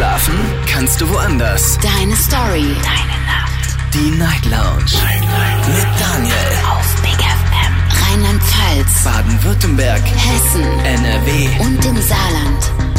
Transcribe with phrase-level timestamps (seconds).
[0.00, 0.34] Schlafen
[0.66, 1.78] kannst du woanders.
[1.82, 2.74] Deine Story.
[2.82, 3.76] Deine Nacht.
[3.92, 4.86] Die Night Lounge.
[4.94, 5.68] Night, Night.
[5.68, 6.34] Mit Daniel.
[6.70, 8.08] Auf Big FM.
[8.08, 9.04] Rheinland-Pfalz.
[9.04, 10.00] Baden-Württemberg.
[10.00, 10.62] Hessen.
[10.86, 11.48] NRW.
[11.60, 12.90] Und im Saarland.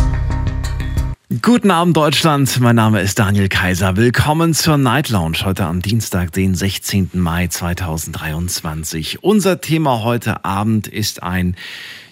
[1.42, 3.97] Guten Abend Deutschland, mein Name ist Daniel Kaiser.
[3.97, 7.09] Willkommen zur Night Lounge heute am Dienstag, den 16.
[7.13, 9.23] Mai 2023.
[9.23, 11.55] Unser Thema heute Abend ist ein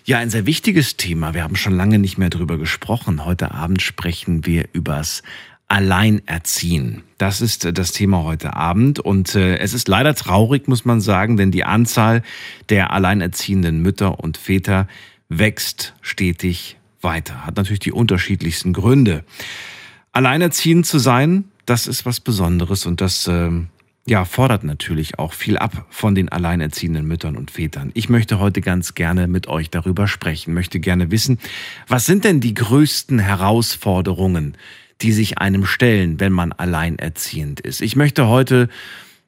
[0.10, 1.36] ja, ein sehr wichtiges Thema.
[1.36, 3.26] Wir haben schon lange nicht mehr drüber gesprochen.
[3.26, 5.22] Heute Abend sprechen wir übers
[5.68, 7.04] Alleinerziehen.
[7.20, 11.00] Das ist äh, das Thema heute Abend und äh, es ist leider traurig, muss man
[11.00, 12.24] sagen, denn die Anzahl
[12.70, 14.88] der alleinerziehenden Mütter und Väter
[15.30, 17.46] wächst stetig weiter.
[17.46, 19.24] Hat natürlich die unterschiedlichsten Gründe.
[20.12, 23.52] Alleinerziehend zu sein, das ist was Besonderes und das äh,
[24.06, 27.92] ja, fordert natürlich auch viel ab von den alleinerziehenden Müttern und Vätern.
[27.94, 31.40] Ich möchte heute ganz gerne mit euch darüber sprechen, möchte gerne wissen,
[31.88, 34.58] was sind denn die größten Herausforderungen,
[35.02, 37.82] die sich einem stellen, wenn man alleinerziehend ist.
[37.82, 38.70] Ich möchte heute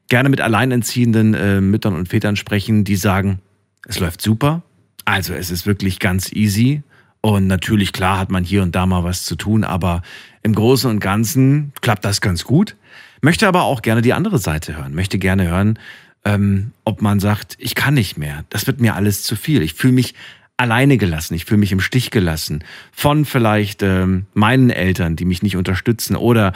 [0.09, 3.39] gerne mit alleinerziehenden äh, Müttern und Vätern sprechen, die sagen,
[3.87, 4.63] es läuft super,
[5.05, 6.83] also es ist wirklich ganz easy
[7.21, 10.01] und natürlich klar hat man hier und da mal was zu tun, aber
[10.43, 12.75] im Großen und Ganzen klappt das ganz gut.
[13.21, 14.95] Möchte aber auch gerne die andere Seite hören.
[14.95, 15.79] Möchte gerne hören,
[16.25, 18.45] ähm, ob man sagt, ich kann nicht mehr.
[18.49, 19.61] Das wird mir alles zu viel.
[19.61, 20.15] Ich fühle mich
[20.57, 21.33] alleine gelassen.
[21.33, 22.63] Ich fühle mich im Stich gelassen.
[22.91, 26.53] Von vielleicht ähm, meinen Eltern, die mich nicht unterstützen oder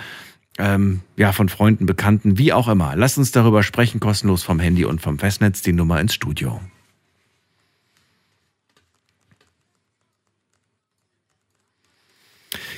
[0.57, 2.95] ähm, ja, von Freunden, Bekannten, wie auch immer.
[2.95, 6.61] Lass uns darüber sprechen, kostenlos vom Handy und vom Festnetz, die Nummer ins Studio.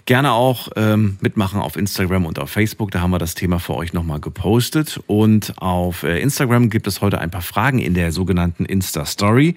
[0.08, 2.92] Gerne auch ähm, mitmachen auf Instagram und auf Facebook.
[2.92, 5.02] Da haben wir das Thema für euch nochmal gepostet.
[5.06, 9.56] Und auf äh, Instagram gibt es heute ein paar Fragen in der sogenannten Insta-Story.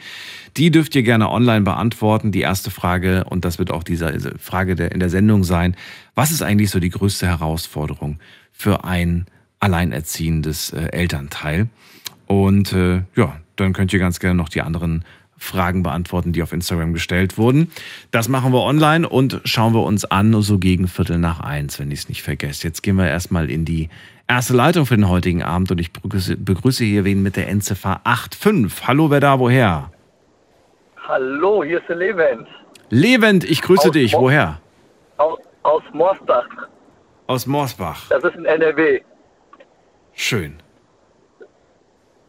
[0.56, 2.32] Die dürft ihr gerne online beantworten.
[2.32, 5.76] Die erste Frage, und das wird auch diese Frage der, in der Sendung sein,
[6.16, 8.18] was ist eigentlich so die größte Herausforderung
[8.50, 9.26] für ein
[9.60, 11.68] alleinerziehendes äh, Elternteil?
[12.26, 15.04] Und äh, ja, dann könnt ihr ganz gerne noch die anderen
[15.40, 17.72] Fragen beantworten, die auf Instagram gestellt wurden.
[18.10, 21.90] Das machen wir online und schauen wir uns an, so gegen Viertel nach eins, wenn
[21.90, 22.68] ich es nicht vergesse.
[22.68, 23.88] Jetzt gehen wir erstmal in die
[24.28, 28.02] erste Leitung für den heutigen Abend und ich begrüße, begrüße hier wen mit der Endziffer
[28.04, 28.86] 85.
[28.86, 29.90] Hallo, wer da, woher?
[31.08, 32.46] Hallo, hier ist der Levent.
[32.90, 34.12] Levent, ich grüße aus dich.
[34.12, 34.60] Mo woher?
[35.16, 36.46] Aus, aus Morsbach.
[37.26, 38.08] Aus Morsbach.
[38.10, 39.00] Das ist in NRW.
[40.12, 40.60] Schön.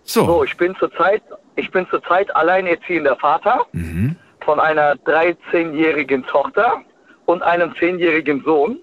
[0.03, 0.25] So.
[0.25, 1.21] so, ich bin zurzeit
[1.61, 4.15] ich bin zurzeit alleinerziehender Vater mhm.
[4.43, 6.81] von einer 13-jährigen Tochter
[7.25, 8.79] und einem 10-jährigen Sohn.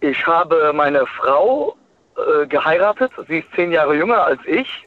[0.00, 1.74] Ich habe meine Frau
[2.16, 3.10] äh, geheiratet.
[3.28, 4.86] Sie ist zehn Jahre jünger als ich.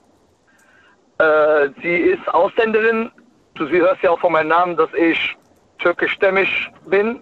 [1.17, 3.11] Äh, sie ist Ausländerin.
[3.55, 5.35] Du sie hörst ja auch von meinem Namen, dass ich
[5.79, 7.21] türkischstämmig bin.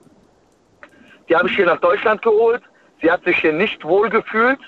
[1.30, 2.62] Die habe ich hier nach Deutschland geholt.
[3.02, 4.60] Sie hat sich hier nicht wohl gefühlt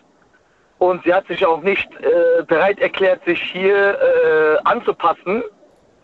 [0.81, 5.43] und sie hat sich auch nicht äh, bereit erklärt, sich hier äh, anzupassen,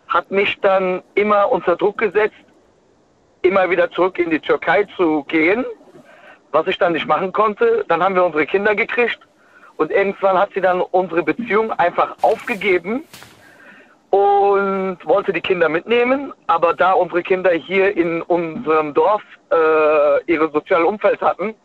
[0.08, 2.36] hat mich dann immer unter Druck gesetzt,
[3.42, 5.66] immer wieder zurück in die Türkei zu gehen,
[6.52, 7.86] was ich dann nicht machen konnte.
[7.88, 9.18] Dann haben wir unsere Kinder gekriegt
[9.78, 13.04] und irgendwann hat sie dann unsere Beziehung einfach aufgegeben
[14.12, 20.52] und wollte die Kinder mitnehmen, aber da unsere Kinder hier in unserem Dorf äh, ihre
[20.52, 21.56] soziale Umfeld hatten,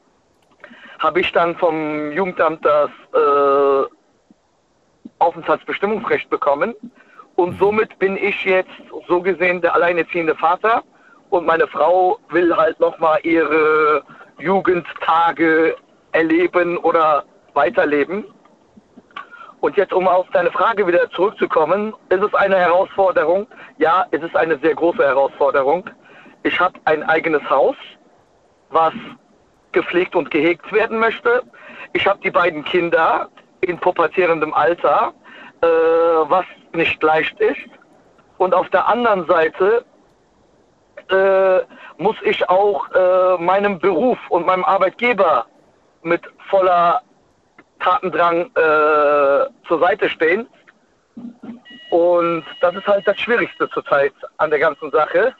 [1.03, 3.87] habe ich dann vom Jugendamt das äh,
[5.19, 6.75] Aufenthaltsbestimmungsrecht bekommen.
[7.35, 8.71] Und somit bin ich jetzt
[9.09, 10.85] so gesehen der alleinerziehende Vater.
[11.31, 14.03] Und meine Frau will halt nochmal ihre
[14.39, 15.75] Jugendtage
[16.13, 17.25] erleben oder
[17.55, 18.25] weiterleben.
[19.61, 23.47] Und jetzt, um auf deine Frage wieder zurückzukommen, ist es eine Herausforderung?
[23.79, 25.89] Ja, es ist eine sehr große Herausforderung.
[26.43, 27.77] Ich habe ein eigenes Haus,
[28.71, 28.93] was
[29.73, 31.43] gepflegt und gehegt werden möchte.
[31.93, 33.29] Ich habe die beiden Kinder
[33.61, 35.13] in pubertierendem Alter,
[35.61, 37.69] äh, was nicht leicht ist.
[38.39, 39.85] Und auf der anderen Seite
[41.11, 41.61] äh,
[41.99, 45.47] muss ich auch äh, meinem Beruf und meinem Arbeitgeber
[46.03, 47.03] mit voller
[47.81, 50.49] Tatendrang äh, zur Seite stehen.
[51.91, 55.35] Und das ist halt das Schwierigste zurzeit an der ganzen Sache.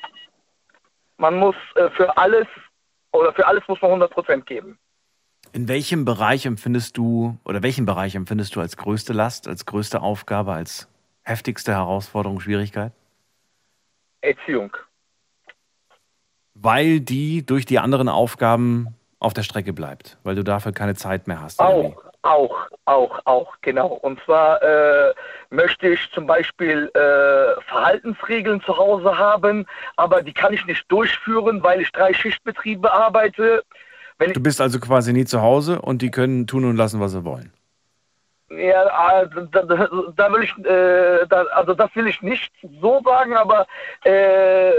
[1.17, 2.47] Man muss äh, für alles
[3.13, 4.79] oder für alles muss man 100% geben.
[5.53, 10.01] In welchem Bereich empfindest du oder welchen Bereich empfindest du als größte Last, als größte
[10.01, 10.89] Aufgabe, als
[11.23, 12.93] heftigste Herausforderung, Schwierigkeit?
[14.23, 14.75] Erziehung.
[16.55, 21.27] Weil die durch die anderen Aufgaben auf der Strecke bleibt, weil du dafür keine Zeit
[21.27, 21.61] mehr hast.
[21.61, 23.89] Auch, auch, auch, auch, genau.
[23.89, 25.13] Und zwar äh,
[25.51, 29.67] möchte ich zum Beispiel äh, Verhaltensregeln zu Hause haben,
[29.97, 33.65] aber die kann ich nicht durchführen, weil ich drei Schichtbetriebe arbeite.
[34.19, 37.25] du bist also quasi nie zu Hause und die können tun und lassen, was sie
[37.25, 37.53] wollen.
[38.51, 43.35] Ja, also, da, da, will ich, äh, da, also das will ich nicht so sagen,
[43.35, 43.67] aber
[44.05, 44.71] äh,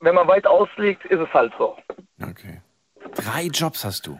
[0.00, 1.76] wenn man weit ausliegt, ist es halt so.
[2.22, 2.62] Okay.
[3.14, 4.18] Drei Jobs hast du.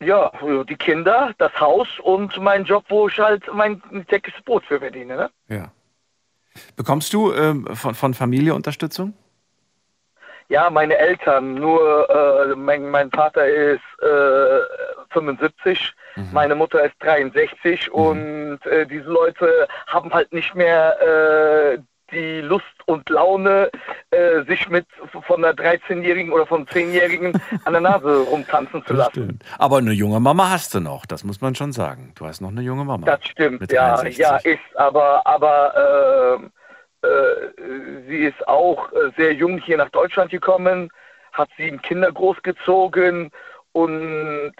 [0.00, 0.30] Ja,
[0.68, 5.16] die Kinder, das Haus und mein Job, wo ich halt mein tägliches Brot für verdiene.
[5.16, 5.30] Ne?
[5.48, 5.72] Ja.
[6.76, 9.14] Bekommst du ähm, von, von Familie Unterstützung?
[10.48, 11.54] Ja, meine Eltern.
[11.54, 14.60] Nur äh, mein, mein Vater ist äh,
[15.10, 16.28] 75, mhm.
[16.32, 17.92] meine Mutter ist 63 mhm.
[17.92, 21.78] und äh, diese Leute haben halt nicht mehr äh,
[22.10, 23.70] die Lust und Laune,
[24.10, 24.86] äh, sich mit
[25.26, 27.32] von einer 13-Jährigen oder von 10-Jährigen
[27.64, 29.10] an der Nase rumtanzen zu lassen.
[29.12, 29.44] Stimmt.
[29.58, 32.12] Aber eine junge Mama hast du noch, das muss man schon sagen.
[32.14, 33.04] Du hast noch eine junge Mama.
[33.06, 36.40] Das stimmt, ja, ja, ist, aber, aber
[37.02, 37.52] äh, äh,
[38.08, 40.90] sie ist auch äh, sehr jung hier nach Deutschland gekommen,
[41.32, 43.30] hat sieben Kinder großgezogen
[43.72, 44.52] und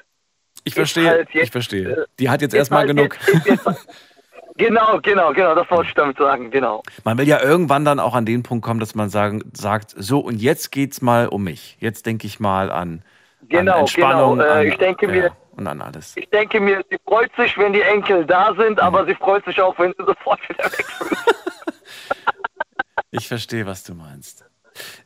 [0.65, 1.89] ich verstehe, halt jetzt, ich verstehe.
[1.89, 3.17] Äh, Die hat jetzt erstmal halt genug.
[3.27, 3.67] Jetzt, jetzt,
[4.59, 6.83] Genau, genau, genau, das wollte ich damit sagen, genau.
[7.05, 10.19] Man will ja irgendwann dann auch an den Punkt kommen, dass man sagen, sagt, so
[10.19, 11.77] und jetzt geht's mal um mich.
[11.79, 13.03] Jetzt denke ich mal an,
[13.49, 14.51] genau, an Entspannung, genau.
[14.51, 16.17] Äh, ich denke an, mir, ja, und an alles.
[16.17, 18.79] Ich denke mir, sie freut sich, wenn die Enkel da sind, mhm.
[18.79, 21.19] aber sie freut sich auch, wenn sie sofort wieder weg sind.
[23.13, 24.45] ich verstehe, was du meinst.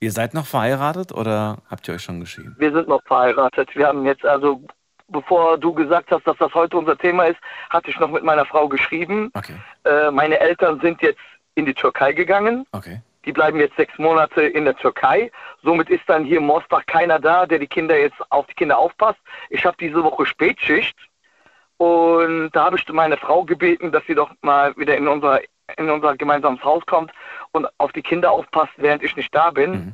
[0.00, 2.56] Ihr seid noch verheiratet oder habt ihr euch schon geschieden?
[2.58, 3.76] Wir sind noch verheiratet.
[3.76, 4.62] Wir haben jetzt also,
[5.08, 7.38] bevor du gesagt hast, dass das heute unser Thema ist,
[7.68, 9.30] hatte ich noch mit meiner Frau geschrieben.
[9.34, 9.60] Okay.
[9.84, 11.20] Äh, meine Eltern sind jetzt
[11.54, 12.66] in die Türkei gegangen.
[12.72, 13.02] Okay.
[13.24, 15.30] Die bleiben jetzt sechs Monate in der Türkei.
[15.62, 18.78] Somit ist dann hier in Mosbach keiner da, der die Kinder jetzt auf die Kinder
[18.78, 19.20] aufpasst.
[19.50, 20.96] Ich habe diese Woche Spätschicht
[21.78, 25.40] und da habe ich meine Frau gebeten, dass sie doch mal wieder in unser,
[25.76, 27.12] in unser gemeinsames Haus kommt
[27.52, 29.70] und auf die Kinder aufpasst, während ich nicht da bin.
[29.72, 29.92] Mhm.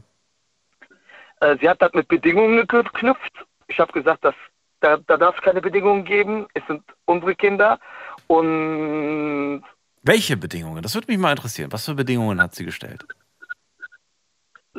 [1.40, 3.46] Äh, sie hat das mit Bedingungen geknüpft.
[3.68, 4.34] Ich habe gesagt, dass
[4.80, 6.46] da, da darf es keine Bedingungen geben.
[6.54, 7.78] Es sind unsere Kinder
[8.26, 9.62] und
[10.02, 10.82] welche Bedingungen?
[10.82, 11.72] Das würde mich mal interessieren.
[11.72, 13.04] Was für Bedingungen hat sie gestellt?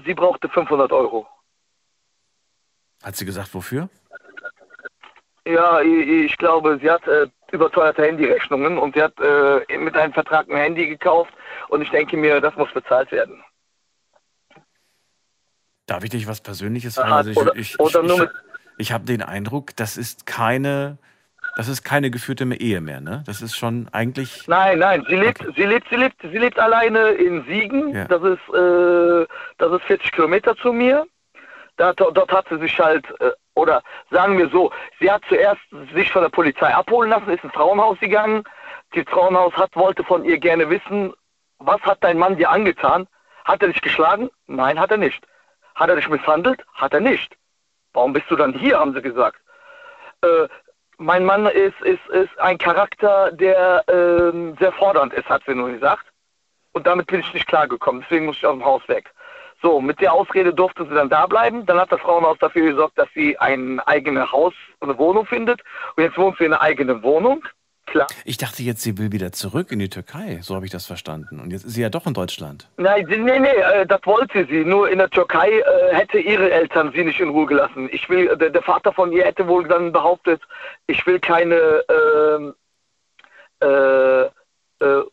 [0.06, 1.28] Sie brauchte 500 Euro.
[3.04, 3.90] Hat sie gesagt, wofür?
[5.46, 10.50] Ja, ich, glaube, sie hat äh, überteuerte Handyrechnungen und sie hat äh, mit einem Vertrag
[10.50, 11.34] ein Handy gekauft
[11.70, 13.44] und ich denke mir, das muss bezahlt werden.
[15.88, 17.12] Darf ich dich was Persönliches fragen?
[17.12, 18.30] Also ich, ich, ich,
[18.78, 21.00] ich habe den Eindruck, das ist keine
[21.56, 23.24] das ist keine geführte Ehe mehr, ne?
[23.26, 24.48] Das ist schon eigentlich.
[24.48, 25.54] Nein, nein, sie lebt, okay.
[25.56, 27.94] sie lebt, sie lebt, sie lebt alleine in Siegen.
[27.94, 28.06] Ja.
[28.06, 29.28] Das ist, äh,
[29.58, 31.06] das ist 40 Kilometer zu mir.
[31.78, 33.82] Da, dort hat sie sich halt, äh, oder
[34.12, 35.62] sagen wir so, sie hat zuerst
[35.94, 38.44] sich von der Polizei abholen lassen, ist ins Frauenhaus gegangen.
[38.94, 41.14] Die Frauenhaus hat, wollte von ihr gerne wissen,
[41.60, 43.08] was hat dein Mann dir angetan?
[43.46, 44.30] Hat er dich geschlagen?
[44.48, 45.26] Nein, hat er nicht.
[45.76, 46.64] Hat er dich misshandelt?
[46.74, 47.36] Hat er nicht.
[47.94, 49.38] Warum bist du dann hier, haben sie gesagt.
[50.22, 50.48] Äh,
[51.02, 55.72] mein Mann ist, ist, ist ein Charakter, der ähm, sehr fordernd ist, hat sie nur
[55.72, 56.06] gesagt.
[56.74, 59.12] Und damit bin ich nicht klargekommen, deswegen muss ich aus dem Haus weg.
[59.62, 61.66] So, mit der Ausrede durfte sie dann da bleiben.
[61.66, 65.62] Dann hat das Frauenhaus dafür gesorgt, dass sie ein eigenes Haus, eine Wohnung findet.
[65.96, 67.44] Und jetzt wohnt sie in einer eigenen Wohnung.
[67.92, 68.08] Klar.
[68.24, 70.40] Ich dachte jetzt, sie will wieder zurück in die Türkei.
[70.42, 71.42] So habe ich das verstanden.
[71.42, 72.70] Und jetzt ist sie ja doch in Deutschland.
[72.78, 74.64] Nein, nee, nee, äh, das wollte sie.
[74.64, 77.90] Nur in der Türkei äh, hätte ihre Eltern sie nicht in Ruhe gelassen.
[77.92, 80.42] Ich will, der, Vater von ihr hätte wohl dann behauptet,
[80.88, 82.54] ich will keine, ähm,
[83.62, 85.04] äh, äh,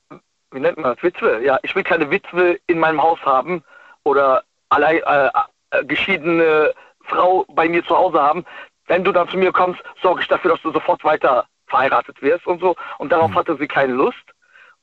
[0.53, 1.45] wie nennt man das, Witwe?
[1.45, 3.65] Ja, ich will keine Witwe in meinem Haus haben
[4.05, 8.45] oder allein äh, geschiedene Frau bei mir zu Hause haben.
[8.87, 12.47] Wenn du dann zu mir kommst, sorge ich dafür, dass du sofort weiter verheiratet wirst
[12.47, 12.77] und so.
[12.99, 13.37] Und darauf mhm.
[13.37, 14.17] hatte sie keine Lust.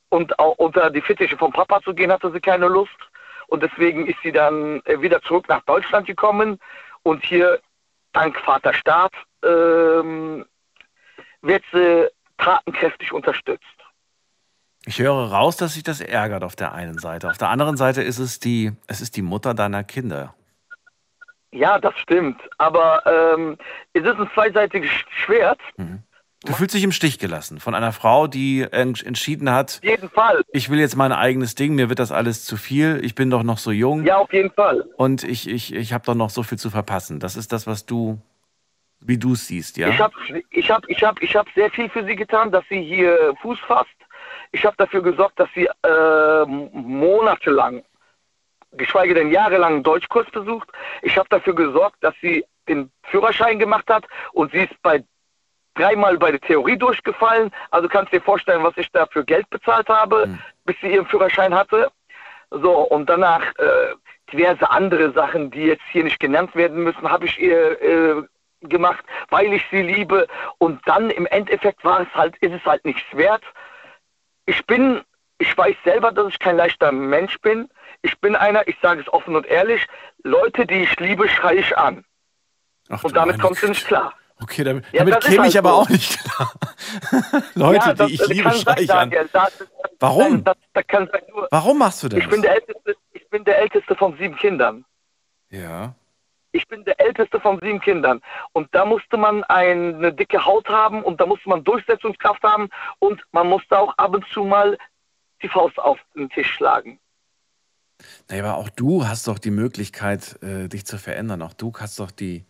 [0.08, 2.96] Und auch unter die Fittiche vom Papa zu gehen, hatte sie keine Lust.
[3.48, 6.58] Und deswegen ist sie dann äh, wieder zurück nach Deutschland gekommen.
[7.02, 7.60] Und hier,
[8.12, 9.12] dank Vaterstaat,
[9.44, 10.44] ähm,
[11.42, 13.64] wird sie tatenkräftig unterstützt.
[14.84, 17.28] Ich höre raus, dass sich das ärgert auf der einen Seite.
[17.28, 20.34] Auf der anderen Seite ist es die, es ist die Mutter deiner Kinder.
[21.50, 22.40] Ja, das stimmt.
[22.58, 23.58] Aber ähm,
[23.94, 24.90] es ist ein zweiseitiges
[25.24, 25.58] Schwert.
[25.76, 26.02] Mhm.
[26.46, 30.42] Du fühlst dich im Stich gelassen von einer Frau, die entschieden hat, jeden Fall.
[30.52, 33.42] ich will jetzt mein eigenes Ding, mir wird das alles zu viel, ich bin doch
[33.42, 34.04] noch so jung.
[34.04, 34.88] Ja, auf jeden Fall.
[34.96, 37.18] Und ich, ich, ich habe doch noch so viel zu verpassen.
[37.18, 38.18] Das ist das, was du,
[39.00, 39.88] wie du es siehst, ja?
[39.88, 40.14] Ich habe
[40.50, 43.58] ich hab, ich hab, ich hab sehr viel für sie getan, dass sie hier Fuß
[43.66, 43.90] fasst.
[44.52, 47.82] Ich habe dafür gesorgt, dass sie äh, monatelang,
[48.72, 50.68] geschweige denn jahrelang einen Deutschkurs besucht.
[51.02, 55.02] Ich habe dafür gesorgt, dass sie den Führerschein gemacht hat und sie ist bei
[55.76, 57.50] dreimal bei der Theorie durchgefallen.
[57.70, 60.38] Also kannst du dir vorstellen, was ich da für Geld bezahlt habe, mhm.
[60.64, 61.90] bis sie ihren Führerschein hatte.
[62.50, 63.94] So, und danach äh,
[64.32, 68.22] diverse andere Sachen, die jetzt hier nicht genannt werden müssen, habe ich ihr äh,
[68.62, 70.26] gemacht, weil ich sie liebe.
[70.58, 73.42] Und dann im Endeffekt war es halt, ist es halt nichts wert.
[74.46, 75.02] Ich bin,
[75.38, 77.68] ich weiß selber, dass ich kein leichter Mensch bin.
[78.02, 79.86] Ich bin einer, ich sage es offen und ehrlich,
[80.22, 82.04] Leute, die ich liebe, schreie ich an.
[82.88, 84.14] Ach, und damit kommst du nicht klar.
[84.40, 85.74] Okay, damit, ja, damit käme halt ich aber so.
[85.76, 86.52] auch nicht klar.
[87.54, 89.10] Leute, ja, das, die ich liebe, schreie ich an.
[89.98, 90.44] Warum?
[90.44, 90.84] Das, das
[91.50, 92.20] Warum machst du das?
[92.20, 94.84] Ich bin, der älteste, ich bin der älteste von sieben Kindern.
[95.48, 95.94] Ja.
[96.52, 98.20] Ich bin der älteste von sieben Kindern.
[98.52, 103.22] Und da musste man eine dicke Haut haben und da musste man Durchsetzungskraft haben und
[103.32, 104.76] man musste auch ab und zu mal
[105.42, 106.98] die Faust auf den Tisch schlagen.
[108.28, 111.42] Naja, aber auch du hast doch die Möglichkeit, äh, dich zu verändern.
[111.42, 112.44] Auch du hast doch die.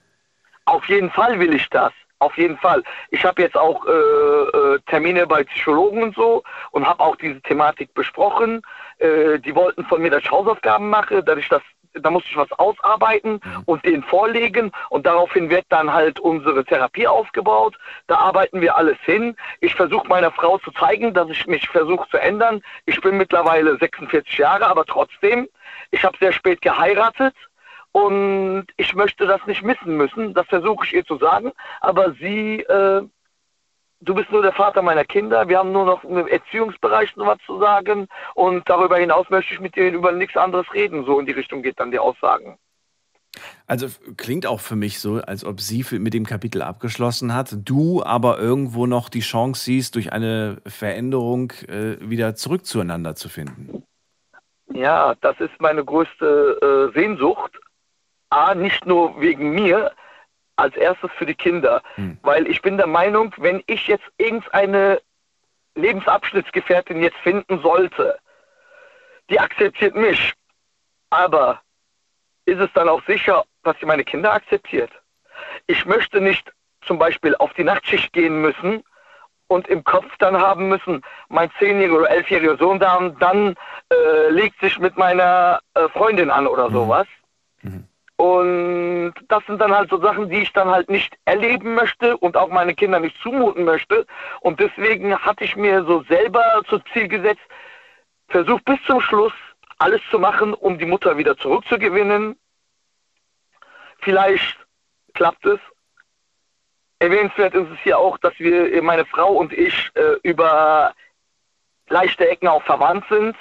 [0.66, 1.92] Auf jeden Fall will ich das.
[2.18, 2.82] Auf jeden Fall.
[3.10, 7.42] Ich habe jetzt auch äh, äh, Termine bei Psychologen und so und habe auch diese
[7.42, 8.62] Thematik besprochen.
[8.98, 11.62] Äh, die wollten von mir, dass ich Hausaufgaben mache, dass ich das
[12.02, 13.62] da musste ich was ausarbeiten mhm.
[13.64, 17.78] und den vorlegen und daraufhin wird dann halt unsere Therapie aufgebaut.
[18.06, 19.34] Da arbeiten wir alles hin.
[19.60, 22.62] Ich versuche meiner Frau zu zeigen, dass ich mich versuche zu ändern.
[22.84, 25.48] Ich bin mittlerweile 46 Jahre, aber trotzdem,
[25.90, 27.34] ich habe sehr spät geheiratet
[27.96, 30.34] und ich möchte das nicht missen müssen.
[30.34, 33.02] Das versuche ich ihr zu sagen, aber sie äh,
[34.00, 37.38] du bist nur der Vater meiner Kinder, wir haben nur noch im Erziehungsbereich noch was
[37.46, 41.06] zu sagen und darüber hinaus möchte ich mit dir über nichts anderes reden.
[41.06, 42.58] So in die Richtung geht dann die Aussagen.
[43.66, 43.86] Also
[44.16, 48.38] klingt auch für mich so, als ob sie mit dem Kapitel abgeschlossen hat, du aber
[48.38, 53.82] irgendwo noch die Chance siehst, durch eine Veränderung äh, wieder zurück zueinander zu finden.
[54.72, 57.58] Ja, das ist meine größte äh, Sehnsucht.
[58.30, 59.92] A, nicht nur wegen mir,
[60.56, 61.82] als erstes für die Kinder.
[61.94, 62.18] Hm.
[62.22, 65.00] Weil ich bin der Meinung, wenn ich jetzt irgendeine
[65.74, 68.18] Lebensabschnittsgefährtin jetzt finden sollte,
[69.28, 70.32] die akzeptiert mich,
[71.10, 71.60] aber
[72.46, 74.90] ist es dann auch sicher, dass sie meine Kinder akzeptiert?
[75.66, 76.50] Ich möchte nicht
[76.82, 78.82] zum Beispiel auf die Nachtschicht gehen müssen
[79.48, 83.56] und im Kopf dann haben müssen, mein zehnjähriger oder elfjähriger Sohn da und dann
[83.92, 86.74] äh, legt sich mit meiner äh, Freundin an oder mhm.
[86.74, 87.06] sowas.
[87.62, 87.86] Mhm.
[88.16, 92.36] Und das sind dann halt so Sachen, die ich dann halt nicht erleben möchte und
[92.36, 94.06] auch meine Kinder nicht zumuten möchte.
[94.40, 97.42] Und deswegen hatte ich mir so selber zum Ziel gesetzt,
[98.28, 99.34] versuch bis zum Schluss
[99.78, 102.36] alles zu machen, um die Mutter wieder zurückzugewinnen.
[103.98, 104.56] Vielleicht
[105.12, 105.60] klappt es.
[106.98, 110.94] Erwähnenswert ist es hier auch, dass wir, meine Frau und ich, äh, über
[111.88, 113.36] leichte Ecken auch verwandt sind.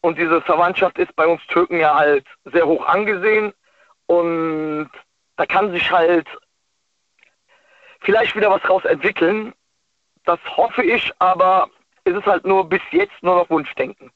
[0.00, 3.52] Und diese Verwandtschaft ist bei uns Türken ja halt sehr hoch angesehen.
[4.08, 4.90] Und
[5.36, 6.26] da kann sich halt
[8.00, 9.54] vielleicht wieder was raus entwickeln.
[10.24, 11.68] Das hoffe ich, aber
[12.04, 14.10] es ist halt nur bis jetzt nur noch Wunschdenken.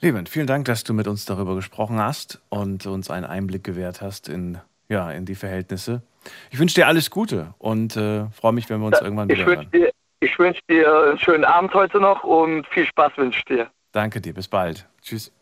[0.00, 4.00] Leben, vielen Dank, dass du mit uns darüber gesprochen hast und uns einen Einblick gewährt
[4.00, 4.58] hast in,
[4.88, 6.02] ja, in die Verhältnisse.
[6.50, 9.44] Ich wünsche dir alles Gute und äh, freue mich, wenn wir uns ja, irgendwann wieder
[9.44, 9.70] hören.
[9.72, 13.70] Dir, ich wünsche dir einen schönen Abend heute noch und viel Spaß wünsche ich dir.
[13.92, 14.86] Danke dir, bis bald.
[15.02, 15.32] Tschüss.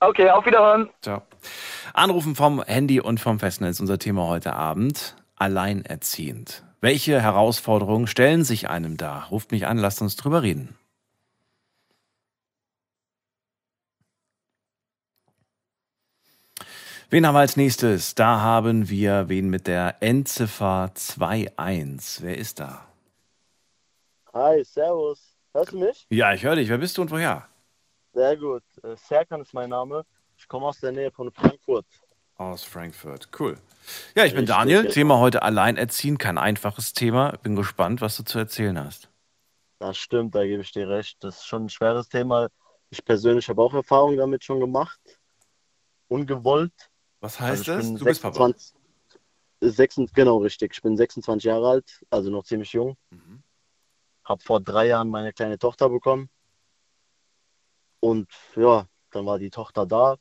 [0.00, 0.90] Okay, auf Wiederhören.
[1.00, 1.22] Ciao.
[1.94, 5.16] Anrufen vom Handy und vom Festnetz, unser Thema heute Abend.
[5.36, 6.64] Alleinerziehend.
[6.82, 9.24] Welche Herausforderungen stellen sich einem da?
[9.24, 10.76] Ruft mich an, lasst uns drüber reden.
[17.08, 18.14] Wen haben wir als nächstes?
[18.14, 22.22] Da haben wir wen mit der Endziffer 21.
[22.22, 22.86] Wer ist da?
[24.34, 25.36] Hi, servus.
[25.54, 26.06] Hörst du mich?
[26.10, 26.68] Ja, ich höre dich.
[26.68, 27.46] Wer bist du und woher?
[28.16, 28.62] Sehr gut.
[28.82, 30.06] Äh, Serkan ist mein Name.
[30.38, 31.84] Ich komme aus der Nähe von Frankfurt.
[32.36, 33.28] Aus Frankfurt.
[33.38, 33.58] Cool.
[34.14, 34.82] Ja, ich bin Richtig, Daniel.
[34.82, 34.94] Genau.
[34.94, 36.16] Thema heute Alleinerziehen.
[36.16, 37.32] Kein einfaches Thema.
[37.42, 39.10] Bin gespannt, was du zu erzählen hast.
[39.80, 41.22] Das stimmt, da gebe ich dir recht.
[41.22, 42.48] Das ist schon ein schweres Thema.
[42.88, 44.98] Ich persönlich habe auch Erfahrungen damit schon gemacht.
[46.08, 46.72] Ungewollt.
[47.20, 47.82] Was heißt also das?
[47.98, 48.54] Du 26, bist Papa.
[49.60, 50.72] 6, genau, richtig.
[50.72, 52.96] Ich bin 26 Jahre alt, also noch ziemlich jung.
[53.10, 53.42] Mhm.
[54.24, 56.30] Habe vor drei Jahren meine kleine Tochter bekommen.
[58.00, 60.16] Und ja, dann war die Tochter da.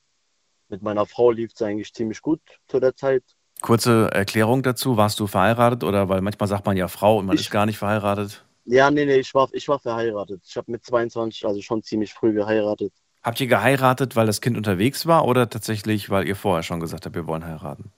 [0.69, 3.23] Mit meiner Frau lief es eigentlich ziemlich gut zu der Zeit.
[3.61, 7.35] Kurze Erklärung dazu, warst du verheiratet oder weil manchmal sagt man ja Frau und man
[7.35, 8.43] ich, ist gar nicht verheiratet?
[8.65, 10.41] Ja, nee, nee, ich war, ich war verheiratet.
[10.45, 12.93] Ich habe mit 22, also schon ziemlich früh geheiratet.
[13.23, 17.05] Habt ihr geheiratet, weil das Kind unterwegs war oder tatsächlich, weil ihr vorher schon gesagt
[17.05, 17.91] habt, wir wollen heiraten?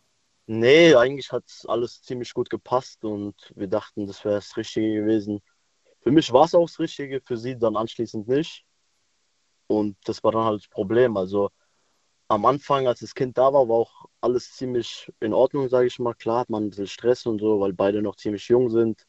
[0.45, 5.41] Nee, eigentlich hat alles ziemlich gut gepasst und wir dachten, das wäre das Richtige gewesen.
[6.01, 8.63] Für mich war es auch das Richtige, für sie dann anschließend nicht.
[9.67, 11.17] Und das war dann halt das Problem.
[11.17, 11.51] Also
[12.29, 15.99] am Anfang, als das Kind da war, war auch alles ziemlich in Ordnung, sage ich
[15.99, 16.13] mal.
[16.13, 19.05] Klar hat man ein bisschen Stress und so, weil beide noch ziemlich jung sind,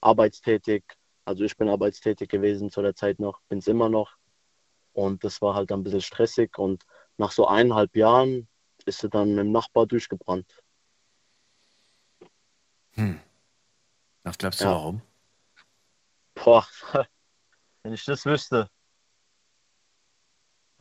[0.00, 0.84] arbeitstätig.
[1.24, 4.16] Also ich bin arbeitstätig gewesen zu der Zeit noch, bin es immer noch.
[4.92, 6.58] Und das war halt ein bisschen stressig.
[6.58, 6.84] Und
[7.16, 8.48] nach so eineinhalb Jahren
[8.84, 10.62] ist sie dann mit dem Nachbar durchgebrannt.
[12.92, 13.20] Hm.
[14.24, 14.72] Was glaubst du, ja.
[14.72, 15.02] warum?
[16.34, 16.66] Boah,
[17.82, 18.68] wenn ich das wüsste.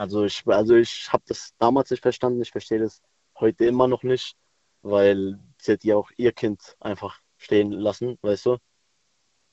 [0.02, 3.04] Also ich, also ich habe das damals nicht verstanden, ich verstehe das
[3.40, 4.36] heute immer noch nicht,
[4.82, 8.58] weil sie hat ja auch ihr Kind einfach stehen lassen, weißt du?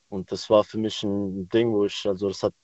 [0.08, 2.54] Und das war für mich ein Ding, wo ich, also das hat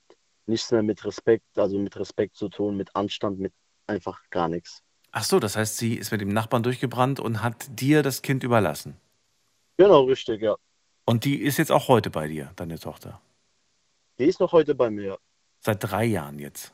[0.47, 3.53] nichts mehr mit Respekt, also mit Respekt zu tun, mit Anstand, mit
[3.85, 4.81] einfach gar nichts.
[5.11, 8.43] Ach so, das heißt, sie ist mit dem Nachbarn durchgebrannt und hat dir das Kind
[8.43, 8.97] überlassen.
[9.77, 10.55] Genau, richtig, ja.
[11.05, 13.21] Und die ist jetzt auch heute bei dir, deine Tochter?
[14.17, 15.19] Die ist noch heute bei mir.
[15.59, 16.73] Seit drei Jahren jetzt?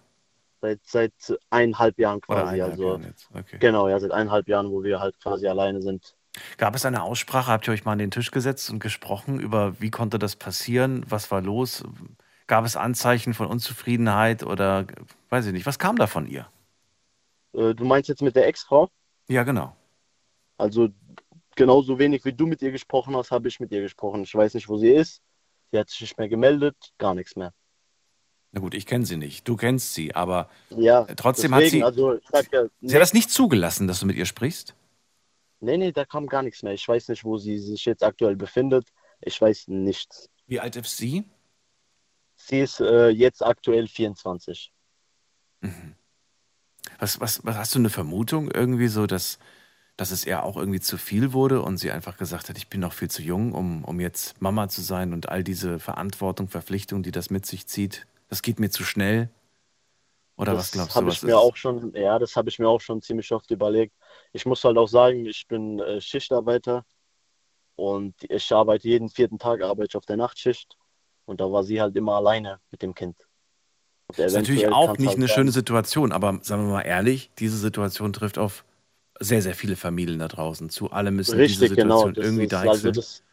[0.62, 1.13] Seit, seit
[1.50, 2.41] eineinhalb Jahren quasi.
[2.41, 3.58] Eineinhalb also, Jahren okay.
[3.60, 6.15] Genau, ja, seit eineinhalb Jahren, wo wir halt quasi alleine sind.
[6.58, 7.51] Gab es eine Aussprache?
[7.51, 11.03] Habt ihr euch mal an den Tisch gesetzt und gesprochen über, wie konnte das passieren?
[11.10, 11.84] Was war los?
[12.48, 14.86] Gab es Anzeichen von Unzufriedenheit oder
[15.30, 15.65] weiß ich nicht?
[15.65, 16.48] Was kam da von ihr?
[17.53, 18.89] Äh, du meinst jetzt mit der Ex-Frau?
[19.27, 19.75] Ja, genau.
[20.58, 20.89] Also
[21.56, 24.24] genauso wenig wie du mit ihr gesprochen hast, habe ich mit ihr gesprochen.
[24.24, 25.22] Ich weiß nicht, wo sie ist.
[25.72, 27.53] Sie hat sich nicht mehr gemeldet, gar nichts mehr.
[28.51, 29.48] Na gut, ich kenne sie nicht.
[29.48, 32.01] Du kennst sie, aber ja, trotzdem deswegen, hat sie.
[32.01, 32.13] Also,
[32.51, 34.75] ja, sie hat das nicht zugelassen, dass du mit ihr sprichst?
[35.62, 36.74] Nee, nee, da kam gar nichts mehr.
[36.74, 38.88] Ich weiß nicht, wo sie sich jetzt aktuell befindet.
[39.22, 40.29] Ich weiß nichts.
[40.48, 41.24] Wie alt ist sie?
[42.36, 44.74] Sie ist äh, jetzt aktuell 24.
[45.62, 45.96] Mhm.
[47.00, 49.38] Was, was, was hast du eine Vermutung irgendwie so, dass,
[49.98, 52.79] dass es ihr auch irgendwie zu viel wurde und sie einfach gesagt hat, ich bin
[52.79, 57.03] noch viel zu jung, um, um jetzt Mama zu sein und all diese Verantwortung, Verpflichtung,
[57.03, 59.29] die das mit sich zieht, das geht mir zu schnell?
[60.38, 61.05] Oder das was glaubst du?
[61.05, 63.93] Was ich mir auch schon, ja, das habe ich mir auch schon ziemlich oft überlegt.
[64.31, 66.85] Ich muss halt auch sagen, ich bin äh, Schichtarbeiter
[67.75, 70.77] und ich arbeite jeden vierten Tag arbeite ich auf der Nachtschicht
[71.25, 73.17] und da war sie halt immer alleine mit dem Kind.
[74.08, 75.36] Das ist natürlich auch nicht halt eine sein.
[75.36, 78.63] schöne Situation, aber sagen wir mal ehrlich, diese Situation trifft auf
[79.19, 80.89] sehr, sehr viele Familien da draußen zu.
[80.89, 81.75] Alle müssen Richtig, diese.
[81.75, 82.25] Situation genau.
[82.25, 83.23] irgendwie da also das,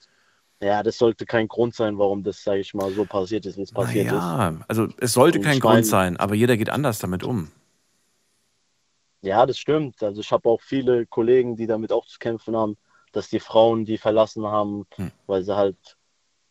[0.60, 3.62] Ja, das sollte kein Grund sein, warum das, sage ich mal, so passiert ist, wie
[3.62, 4.64] es passiert ja, ist.
[4.66, 7.52] also es sollte Und kein Grund sein, aber jeder geht anders damit um.
[9.22, 10.02] Ja, das stimmt.
[10.02, 12.76] Also ich habe auch viele Kollegen, die damit auch zu kämpfen haben,
[13.12, 15.12] dass die Frauen die verlassen haben, hm.
[15.26, 15.96] weil sie halt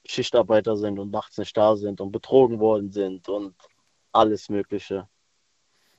[0.06, 3.56] Schichtarbeiter sind und nachts nicht da sind und betrogen worden sind und
[4.14, 5.08] alles Mögliche.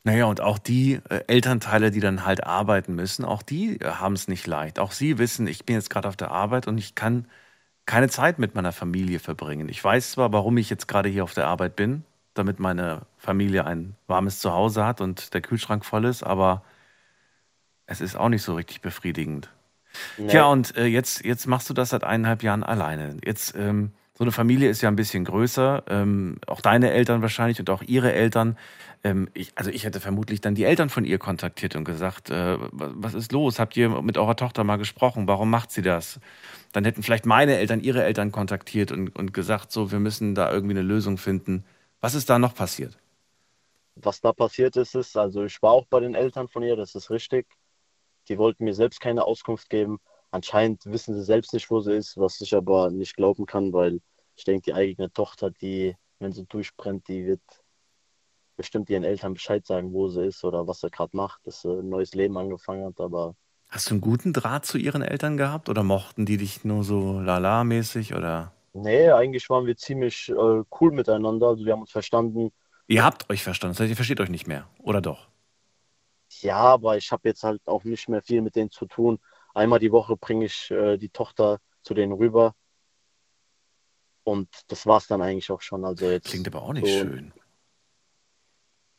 [0.05, 4.15] Naja, und auch die äh, Elternteile, die dann halt arbeiten müssen, auch die äh, haben
[4.15, 4.79] es nicht leicht.
[4.79, 7.27] Auch sie wissen, ich bin jetzt gerade auf der Arbeit und ich kann
[7.89, 9.71] keine Zeit mit meiner Familie verbringen.
[9.71, 13.65] Ich weiß zwar, warum ich jetzt gerade hier auf der Arbeit bin, damit meine Familie
[13.65, 16.63] ein warmes Zuhause hat und der Kühlschrank voll ist, aber
[17.87, 19.49] es ist auch nicht so richtig befriedigend.
[20.19, 20.29] Nee.
[20.29, 23.17] Tja, und äh, jetzt, jetzt machst du das seit eineinhalb Jahren alleine.
[23.25, 27.59] Jetzt ähm, so eine Familie ist ja ein bisschen größer, ähm, auch deine Eltern wahrscheinlich
[27.59, 28.59] und auch ihre Eltern.
[29.05, 32.59] Ähm, ich, also ich hätte vermutlich dann die Eltern von ihr kontaktiert und gesagt, äh,
[32.73, 33.59] was ist los?
[33.59, 35.29] Habt ihr mit eurer Tochter mal gesprochen?
[35.29, 36.21] Warum macht sie das?
[36.73, 40.51] Dann hätten vielleicht meine Eltern ihre Eltern kontaktiert und, und gesagt, so, wir müssen da
[40.53, 41.65] irgendwie eine Lösung finden.
[42.01, 42.99] Was ist da noch passiert?
[43.97, 46.95] Was da passiert ist, ist, also ich war auch bei den Eltern von ihr, das
[46.95, 47.47] ist richtig.
[48.29, 49.99] Die wollten mir selbst keine Auskunft geben
[50.31, 54.01] anscheinend wissen sie selbst nicht, wo sie ist, was ich aber nicht glauben kann, weil
[54.37, 57.43] ich denke, die eigene Tochter, die, wenn sie durchbrennt, die wird
[58.59, 61.71] bestimmt ihren Eltern Bescheid sagen, wo sie ist oder was sie gerade macht, dass sie
[61.71, 63.35] ein neues Leben angefangen hat, aber.
[63.69, 67.21] Hast du einen guten Draht zu ihren Eltern gehabt oder mochten die dich nur so
[67.21, 68.53] lala-mäßig oder?
[68.75, 71.49] Nee, eigentlich waren wir ziemlich äh, cool miteinander.
[71.49, 72.51] Also wir haben uns verstanden.
[72.87, 75.29] Ihr habt euch verstanden, das heißt, ihr versteht euch nicht mehr, oder doch?
[76.41, 79.19] Ja, aber ich habe jetzt halt auch nicht mehr viel mit denen zu tun
[79.59, 82.55] einmal die Woche bringe ich äh, die Tochter zu denen rüber.
[84.25, 85.85] Und das war es dann eigentlich auch schon.
[85.85, 87.33] Also jetzt Klingt aber auch nicht so schön.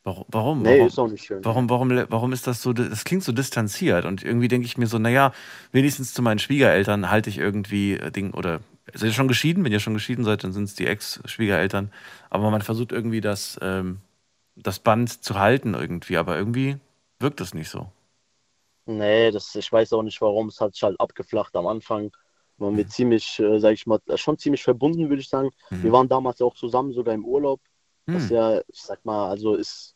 [0.02, 0.24] Warum?
[0.28, 0.62] Warum?
[0.62, 1.44] Nee, warum, ist auch nicht schön.
[1.44, 2.72] Warum, warum, warum ist das so?
[2.72, 5.32] Das klingt so distanziert und irgendwie denke ich mir so, naja,
[5.72, 8.60] wenigstens zu meinen Schwiegereltern halte ich irgendwie äh, Ding oder
[8.94, 9.62] seid ihr schon geschieden?
[9.64, 11.92] Wenn ihr schon geschieden seid, dann sind es die Ex-Schwiegereltern.
[12.30, 13.98] Aber man versucht irgendwie das, ähm,
[14.56, 16.76] das Band zu halten irgendwie, aber irgendwie
[17.18, 17.86] wirkt das nicht so.
[18.86, 20.48] Nee, das, ich weiß auch nicht warum.
[20.48, 22.10] Es hat sich halt abgeflacht am Anfang.
[22.56, 22.90] Waren wir mhm.
[22.90, 25.50] ziemlich, äh, sag ich mal, äh, schon ziemlich verbunden, würde ich sagen.
[25.70, 25.82] Mhm.
[25.82, 27.60] Wir waren damals auch zusammen, sogar im Urlaub.
[28.10, 28.14] Mhm.
[28.16, 29.94] Was ja, ich sag mal, also ist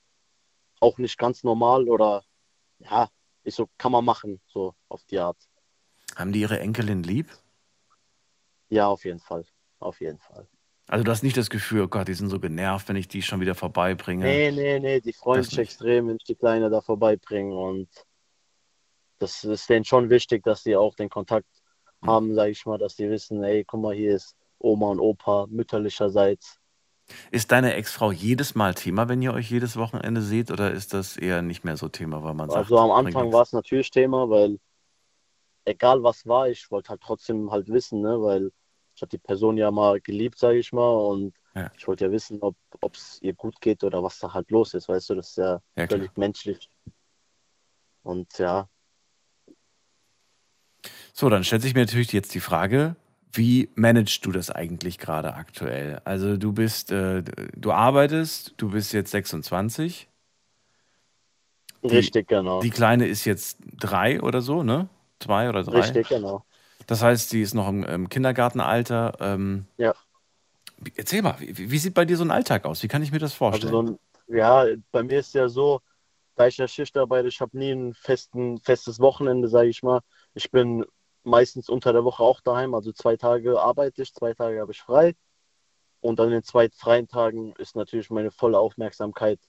[0.80, 2.24] auch nicht ganz normal oder
[2.78, 3.08] ja,
[3.42, 5.38] ist so, kann man machen, so auf die Art.
[6.16, 7.30] Haben die ihre Enkelin lieb?
[8.68, 9.44] Ja, auf jeden Fall.
[9.78, 10.46] Auf jeden Fall.
[10.86, 13.22] Also du hast nicht das Gefühl, oh Gott, die sind so genervt, wenn ich die
[13.22, 14.24] schon wieder vorbeibringe.
[14.24, 17.54] Nee, nee, nee, die freuen sich extrem, wenn ich die Kleine da vorbeibringe.
[17.54, 17.88] Und
[19.18, 21.48] das ist denen schon wichtig, dass sie auch den Kontakt
[22.02, 22.06] mhm.
[22.06, 25.46] haben, sage ich mal, dass die wissen, ey, guck mal, hier ist Oma und Opa
[25.48, 26.58] mütterlicherseits.
[27.30, 31.16] Ist deine Ex-Frau jedes Mal Thema, wenn ihr euch jedes Wochenende seht, oder ist das
[31.16, 34.28] eher nicht mehr so Thema, weil man sagt, Also am Anfang war es natürlich Thema,
[34.30, 34.58] weil
[35.64, 38.50] egal was war, ich wollte halt trotzdem halt wissen, ne, weil
[38.94, 41.70] ich habe die Person ja mal geliebt, sage ich mal, und ja.
[41.76, 42.56] ich wollte ja wissen, ob
[42.94, 45.60] es ihr gut geht oder was da halt los ist, weißt du, das ist ja,
[45.76, 46.26] ja völlig klar.
[46.26, 46.70] menschlich.
[48.02, 48.68] Und ja.
[51.12, 52.96] So, dann stellt sich mir natürlich jetzt die Frage,
[53.36, 56.00] wie managst du das eigentlich gerade aktuell?
[56.04, 57.22] Also du bist, äh,
[57.56, 60.08] du arbeitest, du bist jetzt 26.
[61.84, 62.60] Richtig, genau.
[62.60, 64.88] Die Kleine ist jetzt drei oder so, ne?
[65.20, 65.80] Zwei oder drei?
[65.80, 66.44] Richtig, genau.
[66.86, 69.16] Das heißt, sie ist noch im, im Kindergartenalter.
[69.20, 69.94] Ähm, ja.
[70.96, 72.82] Erzähl mal, wie, wie, sieht bei dir so ein Alltag aus?
[72.82, 73.74] Wie kann ich mir das vorstellen?
[73.74, 75.80] Also so ein, ja, bei mir ist ja so,
[76.36, 80.00] da ich ja Schicht arbeite, ich habe nie ein festen, festes Wochenende, sage ich mal.
[80.34, 80.84] Ich bin
[81.24, 84.80] meistens unter der Woche auch daheim, also zwei Tage arbeite ich, zwei Tage habe ich
[84.80, 85.14] frei.
[86.00, 89.40] Und an den zwei freien Tagen ist natürlich meine volle Aufmerksamkeit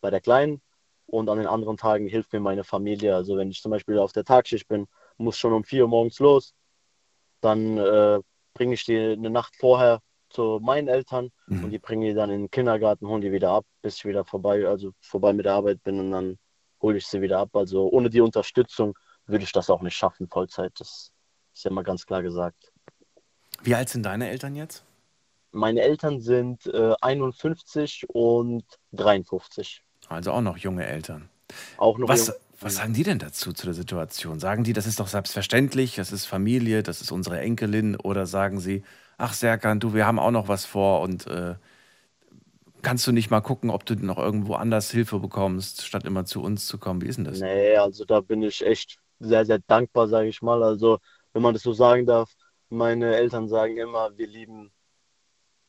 [0.00, 0.62] bei der Kleinen.
[1.06, 3.16] Und an den anderen Tagen hilft mir meine Familie.
[3.16, 4.86] Also wenn ich zum Beispiel auf der Tagschicht bin,
[5.18, 6.54] muss schon um vier Uhr morgens los.
[7.40, 8.20] Dann äh,
[8.54, 11.64] bringe ich die eine Nacht vorher zu meinen Eltern mhm.
[11.64, 14.24] und die bringen die dann in den Kindergarten, holen die wieder ab, bis ich wieder
[14.24, 16.38] vorbei, also vorbei mit der Arbeit bin und dann
[16.80, 17.50] hole ich sie wieder ab.
[17.54, 18.96] Also ohne die Unterstützung
[19.30, 20.72] würde ich das auch nicht schaffen, Vollzeit.
[20.78, 21.12] Das
[21.54, 22.72] ist ja mal ganz klar gesagt.
[23.62, 24.84] Wie alt sind deine Eltern jetzt?
[25.52, 29.82] Meine Eltern sind äh, 51 und 53.
[30.08, 31.28] Also auch noch junge Eltern.
[31.76, 34.38] Auch noch was, was sagen die denn dazu, zu der Situation?
[34.38, 37.96] Sagen die, das ist doch selbstverständlich, das ist Familie, das ist unsere Enkelin?
[37.96, 38.84] Oder sagen sie,
[39.18, 41.54] ach Serkan, du, wir haben auch noch was vor und äh,
[42.82, 46.42] kannst du nicht mal gucken, ob du noch irgendwo anders Hilfe bekommst, statt immer zu
[46.42, 47.02] uns zu kommen?
[47.02, 47.40] Wie ist denn das?
[47.40, 50.62] Nee, also da bin ich echt sehr, sehr dankbar, sage ich mal.
[50.62, 50.98] Also,
[51.32, 52.32] wenn man das so sagen darf,
[52.68, 54.72] meine Eltern sagen immer, wir lieben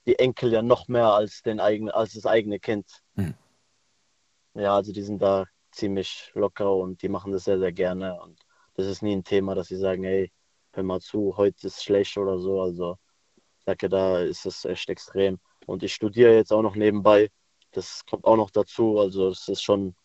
[0.06, 2.88] die Enkel ja noch mehr als, den eigenen, als das eigene Kind.
[3.16, 3.36] Hm.
[4.54, 8.20] Ja, also die sind da ziemlich locker und die machen das sehr, sehr gerne.
[8.22, 8.40] Und
[8.76, 10.32] das ist nie ein Thema, dass sie sagen, hey,
[10.74, 12.62] hör mal zu, heute ist schlecht oder so.
[12.62, 12.98] Also
[13.60, 15.40] ich sage, da ist es echt extrem.
[15.66, 17.30] Und ich studiere jetzt auch noch nebenbei.
[17.72, 19.00] Das kommt auch noch dazu.
[19.00, 19.96] Also es ist schon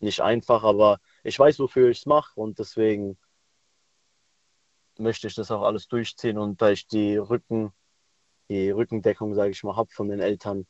[0.00, 3.18] nicht einfach, aber ich weiß, wofür ich es mache und deswegen
[4.98, 7.72] möchte ich das auch alles durchziehen und da ich die Rücken,
[8.48, 10.66] die Rückendeckung, sage ich mal, habe von den Eltern,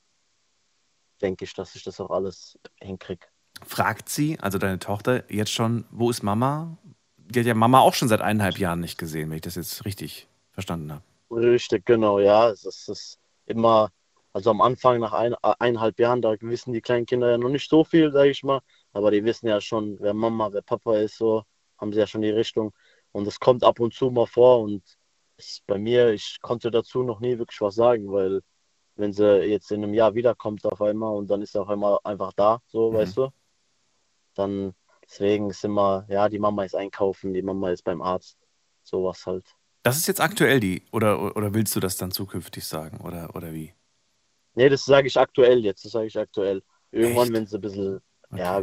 [1.23, 3.27] denke ich, dass ich das auch alles hinkriege.
[3.67, 6.79] Fragt sie, also deine Tochter, jetzt schon, wo ist Mama?
[7.17, 9.85] Die hat ja Mama auch schon seit eineinhalb Jahren nicht gesehen, wenn ich das jetzt
[9.85, 11.03] richtig verstanden habe.
[11.31, 12.51] Richtig, genau, ja.
[12.51, 13.91] Es ist immer,
[14.33, 17.69] also am Anfang nach ein, eineinhalb Jahren, da wissen die kleinen Kinder ja noch nicht
[17.69, 18.61] so viel, sage ich mal.
[18.93, 21.43] Aber die wissen ja schon, wer Mama, wer Papa ist, so
[21.79, 22.73] haben sie ja schon die Richtung.
[23.13, 24.83] Und es kommt ab und zu mal vor und
[25.67, 28.41] bei mir, ich konnte dazu noch nie wirklich was sagen, weil
[28.97, 31.99] wenn sie jetzt in einem Jahr wiederkommt auf einmal und dann ist sie auf einmal
[32.03, 32.97] einfach da, so, mhm.
[32.97, 33.29] weißt du,
[34.35, 34.75] dann
[35.05, 38.37] deswegen ist immer, ja, die Mama ist einkaufen, die Mama ist beim Arzt,
[38.83, 39.47] sowas halt.
[39.85, 43.53] Das ist jetzt aktuell die, oder, oder willst du das dann zukünftig sagen, oder, oder
[43.53, 43.73] wie?
[44.55, 46.63] Nee, das sage ich aktuell jetzt, das sage ich aktuell.
[46.91, 47.33] Irgendwann, Echt?
[47.35, 48.41] wenn sie ein bisschen, okay.
[48.41, 48.63] ja,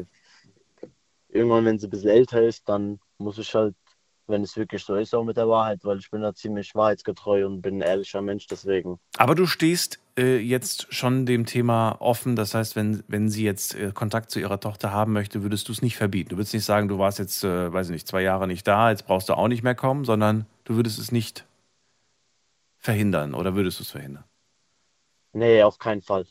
[1.35, 3.75] irgendwann, wenn sie ein bisschen älter ist, dann muss ich halt,
[4.27, 7.45] wenn es wirklich so ist, auch mit der Wahrheit, weil ich bin da ziemlich wahrheitsgetreu
[7.45, 8.99] und bin ein ehrlicher Mensch, deswegen.
[9.17, 13.75] Aber du stehst äh, jetzt schon dem Thema offen, das heißt, wenn, wenn sie jetzt
[13.75, 16.29] äh, Kontakt zu ihrer Tochter haben möchte, würdest du es nicht verbieten.
[16.29, 18.89] Du würdest nicht sagen, du warst jetzt, äh, weiß ich nicht, zwei Jahre nicht da,
[18.89, 21.45] jetzt brauchst du auch nicht mehr kommen, sondern du würdest es nicht
[22.79, 24.23] verhindern oder würdest du es verhindern?
[25.33, 26.25] Nee, auf keinen Fall.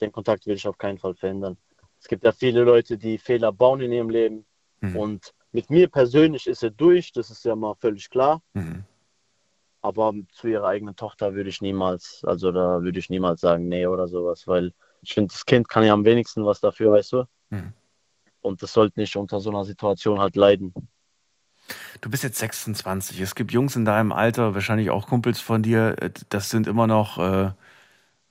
[0.00, 1.56] Den Kontakt würde ich auf keinen Fall verhindern.
[2.00, 4.46] Es gibt ja viele Leute, die Fehler bauen in ihrem Leben.
[4.80, 4.96] Mhm.
[4.96, 8.42] Und mit mir persönlich ist er durch, das ist ja mal völlig klar.
[8.54, 8.84] Mhm.
[9.82, 13.86] Aber zu ihrer eigenen Tochter würde ich niemals, also da würde ich niemals sagen, nee
[13.86, 17.24] oder sowas, weil ich finde, das Kind kann ja am wenigsten was dafür, weißt du?
[17.50, 17.72] Mhm.
[18.42, 20.74] Und das sollte nicht unter so einer Situation halt leiden.
[22.00, 23.20] Du bist jetzt 26.
[23.20, 26.86] Es gibt Jungs in deinem Alter, wahrscheinlich auch Kumpels von dir, äh, das sind immer
[26.86, 27.52] noch äh,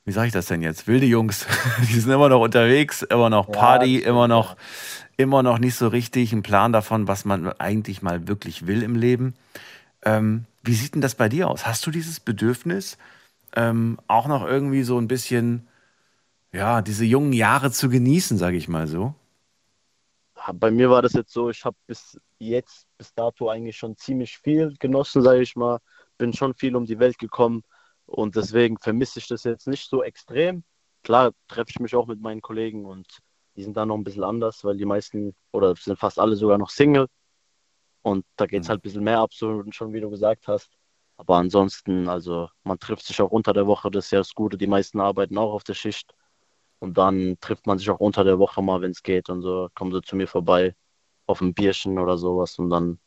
[0.06, 0.88] wie sage ich das denn jetzt?
[0.88, 1.46] Wilde Jungs,
[1.82, 4.56] die sind immer noch unterwegs, immer noch Party, ja, immer noch,
[5.18, 8.96] immer noch nicht so richtig ein Plan davon, was man eigentlich mal wirklich will im
[8.96, 9.36] Leben.
[10.04, 11.66] Ähm, wie sieht denn das bei dir aus?
[11.66, 12.98] Hast du dieses Bedürfnis,
[13.56, 15.68] ähm, auch noch irgendwie so ein bisschen,
[16.52, 19.14] ja, diese jungen Jahre zu genießen, sage ich mal so?
[20.54, 24.38] Bei mir war das jetzt so, ich habe bis jetzt, bis dato eigentlich schon ziemlich
[24.38, 25.80] viel genossen, sage ich mal.
[26.18, 27.64] Bin schon viel um die Welt gekommen
[28.10, 30.64] Und deswegen vermisse ich das jetzt nicht so extrem.
[31.04, 33.08] Klar treffe ich mich auch mit meinen Kollegen und
[33.56, 36.58] die sind da noch ein bisschen anders, weil die meisten oder sind fast alle sogar
[36.58, 37.08] noch Single.
[38.02, 38.70] Und da geht es mhm.
[38.72, 40.72] halt ein bisschen mehr ab, so schon wie du gesagt hast.
[41.18, 44.58] Aber ansonsten, also man trifft sich auch unter der Woche, das ist ja das Gute.
[44.58, 46.14] Die meisten arbeiten auch auf der Schicht.
[46.80, 49.30] Und dann trifft man sich auch unter der Woche mal, wenn es geht.
[49.30, 50.76] Und so kommen sie zu mir vorbei
[51.26, 52.58] auf ein Bierchen oder sowas.
[52.58, 53.00] Und dann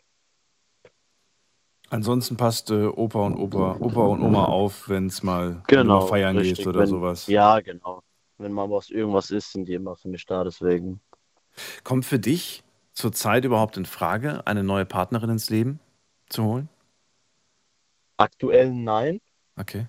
[1.93, 6.39] Ansonsten passt äh, Opa und Opa, Opa und Oma auf, wenn es mal genau, feiern
[6.39, 7.27] richtig, gehst oder wenn, sowas.
[7.27, 8.03] Ja, genau.
[8.39, 11.03] Wenn mal was irgendwas ist, sind die immer für mich da, deswegen.
[11.85, 15.81] Kommt für dich zurzeit überhaupt in Frage, eine neue Partnerin ins Leben
[16.31, 16.71] zu holen?
[18.17, 19.21] Aktuell nein.
[19.61, 19.87] Okay.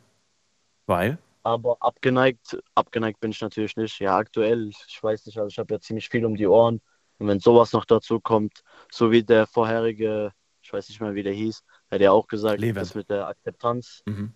[0.88, 1.18] Weil?
[1.44, 3.98] Aber abgeneigt, abgeneigt bin ich natürlich nicht.
[4.00, 6.82] Ja, aktuell, ich weiß nicht, also ich habe ja ziemlich viel um die Ohren.
[7.20, 8.62] Und wenn sowas noch dazu kommt,
[8.92, 11.64] so wie der vorherige, ich weiß nicht mehr, wie der hieß,
[11.94, 12.76] hat er auch gesagt, Leben.
[12.76, 14.34] das mit der Akzeptanz, mhm.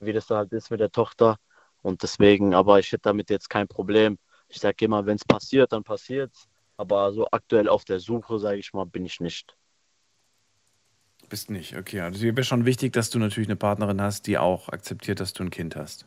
[0.00, 1.36] wie das da halt ist mit der Tochter.
[1.82, 4.18] Und deswegen, aber ich hätte damit jetzt kein Problem.
[4.48, 6.48] Ich sage immer, wenn es passiert, dann passiert es.
[6.76, 9.56] Aber so aktuell auf der Suche, sage ich mal, bin ich nicht.
[11.28, 12.00] Bist nicht, okay.
[12.00, 15.32] Also dir wäre schon wichtig, dass du natürlich eine Partnerin hast, die auch akzeptiert, dass
[15.32, 16.06] du ein Kind hast.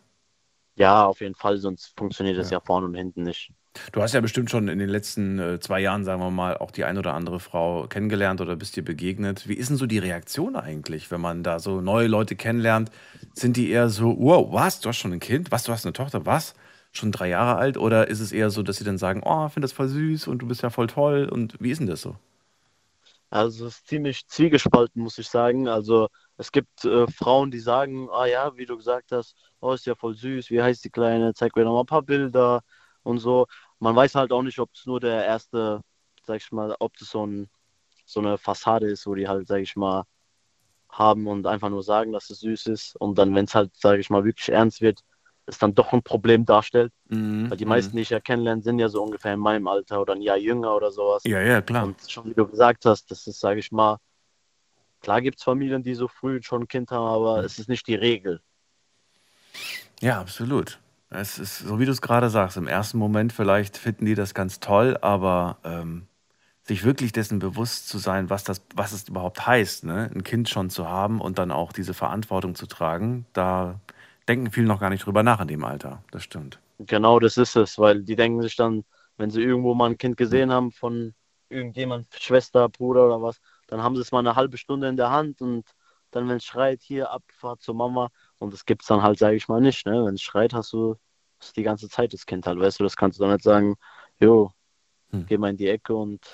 [0.75, 3.51] Ja, auf jeden Fall, sonst funktioniert das ja, ja vorne und hinten nicht.
[3.91, 6.71] Du hast ja bestimmt schon in den letzten äh, zwei Jahren, sagen wir mal, auch
[6.71, 9.47] die ein oder andere Frau kennengelernt oder bist dir begegnet.
[9.47, 12.91] Wie ist denn so die Reaktion eigentlich, wenn man da so neue Leute kennenlernt?
[13.33, 15.51] Sind die eher so, wow, was, du hast schon ein Kind?
[15.51, 16.25] Was, du hast eine Tochter?
[16.25, 16.55] Was?
[16.91, 17.77] Schon drei Jahre alt?
[17.77, 20.27] Oder ist es eher so, dass sie dann sagen, oh, ich finde das voll süß
[20.27, 21.27] und du bist ja voll toll?
[21.29, 22.15] Und wie ist denn das so?
[23.29, 25.67] Also es ist ziemlich zwiegespalten, muss ich sagen.
[25.67, 29.85] Also es gibt äh, Frauen, die sagen, ah ja, wie du gesagt hast, oh, ist
[29.85, 32.61] ja voll süß, wie heißt die Kleine, zeig mir noch mal ein paar Bilder
[33.03, 33.47] und so
[33.79, 35.81] man weiß halt auch nicht, ob es nur der erste,
[36.25, 37.49] sag ich mal, ob das so, ein,
[38.05, 40.03] so eine Fassade ist, wo die halt, sag ich mal,
[40.89, 42.95] haben und einfach nur sagen, dass es süß ist.
[42.95, 45.01] Und dann, wenn es halt, sag ich mal, wirklich ernst wird,
[45.45, 46.91] es dann doch ein Problem darstellt.
[47.07, 47.49] Mhm.
[47.49, 47.97] Weil die meisten, mhm.
[47.97, 50.75] die ich ja kennenlerne, sind ja so ungefähr in meinem Alter oder ein Jahr jünger
[50.75, 51.23] oder sowas.
[51.25, 51.85] Ja, ja, klar.
[51.85, 53.97] Und schon wie du gesagt hast, das ist, sag ich mal,
[55.01, 57.45] klar gibt es Familien, die so früh schon ein Kind haben, aber mhm.
[57.45, 58.41] es ist nicht die Regel.
[60.01, 60.79] Ja, absolut.
[61.09, 64.33] Es ist, so wie du es gerade sagst, im ersten Moment vielleicht finden die das
[64.33, 66.07] ganz toll, aber ähm,
[66.63, 70.11] sich wirklich dessen bewusst zu sein, was, das, was es überhaupt heißt, ne?
[70.13, 73.79] ein Kind schon zu haben und dann auch diese Verantwortung zu tragen, da
[74.27, 76.03] denken viele noch gar nicht drüber nach in dem Alter.
[76.11, 76.59] Das stimmt.
[76.79, 78.83] Genau, das ist es, weil die denken sich dann,
[79.15, 81.13] wenn sie irgendwo mal ein Kind gesehen haben von
[81.49, 85.09] irgendjemand, Schwester, Bruder oder was, dann haben sie es mal eine halbe Stunde in der
[85.09, 85.63] Hand und
[86.17, 89.35] dann, wenn es schreit, hier, Abfahrt zur Mama, und das gibt es dann halt, sage
[89.35, 89.85] ich mal, nicht.
[89.85, 90.05] Ne?
[90.05, 90.95] Wenn es schreit, hast du
[91.55, 92.59] die ganze Zeit das Kind halt.
[92.59, 93.75] Weißt du, das kannst du dann nicht sagen,
[94.19, 94.51] jo,
[95.11, 95.25] hm.
[95.27, 96.25] geh mal in die Ecke und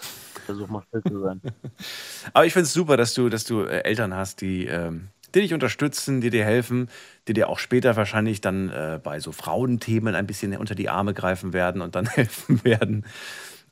[0.45, 1.41] versuch mal still zu sein.
[2.33, 5.41] Aber ich finde es super, dass du, dass du äh, Eltern hast, die, ähm, die
[5.41, 6.89] dich unterstützen, die dir helfen,
[7.27, 11.13] die dir auch später wahrscheinlich dann äh, bei so Frauenthemen ein bisschen unter die Arme
[11.13, 13.05] greifen werden und dann helfen werden.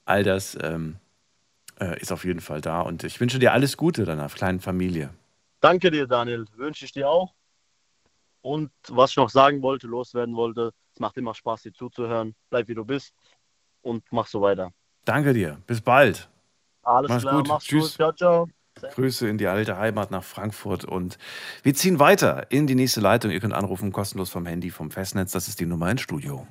[0.06, 0.98] All das ähm,
[1.80, 2.82] äh, ist auf jeden Fall da.
[2.82, 5.10] Und ich wünsche dir alles Gute deiner kleinen Familie.
[5.62, 6.46] Danke dir, Daniel.
[6.56, 7.34] Wünsche ich dir auch.
[8.42, 12.36] Und was ich noch sagen wollte, loswerden wollte, es macht immer Spaß, dir zuzuhören.
[12.50, 13.14] Bleib wie du bist
[13.82, 14.72] und mach so weiter.
[15.06, 15.62] Danke dir.
[15.68, 16.30] Bis bald.
[16.84, 17.48] Alles mach's klar, gut.
[17.48, 17.84] mach's Tschüss.
[17.84, 17.92] gut.
[17.94, 18.48] Ciao, ciao.
[18.96, 21.20] Grüße in die alte Heimat nach Frankfurt und
[21.62, 23.30] wir ziehen weiter in die nächste Leitung.
[23.30, 25.34] Ihr könnt anrufen, kostenlos vom Handy, vom Festnetz.
[25.34, 26.48] Das ist die Nummer ins Studio.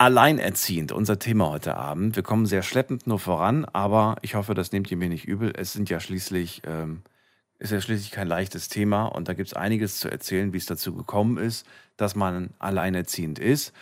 [0.00, 2.16] Alleinerziehend, unser Thema heute Abend.
[2.16, 5.52] Wir kommen sehr schleppend nur voran, aber ich hoffe, das nehmt ihr mir nicht übel.
[5.54, 7.02] Es sind ja schließlich, ähm,
[7.58, 10.64] ist ja schließlich kein leichtes Thema und da gibt es einiges zu erzählen, wie es
[10.64, 11.66] dazu gekommen ist,
[11.98, 13.74] dass man alleinerziehend ist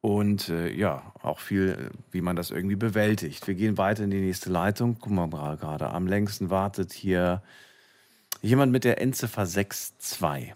[0.00, 3.46] und äh, ja, auch viel, wie man das irgendwie bewältigt.
[3.46, 4.96] Wir gehen weiter in die nächste Leitung.
[4.98, 7.42] Guck mal gerade, am längsten wartet hier
[8.40, 10.54] jemand mit der Endziffer 62.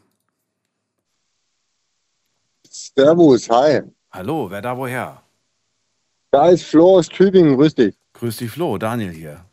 [2.71, 3.83] Servus, hi.
[4.15, 5.23] Hallo, wer da woher?
[6.33, 7.95] Da ist Flo aus Tübingen, grüß dich.
[8.13, 9.45] Grüß dich, Flo, Daniel hier.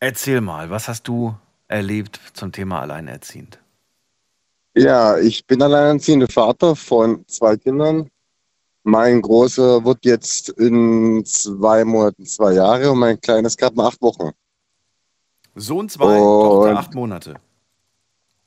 [0.00, 1.34] Erzähl mal, was hast du
[1.66, 3.58] erlebt zum Thema Alleinerziehend?
[4.74, 8.10] Ja, ich bin alleinerziehender Vater von zwei Kindern.
[8.82, 14.02] Mein Großer wird jetzt in zwei Monaten zwei Jahre und mein Kleines gerade mal acht
[14.02, 14.30] Wochen.
[15.54, 17.34] Sohn zwei, Tochter acht Monate.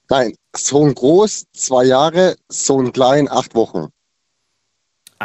[0.09, 3.87] Nein, Sohn groß, zwei Jahre, Sohn klein, acht Wochen.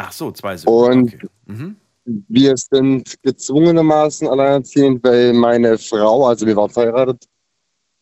[0.01, 0.71] Ach so, zwei Söhne.
[0.71, 1.27] Und okay.
[1.45, 1.75] mhm.
[2.05, 7.25] wir sind gezwungenermaßen alleinerziehend, weil meine Frau, also wir waren verheiratet,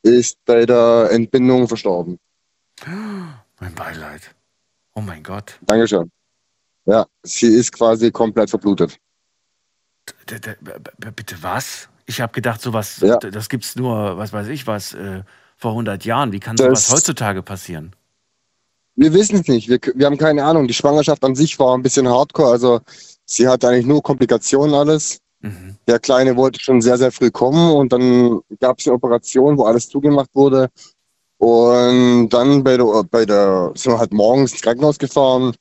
[0.04, 2.20] ist bei der Entbindung verstorben.
[3.60, 4.36] Mein Beileid.
[4.94, 5.60] Oh mein Gott.
[5.66, 6.12] Dankeschön.
[6.86, 9.00] Ja, sie ist quasi komplett verblutet.
[11.16, 11.90] Bitte was?
[12.06, 13.18] Ich habe gedacht, sowas, ja.
[13.18, 15.24] das gibt's nur, was weiß ich was, äh,
[15.56, 16.32] vor 100 Jahren.
[16.32, 17.96] Wie kann sowas heutzutage passieren?
[18.98, 19.70] Wir wissen es nicht.
[19.70, 20.68] Wir, wir haben keine Ahnung.
[20.68, 22.52] Die Schwangerschaft an sich war ein bisschen hardcore.
[22.52, 22.82] Also
[23.26, 25.20] sie hatte eigentlich nur Komplikationen alles.
[25.42, 25.78] Mhm.
[25.88, 29.66] Der Kleine wollte schon sehr, sehr früh kommen und dann gab es eine Operation, wo
[29.66, 30.70] alles zugemacht wurde.
[31.38, 35.56] Und dann bei der, bei der, sind wir halt morgens ins Krankenhaus gefahren,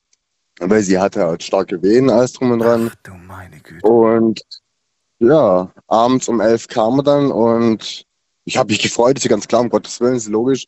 [0.59, 2.91] weil sie hatte halt starke Wehen, alles drum und dran.
[2.91, 3.87] Ach, du meine Güte.
[3.87, 4.41] Und
[5.19, 8.05] ja, abends um elf kam er dann und
[8.45, 10.67] ich habe mich gefreut, ist ja ganz klar, um Gottes Willen, ist logisch.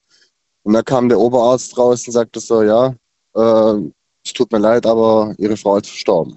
[0.69, 2.95] Und da kam der Oberarzt raus und sagte so, ja,
[3.35, 3.91] äh,
[4.23, 6.35] es tut mir leid, aber Ihre Frau ist verstorben.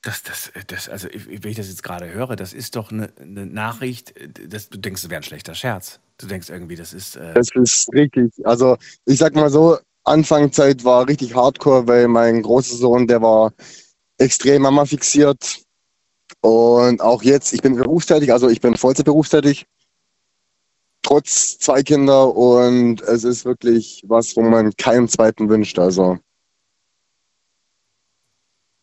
[0.00, 3.44] Das, das, das, also, wenn ich das jetzt gerade höre, das ist doch eine, eine
[3.44, 4.14] Nachricht,
[4.48, 6.00] das, du denkst, es wäre ein schlechter Scherz.
[6.16, 7.16] Du denkst irgendwie, das ist.
[7.16, 8.32] Äh das ist richtig.
[8.44, 13.52] Also, ich sag mal so, Anfangszeit war richtig hardcore, weil mein großer Sohn, der war
[14.16, 15.60] extrem Mama fixiert.
[16.40, 19.66] Und auch jetzt, ich bin berufstätig, also ich bin Vollzeit berufstätig,
[21.04, 25.78] trotz zwei Kinder und es ist wirklich was, wo man keinen zweiten wünscht.
[25.78, 26.18] Also,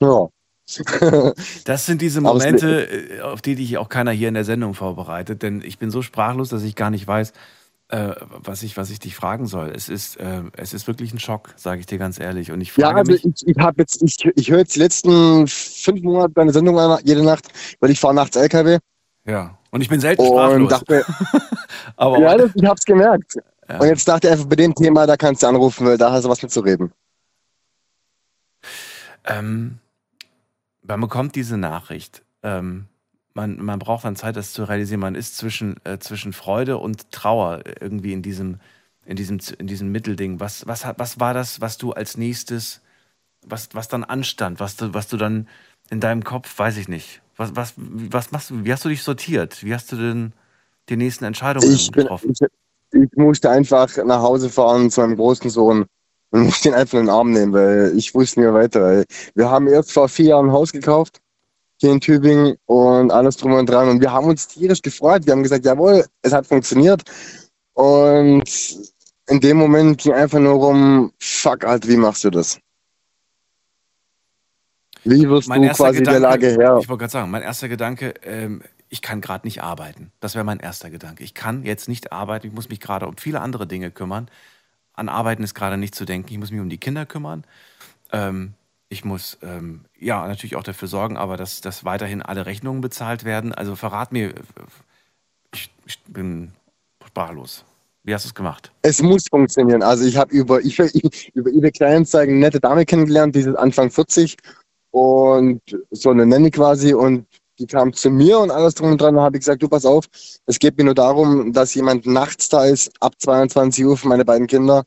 [0.02, 0.28] ja.
[1.66, 5.44] Das sind diese Momente, äh, auf die dich auch keiner hier in der Sendung vorbereitet,
[5.44, 7.34] denn ich bin so sprachlos, dass ich gar nicht weiß,
[7.90, 9.72] äh, was, ich, was ich dich fragen soll.
[9.76, 12.52] Es ist, äh, es ist wirklich ein Schock, sage ich dir ganz ehrlich.
[12.52, 14.80] Und ich frage ja, also mich, ich, ich habe jetzt, ich, ich höre jetzt die
[14.80, 17.50] letzten fünf Monate deine Sendung jede Nacht,
[17.82, 18.78] weil ich fahre nachts LKW.
[19.26, 19.58] Ja.
[19.72, 20.70] Und ich bin selten sprachlos.
[20.70, 21.06] Dachte,
[21.96, 23.36] Aber ja, das, ich habe es gemerkt.
[23.68, 23.80] Ja.
[23.80, 26.26] Und jetzt dachte ich einfach, bei dem Thema, da kannst du anrufen, weil da hast
[26.26, 26.92] du was mitzureden.
[29.26, 29.80] Ähm,
[30.82, 32.24] man bekommt diese Nachricht.
[32.44, 32.88] Ähm,
[33.34, 35.00] man, man braucht dann Zeit, das zu realisieren.
[35.00, 38.60] Man ist zwischen, äh, zwischen Freude und Trauer irgendwie in diesem,
[39.06, 40.40] in diesem, in diesem Mittelding.
[40.40, 42.82] Was, was, was war das, was du als nächstes,
[43.46, 45.48] was, was dann anstand, was du, was du dann
[45.90, 47.22] in deinem Kopf, weiß ich nicht.
[47.42, 49.64] Was, was, was machst du, wie hast du dich sortiert?
[49.64, 50.34] Wie hast du denn
[50.90, 52.34] die nächsten Entscheidungen ich getroffen?
[52.38, 52.50] Bin,
[52.92, 55.86] ich, ich musste einfach nach Hause fahren zu meinem großen Sohn
[56.30, 59.04] und musste ihn einfach in den Arm nehmen, weil ich wusste nicht mehr weiter.
[59.34, 61.20] Wir haben erst vor vier Jahren ein Haus gekauft
[61.78, 63.90] hier in Tübingen und alles drum und dran.
[63.90, 65.26] Und wir haben uns tierisch gefreut.
[65.26, 67.02] Wir haben gesagt, jawohl, es hat funktioniert.
[67.74, 68.44] Und
[69.28, 72.60] in dem Moment ging einfach nur um, fuck, halt, wie machst du das?
[75.04, 76.78] Wie wirst mein du quasi Gedanke, der Lage her?
[76.82, 80.12] Ich wollte gerade sagen, mein erster Gedanke, ähm, ich kann gerade nicht arbeiten.
[80.20, 81.24] Das wäre mein erster Gedanke.
[81.24, 84.30] Ich kann jetzt nicht arbeiten, ich muss mich gerade um viele andere Dinge kümmern.
[84.94, 86.32] An Arbeiten ist gerade nicht zu denken.
[86.32, 87.46] Ich muss mich um die Kinder kümmern.
[88.12, 88.54] Ähm,
[88.90, 93.24] ich muss ähm, ja natürlich auch dafür sorgen, aber dass, dass weiterhin alle Rechnungen bezahlt
[93.24, 93.54] werden.
[93.56, 94.34] Also verrat mir,
[95.54, 96.52] ich, ich bin
[97.06, 97.64] sprachlos.
[98.04, 98.72] Wie hast du es gemacht?
[98.82, 99.84] Es muss funktionieren.
[99.84, 100.78] Also ich habe über, ich,
[101.34, 104.36] über eBay Kleinanzeigen eine nette Dame kennengelernt, die ist Anfang 40
[104.92, 107.26] und so eine Nanny quasi und
[107.60, 109.16] die kam zu mir und alles drum und dran.
[109.16, 110.06] Da habe gesagt, du pass auf,
[110.46, 114.26] es geht mir nur darum, dass jemand nachts da ist, ab 22 Uhr für meine
[114.26, 114.84] beiden Kinder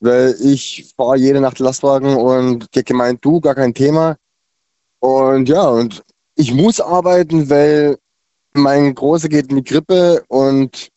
[0.00, 4.16] weil ich fahre jede Nacht Lastwagen und die gemeint, du, gar kein Thema.
[5.00, 6.02] Und ja, und
[6.34, 7.96] ich muss arbeiten, weil
[8.52, 10.88] mein Großer geht in die Grippe und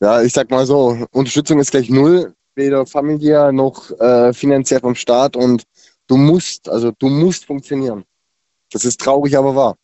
[0.00, 4.94] ja, ich sag mal so, Unterstützung ist gleich null, weder familiär noch äh, finanziell vom
[4.94, 5.62] Staat und
[6.06, 8.04] du musst, also du musst funktionieren.
[8.70, 9.76] Das ist traurig, aber wahr.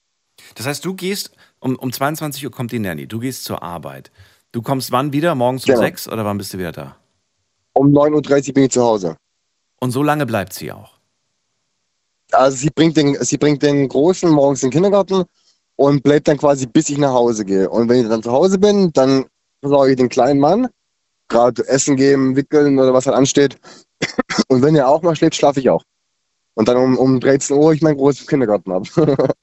[0.55, 4.11] Das heißt, du gehst, um, um 22 Uhr kommt die Nanny, du gehst zur Arbeit.
[4.53, 5.35] Du kommst wann wieder?
[5.35, 5.81] Morgens um genau.
[5.81, 6.97] sechs oder wann bist du wieder da?
[7.79, 9.17] um 9.30 Uhr bin ich zu Hause.
[9.81, 10.99] Und so lange bleibt sie auch?
[12.33, 15.25] Also sie bringt den, sie bringt den Großen morgens in den Kindergarten
[15.77, 17.71] und bleibt dann quasi, bis ich nach Hause gehe.
[17.71, 19.27] Und wenn ich dann zu Hause bin, dann
[19.61, 20.69] versorge ich den kleinen Mann,
[21.29, 23.57] gerade Essen geben, wickeln oder was halt ansteht.
[24.49, 25.85] Und wenn er auch mal schläft, schlafe ich auch.
[26.59, 28.83] Und dann um, um 13 Uhr ich meinen großen Kindergarten ab.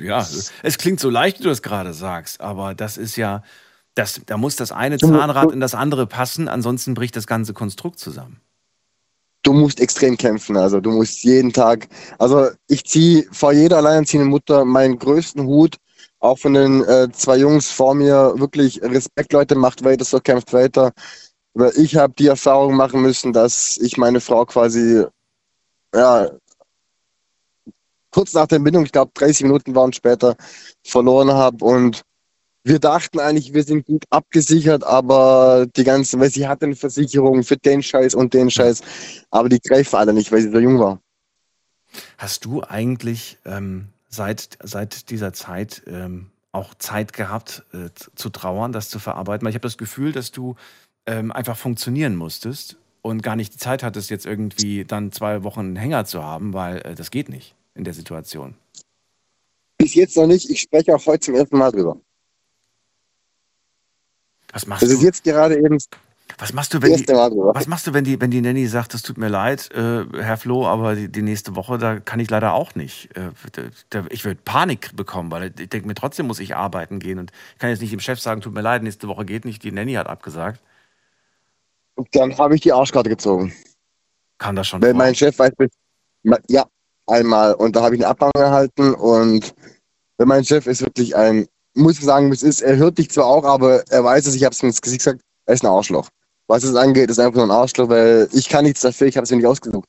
[0.00, 0.24] ja,
[0.62, 3.42] es klingt so leicht, wie du das gerade sagst, aber das ist ja,
[3.96, 7.98] das, da muss das eine Zahnrad in das andere passen, ansonsten bricht das ganze Konstrukt
[7.98, 8.40] zusammen.
[9.42, 11.88] Du musst extrem kämpfen, also du musst jeden Tag,
[12.20, 15.78] also ich ziehe vor jeder alleinerziehenden Mutter meinen größten Hut,
[16.20, 20.52] auch von den äh, zwei Jungs vor mir, wirklich Respekt, Leute, macht weiter, so kämpft
[20.52, 20.92] weiter.
[21.54, 25.04] Weil ich habe die Erfahrung machen müssen, dass ich meine Frau quasi,
[25.94, 26.30] ja,
[28.10, 30.36] kurz nach der Entbindung, ich glaube 30 Minuten waren später,
[30.84, 32.02] verloren habe und
[32.64, 37.42] wir dachten eigentlich, wir sind gut abgesichert, aber die ganzen, weil sie hatten eine Versicherung
[37.42, 38.82] für den Scheiß und den Scheiß,
[39.30, 41.00] aber die greifen alle nicht, weil sie so jung war.
[42.18, 48.72] Hast du eigentlich ähm, seit, seit dieser Zeit ähm, auch Zeit gehabt äh, zu trauern,
[48.72, 49.44] das zu verarbeiten?
[49.44, 50.54] Weil ich habe das Gefühl, dass du
[51.06, 55.60] ähm, einfach funktionieren musstest und gar nicht die Zeit hattest, jetzt irgendwie dann zwei Wochen
[55.60, 58.54] einen Hänger zu haben, weil äh, das geht nicht in der Situation.
[59.78, 60.48] Bis jetzt noch nicht.
[60.48, 61.96] Ich spreche auch heute zum ersten Mal drüber.
[64.52, 64.96] Was machst Das du?
[64.96, 65.88] ist jetzt gerade eben das
[66.38, 69.02] Was machst du, wenn die, was machst du, wenn die, wenn die Nanny sagt, es
[69.02, 72.54] tut mir leid, äh, Herr Flo, aber die, die nächste Woche, da kann ich leider
[72.54, 73.10] auch nicht.
[73.16, 73.30] Äh,
[73.90, 77.32] da, ich würde Panik bekommen, weil ich denke mir, trotzdem muss ich arbeiten gehen und
[77.54, 79.72] ich kann jetzt nicht dem Chef sagen, tut mir leid, nächste Woche geht nicht, die
[79.72, 80.60] Nanny hat abgesagt.
[82.12, 83.52] Dann habe ich die Arschkarte gezogen.
[84.38, 84.98] Kann das schon Weil vor?
[84.98, 85.52] mein Chef weiß,
[86.48, 86.66] ja,
[87.06, 87.54] einmal.
[87.54, 88.94] Und da habe ich eine Abmahnung erhalten.
[88.94, 89.54] Und
[90.18, 93.26] wenn mein Chef ist wirklich ein, muss ich sagen, es ist, er hört dich zwar
[93.26, 95.70] auch, aber er weiß es, ich habe es mir ins Gesicht gesagt, er ist ein
[95.70, 96.08] Arschloch.
[96.48, 99.24] Was es angeht, ist einfach nur ein Arschloch, weil ich kann nichts dafür, ich habe
[99.24, 99.88] es mir nicht ausgesucht.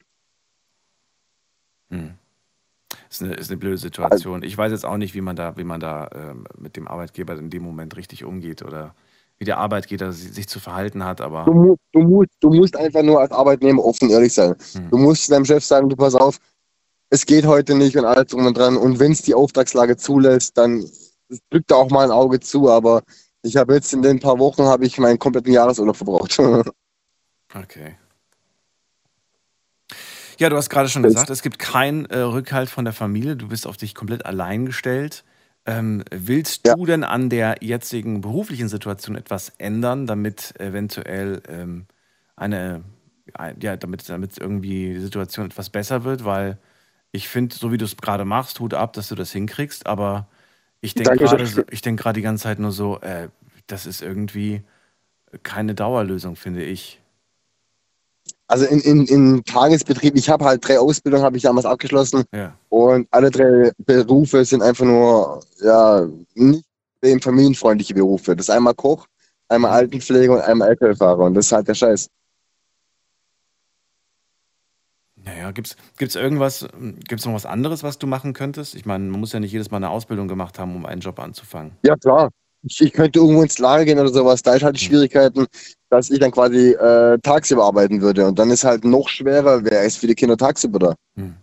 [1.90, 2.14] Hm.
[3.10, 4.44] Ist eine, ist eine blöde Situation.
[4.44, 7.38] Ich weiß jetzt auch nicht, wie man da, wie man da ähm, mit dem Arbeitgeber
[7.38, 8.96] in dem Moment richtig umgeht oder
[9.44, 13.04] wie der Arbeitgeber si- sich zu verhalten hat, aber Du, du, musst, du musst einfach
[13.04, 14.56] nur als Arbeitnehmer offen ehrlich sein.
[14.72, 14.90] Hm.
[14.90, 16.38] Du musst deinem Chef sagen, du pass auf,
[17.10, 18.78] es geht heute nicht und alles drum und dran.
[18.78, 20.86] Und wenn es die Auftragslage zulässt, dann
[21.50, 22.70] drückt da auch mal ein Auge zu.
[22.70, 23.04] Aber
[23.42, 26.40] ich habe jetzt in den paar Wochen habe ich meinen kompletten Jahresurlaub verbraucht.
[27.56, 27.98] Okay.
[30.40, 33.36] Ja, du hast gerade schon gesagt, es gibt keinen äh, Rückhalt von der Familie.
[33.36, 35.24] Du bist auf dich komplett allein gestellt.
[35.66, 36.76] Ähm, willst Ja.
[36.76, 41.88] du denn an der jetzigen beruflichen Situation etwas ändern, damit eventuell ähm,
[42.36, 42.84] eine,
[43.34, 46.26] ein- ja, damit, damit irgendwie die Situation etwas besser wird?
[46.26, 46.60] Weil
[47.12, 50.28] ich finde, so wie du es gerade machst, Hut ab, dass du das hinkriegst, aber
[50.82, 53.30] ich denke gerade so, ich denke gerade die ganze Zeit nur so, äh,
[53.68, 54.64] das ist irgendwie
[55.44, 57.02] keine Dauerlösung, finde ich.
[58.48, 62.54] Also in, in, in Tagesbetrieb, ich habe halt drei Ausbildungen, habe ich damals abgeschlossen Ja.
[62.70, 66.66] und alle drei Berufe sind einfach nur, ja, nicht
[67.02, 68.36] extrem familienfreundliche Berufe.
[68.36, 69.08] Das ist einmal Koch,
[69.50, 72.08] einmal Altenpflege und einmal LKW-Fahrer und das ist halt der Scheiß.
[75.16, 76.68] Naja, gibt's gibt's irgendwas,
[77.08, 78.76] gibt's noch was anderes, was du machen könntest?
[78.76, 81.20] Ich meine, man muss ja nicht jedes Mal eine Ausbildung gemacht haben, um einen Job
[81.20, 81.78] anzufangen.
[81.86, 82.30] Ja, klar.
[82.64, 84.42] Ich, ich könnte irgendwo ins Lager gehen oder sowas.
[84.42, 85.46] Da ist halt die Schwierigkeiten,
[85.90, 88.26] dass ich dann quasi äh, tagsüber arbeiten würde.
[88.26, 90.96] Und dann ist halt noch schwerer, wer ist für die Kinder tagsüber da.
[91.16, 91.36] Hm.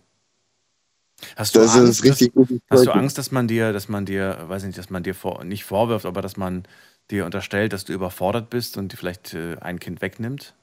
[1.35, 4.05] Hast du Das Angst, ist richtig dass, hast du Angst, dass man dir, dass man
[4.05, 6.63] dir, weiß nicht, dass man dir vor, nicht vorwirft, aber dass man
[7.11, 10.55] dir unterstellt, dass du überfordert bist und dir vielleicht äh, ein Kind wegnimmt?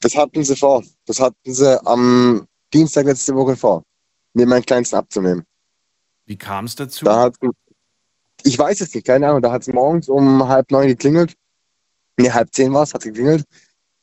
[0.00, 0.84] Das hatten sie vor.
[1.06, 3.82] Das hatten sie am Dienstag letzte Woche vor,
[4.34, 5.44] mir meinen Kleinsten abzunehmen.
[6.26, 7.04] Wie kam es dazu?
[7.04, 7.36] Da hat,
[8.44, 9.42] ich weiß es nicht, keine Ahnung.
[9.42, 11.34] Da hat es morgens um halb neun geklingelt.
[12.18, 13.44] Nee, halb zehn war es, hat geklingelt.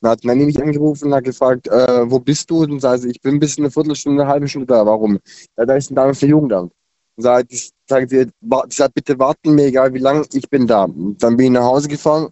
[0.02, 2.64] Dann hat Nanny mich angerufen und hat gefragt, äh, wo bist du?
[2.64, 4.86] Und sage ich, bin bis eine Viertelstunde, eine halbe Stunde da.
[4.86, 5.20] Warum?
[5.58, 6.72] Ja, da ist ein Dame für Jugendamt.
[7.18, 10.50] Und sagt, ich sage dir, wa- ich sag, bitte warten, mir egal wie lange, ich
[10.50, 10.86] bin da.
[10.86, 12.30] Und dann bin ich nach Hause gefahren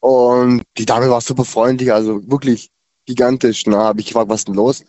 [0.00, 2.70] und die Dame war super freundlich, also wirklich
[3.06, 3.64] gigantisch.
[3.64, 4.84] Da habe ich gefragt, was ist denn los?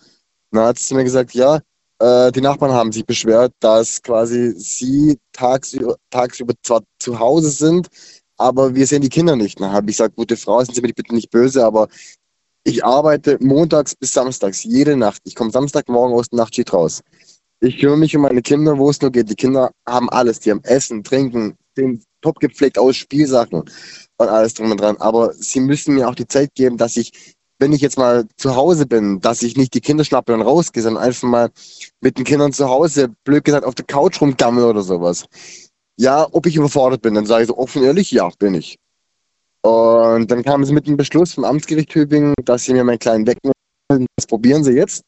[0.52, 1.60] Dann hat sie mir gesagt, ja,
[2.00, 7.88] äh, die Nachbarn haben sich beschwert, dass quasi sie tagsüber, tagsüber zwar zu Hause sind,
[8.38, 9.60] aber wir sehen die Kinder nicht.
[9.60, 11.88] Dann habe ich gesagt, gute Frau, sind Sie mir bitte nicht böse, aber
[12.64, 15.22] ich arbeite montags bis samstags, jede Nacht.
[15.26, 17.02] Ich komme Samstagmorgen aus der Nachtschicht raus.
[17.60, 19.30] Ich kümmere mich um meine Kinder, wo es nur geht.
[19.30, 20.40] Die Kinder haben alles.
[20.42, 24.98] Die haben Essen, Trinken, sehen top gepflegt aus, Spielsachen und alles drum und dran.
[24.98, 28.56] Aber sie müssen mir auch die Zeit geben, dass ich, wenn ich jetzt mal zu
[28.56, 31.50] Hause bin, dass ich nicht die Kinder schnappe und rausgehe, sondern einfach mal
[32.02, 35.26] mit den Kindern zu Hause, blöd gesagt, auf der Couch rumgammel oder sowas.
[35.98, 38.78] Ja, ob ich überfordert bin, dann sage ich so offen ehrlich, ja, bin ich.
[39.62, 43.26] Und dann kamen sie mit dem Beschluss vom Amtsgericht Tübingen, dass sie mir meinen Kleinen
[43.26, 43.54] wegnehmen.
[44.16, 45.04] Das probieren sie jetzt.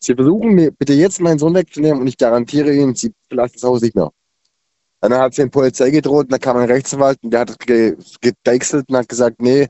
[0.00, 3.64] Sie versuchen mir bitte jetzt meinen Sohn wegzunehmen und ich garantiere Ihnen, sie verlassen das
[3.64, 4.12] Haus nicht mehr.
[5.00, 7.58] Und dann hat sie den Polizei gedroht und dann kam ein Rechtsanwalt und der hat
[7.60, 9.68] ge gedeichselt und hat gesagt, nee,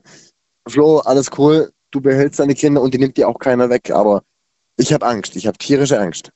[0.67, 3.91] Flo, alles cool, du behältst deine Kinder und die nimmt dir auch keiner weg.
[3.91, 4.23] Aber
[4.77, 6.31] ich habe Angst, ich habe tierische Angst.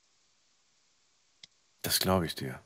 [1.82, 2.58] Das glaube ich dir.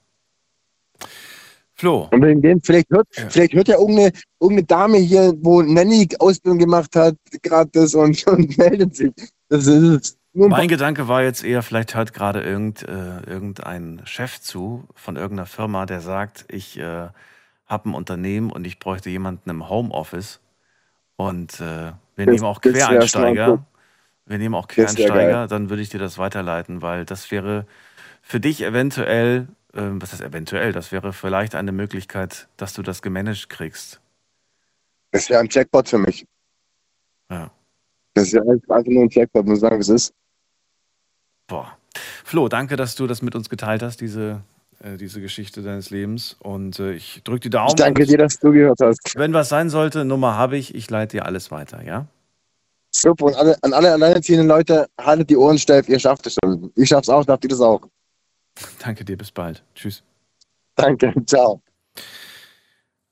[1.74, 3.28] Flo, Und wegen dem, vielleicht hört, Ja.
[3.30, 8.26] vielleicht hört ja irgendeine, irgendeine Dame hier, wo Nanny Ausbildung gemacht hat, gerade das und,
[8.26, 9.12] und meldet sich.
[9.48, 14.84] Das ist mein Gedanke war jetzt eher, vielleicht hört gerade irgend, äh, irgendein Chef zu
[14.94, 17.08] von irgendeiner Firma, der sagt, ich äh,
[17.66, 20.40] habe ein Unternehmen und ich bräuchte jemanden im Homeoffice.
[21.18, 23.66] Und äh, wir nehmen auch das Quereinsteiger.
[24.26, 27.66] Wir nehmen auch Quereinsteiger, dann würde ich dir das weiterleiten, weil das wäre
[28.22, 33.02] für dich eventuell, ähm, was heißt eventuell, das wäre vielleicht eine Möglichkeit, dass du das
[33.02, 34.00] gemanagt kriegst.
[35.10, 36.24] Das wäre ein Jackpot für mich.
[37.30, 37.50] Ja.
[38.14, 40.14] Das ist ja einfach nur ein Jackpot, muss ich sagen, was ist.
[41.48, 41.76] Boah.
[42.24, 46.36] Flo, danke, dass du das mit uns geteilt hast, diese, äh, diese Geschichte deines Lebens.
[46.38, 47.68] Und äh, ich drücke die Daumen.
[47.68, 49.14] Ich danke dir, dass du gehört hast.
[49.16, 50.74] Wenn was sein sollte, Nummer habe ich.
[50.74, 52.06] Ich leite dir alles weiter, ja?
[52.90, 53.26] Super.
[53.26, 56.72] Und alle, an alle alleinerziehenden Leute, haltet die Ohren steif, ihr schafft es schon.
[56.74, 57.80] Ich schaff's auch, darf ihr das auch.
[58.78, 59.62] Danke dir, bis bald.
[59.74, 60.02] Tschüss.
[60.74, 61.60] Danke, ciao.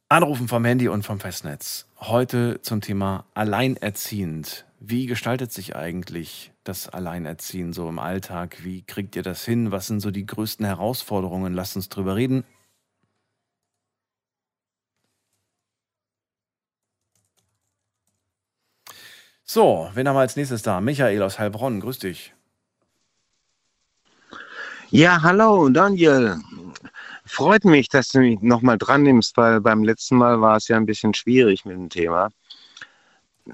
[0.09, 1.87] Anrufen vom Handy und vom Festnetz.
[1.99, 4.65] Heute zum Thema Alleinerziehend.
[4.79, 8.65] Wie gestaltet sich eigentlich das Alleinerziehen so im Alltag?
[8.65, 9.73] Wie kriegt ihr das hin?
[9.73, 11.55] Was sind so die größten Herausforderungen?
[11.55, 12.45] Lasst uns drüber reden.
[19.45, 20.81] So, wen haben wir als nächstes da?
[20.81, 22.35] Michael aus Heilbronn, grüß dich.
[24.91, 26.41] Ja, hallo Daniel.
[27.25, 30.77] Freut mich, dass du mich nochmal dran nimmst, weil beim letzten Mal war es ja
[30.77, 32.31] ein bisschen schwierig mit dem Thema.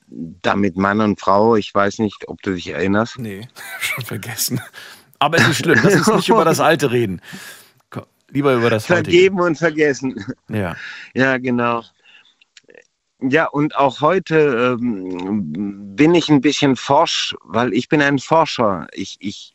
[0.07, 3.19] Damit Mann und Frau, ich weiß nicht, ob du dich erinnerst.
[3.19, 3.49] Nee,
[3.81, 4.61] schon vergessen.
[5.19, 7.21] Aber es ist schlimm, lass uns nicht über das Alte reden.
[8.33, 9.47] Lieber über das Vergeben Heutige.
[9.47, 10.25] und vergessen.
[10.49, 10.75] Ja.
[11.15, 11.83] Ja, genau.
[13.21, 18.89] Ja, und auch heute ähm, bin ich ein bisschen forsch, weil ich bin ein Forscher.
[18.93, 19.55] Ich, ich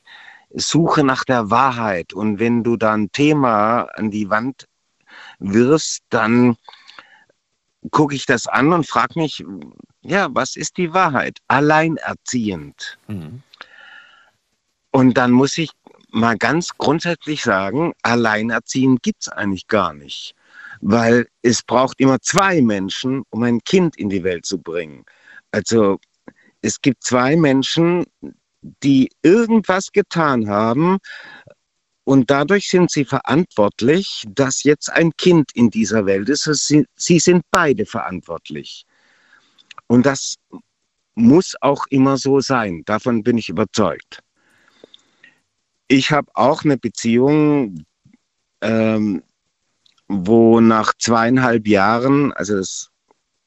[0.53, 2.13] suche nach der Wahrheit.
[2.13, 4.67] Und wenn du da ein Thema an die Wand
[5.39, 6.55] wirst, dann
[7.89, 9.43] gucke ich das an und frage mich,
[10.07, 11.39] ja, was ist die Wahrheit?
[11.47, 12.97] Alleinerziehend.
[13.07, 13.43] Mhm.
[14.91, 15.71] Und dann muss ich
[16.09, 20.33] mal ganz grundsätzlich sagen, alleinerziehend gibt es eigentlich gar nicht
[20.81, 25.05] weil es braucht immer zwei Menschen, um ein Kind in die Welt zu bringen.
[25.51, 25.99] Also
[26.61, 28.05] es gibt zwei Menschen,
[28.83, 30.97] die irgendwas getan haben
[32.03, 36.43] und dadurch sind sie verantwortlich, dass jetzt ein Kind in dieser Welt ist.
[36.95, 38.85] Sie sind beide verantwortlich.
[39.87, 40.35] Und das
[41.15, 42.83] muss auch immer so sein.
[42.85, 44.19] Davon bin ich überzeugt.
[45.87, 47.85] Ich habe auch eine Beziehung,
[48.61, 49.23] ähm,
[50.07, 52.89] wo nach zweieinhalb Jahren, also das,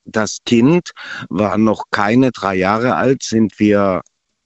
[0.05, 0.93] das Kind
[1.29, 4.03] war noch keine drei Jahre alt, sind wir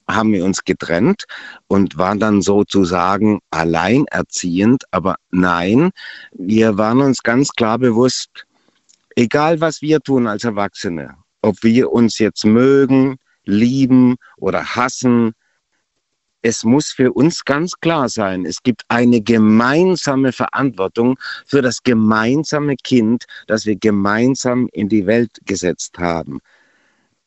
[0.07, 1.25] haben wir uns getrennt
[1.67, 4.83] und waren dann sozusagen alleinerziehend.
[4.91, 5.91] Aber nein,
[6.31, 8.45] wir waren uns ganz klar bewusst,
[9.15, 11.15] egal was wir tun als Erwachsene,
[11.45, 15.33] ob wir uns jetzt mögen, lieben oder hassen,
[16.41, 22.75] es muss für uns ganz klar sein, es gibt eine gemeinsame Verantwortung für das gemeinsame
[22.75, 26.39] Kind, das wir gemeinsam in die Welt gesetzt haben.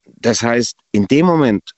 [0.04, 1.72] Das heißt, in dem Moment,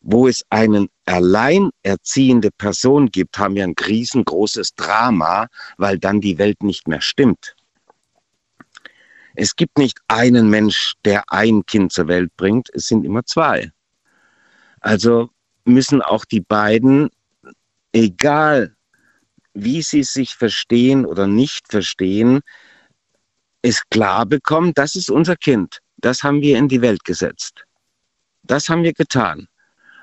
[0.00, 6.62] wo es eine alleinerziehende Person gibt, haben wir ein riesengroßes Drama, weil dann die Welt
[6.62, 7.55] nicht mehr stimmt.
[9.36, 13.70] Es gibt nicht einen Mensch, der ein Kind zur Welt bringt, es sind immer zwei.
[14.80, 15.30] Also
[15.64, 17.10] müssen auch die beiden,
[17.92, 18.74] egal
[19.52, 22.40] wie sie sich verstehen oder nicht verstehen,
[23.62, 25.80] es klar bekommen, das ist unser Kind.
[25.98, 27.64] Das haben wir in die Welt gesetzt.
[28.42, 29.48] Das haben wir getan.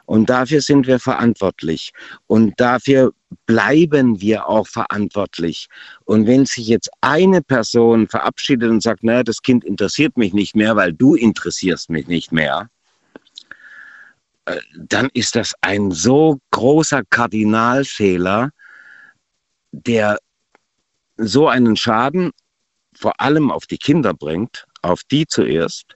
[0.05, 1.91] Und dafür sind wir verantwortlich.
[2.27, 3.13] Und dafür
[3.45, 5.67] bleiben wir auch verantwortlich.
[6.05, 10.55] Und wenn sich jetzt eine Person verabschiedet und sagt, naja, das Kind interessiert mich nicht
[10.55, 12.69] mehr, weil du interessierst mich nicht mehr,
[14.45, 18.51] äh, dann ist das ein so großer Kardinalfehler,
[19.71, 20.17] der
[21.17, 22.31] so einen Schaden
[22.95, 25.95] vor allem auf die Kinder bringt, auf die zuerst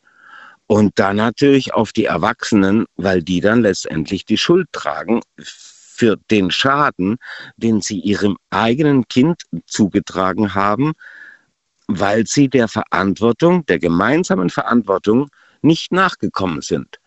[0.67, 6.51] und dann natürlich auf die Erwachsenen, weil die dann letztendlich die Schuld tragen für den
[6.51, 7.17] Schaden,
[7.55, 10.93] den sie ihrem eigenen Kind zugetragen haben,
[11.87, 15.29] weil sie der Verantwortung, der gemeinsamen Verantwortung
[15.61, 16.99] nicht nachgekommen sind.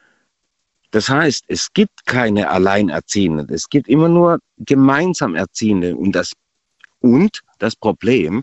[0.91, 5.95] Das heißt, es gibt keine Alleinerziehenden, es gibt immer nur gemeinsam Erziehende.
[5.95, 6.33] Und das,
[6.99, 8.43] und das Problem,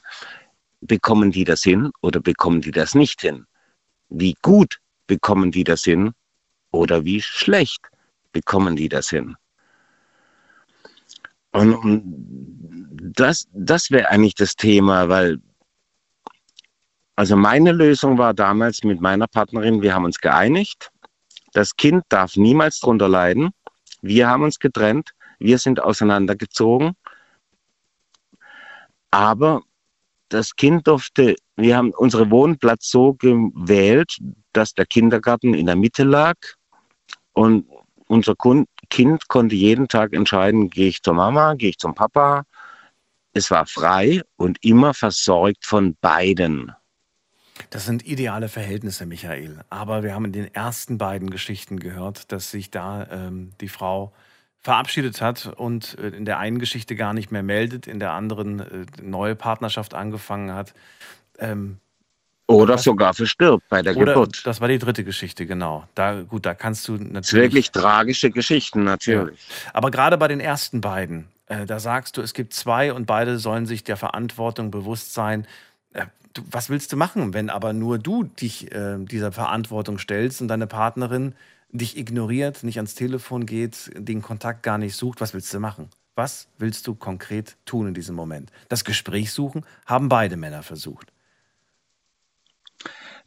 [0.79, 3.45] bekommen die das hin oder bekommen die das nicht hin?
[4.09, 6.11] Wie gut bekommen die das hin
[6.71, 7.89] oder wie schlecht
[8.31, 9.35] bekommen die das hin?
[11.51, 12.03] Und,
[13.15, 15.39] das, das wäre eigentlich das Thema, weil
[17.15, 20.91] also meine Lösung war damals mit meiner Partnerin, wir haben uns geeinigt,
[21.53, 23.49] das Kind darf niemals drunter leiden.
[24.03, 26.93] Wir haben uns getrennt, wir sind auseinandergezogen.
[29.09, 29.63] Aber
[30.29, 34.17] das Kind durfte, wir haben unseren Wohnplatz so gewählt,
[34.53, 36.35] dass der Kindergarten in der Mitte lag
[37.33, 37.65] und
[38.07, 38.35] unser
[38.89, 42.43] Kind konnte jeden Tag entscheiden, gehe ich zur Mama, gehe ich zum Papa.
[43.33, 46.71] Es war frei und immer versorgt von beiden.
[47.69, 49.61] Das sind ideale Verhältnisse, Michael.
[49.69, 54.13] Aber wir haben in den ersten beiden Geschichten gehört, dass sich da ähm, die Frau
[54.61, 58.59] verabschiedet hat und äh, in der einen Geschichte gar nicht mehr meldet, in der anderen
[58.59, 60.73] äh, neue Partnerschaft angefangen hat.
[61.39, 61.77] Ähm,
[62.47, 64.45] oder sogar verstirbt bei der Geburt.
[64.45, 65.85] Das war die dritte Geschichte, genau.
[65.95, 67.21] Da, gut, da kannst du natürlich.
[67.21, 69.47] Das wirklich tragische Geschichten, natürlich.
[69.65, 69.71] Ja.
[69.73, 73.39] Aber gerade bei den ersten beiden, Äh, da sagst du, es gibt zwei und beide
[73.39, 75.47] sollen sich der Verantwortung bewusst sein.
[75.93, 80.41] Äh, du, was willst du machen, wenn aber nur du dich äh, dieser Verantwortung stellst
[80.41, 81.35] und deine Partnerin
[81.71, 85.21] dich ignoriert, nicht ans Telefon geht, den Kontakt gar nicht sucht?
[85.21, 85.89] Was willst du machen?
[86.15, 88.51] Was willst du konkret tun in diesem Moment?
[88.69, 91.11] Das Gespräch suchen haben beide Männer versucht.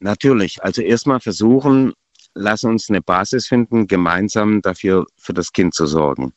[0.01, 0.63] Natürlich.
[0.65, 1.93] Also erstmal versuchen,
[2.35, 6.33] lass uns eine Basis finden, gemeinsam dafür für das Kind zu sorgen.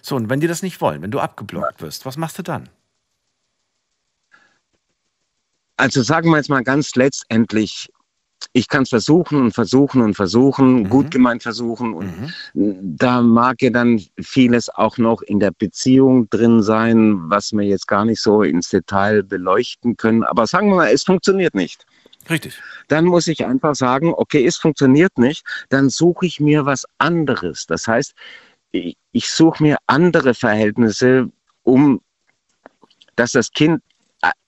[0.00, 2.68] So, und wenn die das nicht wollen, wenn du abgeblockt wirst, was machst du dann?
[5.76, 7.90] Also sagen wir jetzt mal ganz letztendlich,
[8.52, 10.88] ich kann es versuchen und versuchen und versuchen, mhm.
[10.88, 11.94] gut gemeint versuchen.
[11.94, 12.06] Und
[12.54, 12.96] mhm.
[12.96, 17.88] da mag ja dann vieles auch noch in der Beziehung drin sein, was wir jetzt
[17.88, 20.22] gar nicht so ins Detail beleuchten können.
[20.24, 21.86] Aber sagen wir mal, es funktioniert nicht.
[22.30, 22.60] Richtig.
[22.88, 27.66] Dann muss ich einfach sagen, okay, es funktioniert nicht, dann suche ich mir was anderes.
[27.66, 28.14] Das heißt,
[28.70, 31.30] ich suche mir andere Verhältnisse,
[31.62, 32.00] um
[33.16, 33.82] dass das Kind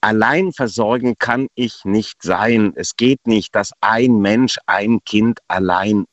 [0.01, 2.73] allein versorgen kann ich nicht sein.
[2.75, 6.05] Es geht nicht, dass ein Mensch ein Kind allein.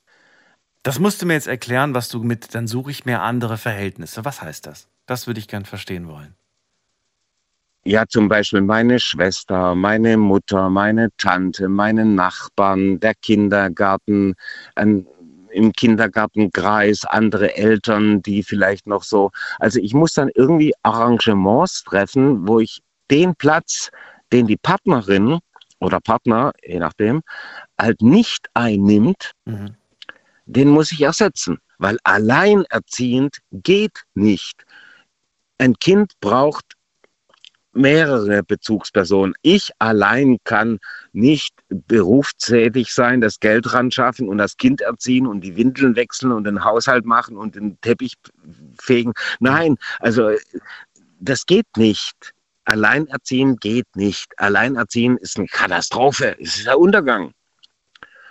[0.83, 4.25] Das musst du mir jetzt erklären, was du mit, dann suche ich mir andere Verhältnisse.
[4.25, 4.89] Was heißt das?
[5.07, 6.35] Das würde ich gern verstehen wollen.
[7.85, 14.35] Ja, zum Beispiel meine Schwester, meine Mutter, meine Tante, meine Nachbarn, der Kindergarten,
[14.77, 15.07] ein,
[15.51, 19.31] im Kindergartenkreis, andere Eltern, die vielleicht noch so.
[19.59, 22.83] Also ich muss dann irgendwie Arrangements treffen, wo ich
[23.13, 23.91] den Platz,
[24.33, 25.39] den die Partnerin
[25.79, 27.23] oder Partner, je nachdem,
[27.79, 29.77] halt nicht einnimmt, mhm.
[30.47, 31.59] den muss ich ersetzen.
[31.79, 34.65] Weil alleinerziehend geht nicht.
[35.59, 36.65] Ein Kind braucht
[37.75, 39.35] mehrere Bezugspersonen.
[39.43, 40.79] Ich allein kann
[41.13, 46.33] nicht berufstätig sein, das Geld ran schaffen und das Kind erziehen und die Windeln wechseln
[46.33, 48.15] und den Haushalt machen und den Teppich
[48.79, 49.13] fegen.
[49.41, 50.31] Nein, also
[51.19, 52.35] das geht nicht.
[52.65, 54.39] Alleinerziehen geht nicht.
[54.39, 56.37] Alleinerziehen ist eine Katastrophe.
[56.41, 57.33] Es ist der Untergang.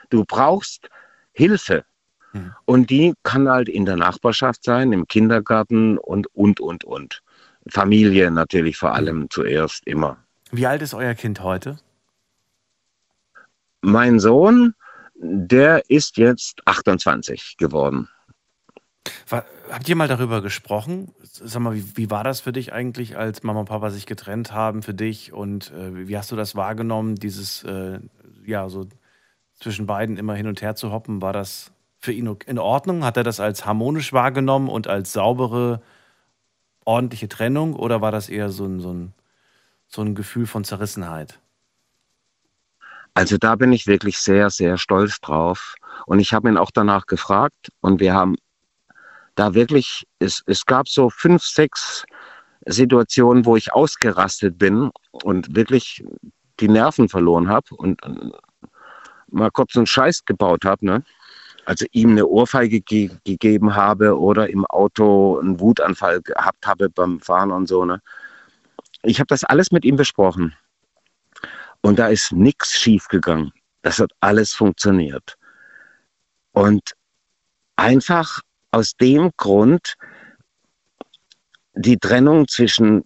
[0.09, 0.89] Du brauchst
[1.34, 1.86] Hilfe.
[2.32, 2.53] Hm.
[2.65, 7.21] Und die kann halt in der Nachbarschaft sein, im Kindergarten und, und, und, und.
[7.69, 10.17] Familie natürlich vor allem zuerst immer.
[10.51, 11.77] Wie alt ist euer Kind heute?
[13.82, 14.73] Mein Sohn,
[15.15, 18.09] der ist jetzt 28 geworden.
[19.28, 21.14] War, habt ihr mal darüber gesprochen?
[21.24, 24.52] Sag mal, wie, wie, war das für dich eigentlich, als Mama und Papa sich getrennt
[24.52, 25.34] haben für dich?
[25.34, 27.99] Und äh, wie hast du das wahrgenommen, dieses, äh,
[28.45, 28.88] ja, so
[29.60, 31.22] zwischen beiden immer hin und her zu hoppen?
[31.22, 33.04] War das für ihn in Ordnung?
[33.04, 35.82] Hat er das als harmonisch wahrgenommen und als saubere
[36.84, 39.14] ordentliche Trennung oder war das eher so ein, so ein,
[39.88, 41.39] so ein Gefühl von Zerrissenheit?
[43.14, 45.76] Also da bin ich wirklich sehr, sehr stolz drauf.
[46.06, 48.36] Und ich habe ihn auch danach gefragt und wir haben
[49.36, 52.05] da wirklich, es, es gab so fünf, sechs
[52.65, 56.03] Situationen, wo ich ausgerastet bin und wirklich
[56.59, 58.01] die Nerven verloren habe und
[59.27, 60.86] mal kurz einen Scheiß gebaut habe.
[60.86, 61.03] Ne?
[61.65, 67.19] also ihm eine Ohrfeige ge gegeben habe oder im Auto einen Wutanfall gehabt habe beim
[67.19, 67.86] Fahren und so.
[67.86, 68.01] Ne?
[69.03, 70.53] Ich habe das alles mit ihm besprochen.
[71.82, 73.51] Und da ist nichts schiefgegangen.
[73.82, 75.38] Das hat alles funktioniert.
[76.51, 76.91] Und
[77.75, 78.41] einfach
[78.72, 79.95] aus dem Grund,
[81.74, 83.03] die Trennung zwischen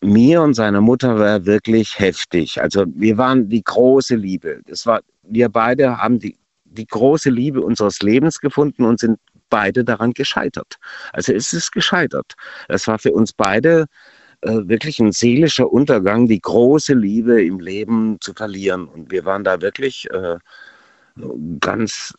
[0.00, 2.60] mir und seiner Mutter war wirklich heftig.
[2.60, 4.60] Also wir waren die große Liebe.
[4.66, 6.36] Das war, wir beide haben die
[6.72, 9.18] die große Liebe unseres Lebens gefunden und sind
[9.50, 10.76] beide daran gescheitert.
[11.12, 12.34] Also es ist gescheitert.
[12.68, 13.86] Es war für uns beide
[14.40, 18.88] äh, wirklich ein seelischer Untergang, die große Liebe im Leben zu verlieren.
[18.88, 20.38] Und wir waren da wirklich äh,
[21.60, 22.14] ganz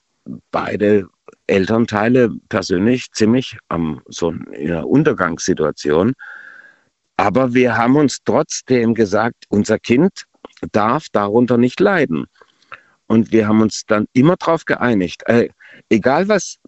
[0.52, 1.08] beide
[1.48, 6.14] Elternteile persönlich ziemlich am so in einer Untergangssituation.
[7.18, 10.26] Aber wir haben uns trotzdem gesagt, unser Kind
[10.72, 12.26] darf darunter nicht leiden.
[13.08, 15.50] Und wir haben uns dann immer darauf geeinigt, äh,
[15.90, 16.60] egal was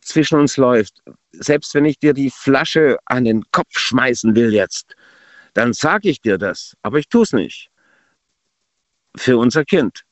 [0.00, 4.94] zwischen uns läuft, selbst wenn ich dir die Flasche an den Kopf schmeißen will jetzt,
[5.54, 7.70] dann sage ich dir das, aber ich tue es nicht.
[9.16, 10.04] Für unser Kind.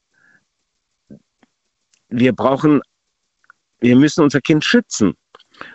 [2.11, 2.83] Wir brauchen,
[3.81, 5.15] wir müssen unser Kind schützen.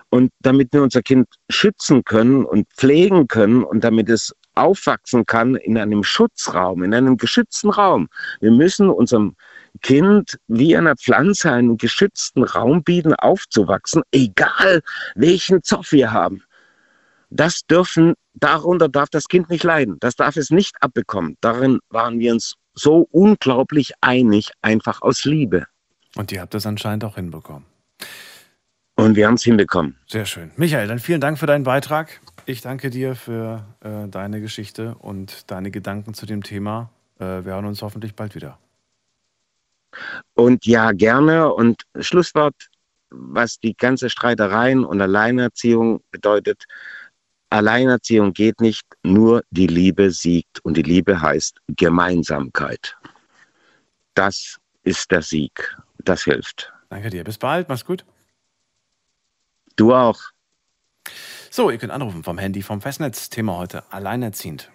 [0.10, 5.56] Und damit wir unser Kind schützen können und pflegen können und damit es aufwachsen kann
[5.56, 8.08] in einem Schutzraum, in einem geschützten Raum,
[8.40, 9.36] wir müssen unserem
[9.82, 14.82] Kind wie einer Pflanze einen geschützten Raum bieten, aufzuwachsen, egal
[15.16, 16.42] welchen Zoff wir haben.
[17.30, 19.98] Das dürfen, darunter darf das Kind nicht leiden.
[20.00, 21.38] Das darf es nicht abbekommen.
[21.42, 25.66] Darin waren wir uns so unglaublich einig, einfach aus Liebe.
[26.16, 27.66] Und ihr habt das anscheinend auch hinbekommen.
[28.96, 29.98] Und wir haben es hinbekommen.
[30.08, 30.52] Sehr schön.
[30.56, 32.22] Michael, dann vielen Dank für deinen Beitrag.
[32.46, 36.90] Ich danke dir für äh, deine Geschichte und deine Gedanken zu dem Thema.
[37.20, 38.58] Äh, wir hören uns hoffentlich bald wieder.
[40.34, 41.54] Und ja, gerne.
[41.54, 42.56] Und Schlusswort,
[43.10, 46.64] was die ganze Streitereien und Alleinerziehung bedeutet.
[47.50, 50.64] Alleinerziehung geht nicht, nur die Liebe siegt.
[50.64, 52.96] Und die Liebe heißt Gemeinsamkeit.
[54.14, 55.76] Das ist der Sieg.
[56.06, 56.72] Das hilft.
[56.90, 57.24] Danke dir.
[57.24, 57.68] Bis bald.
[57.68, 58.06] Mach's gut.
[59.76, 60.22] Du auch.
[61.50, 63.30] So, ihr könnt anrufen vom Handy, vom Festnetz.
[63.30, 64.72] Thema heute alleinerziehend.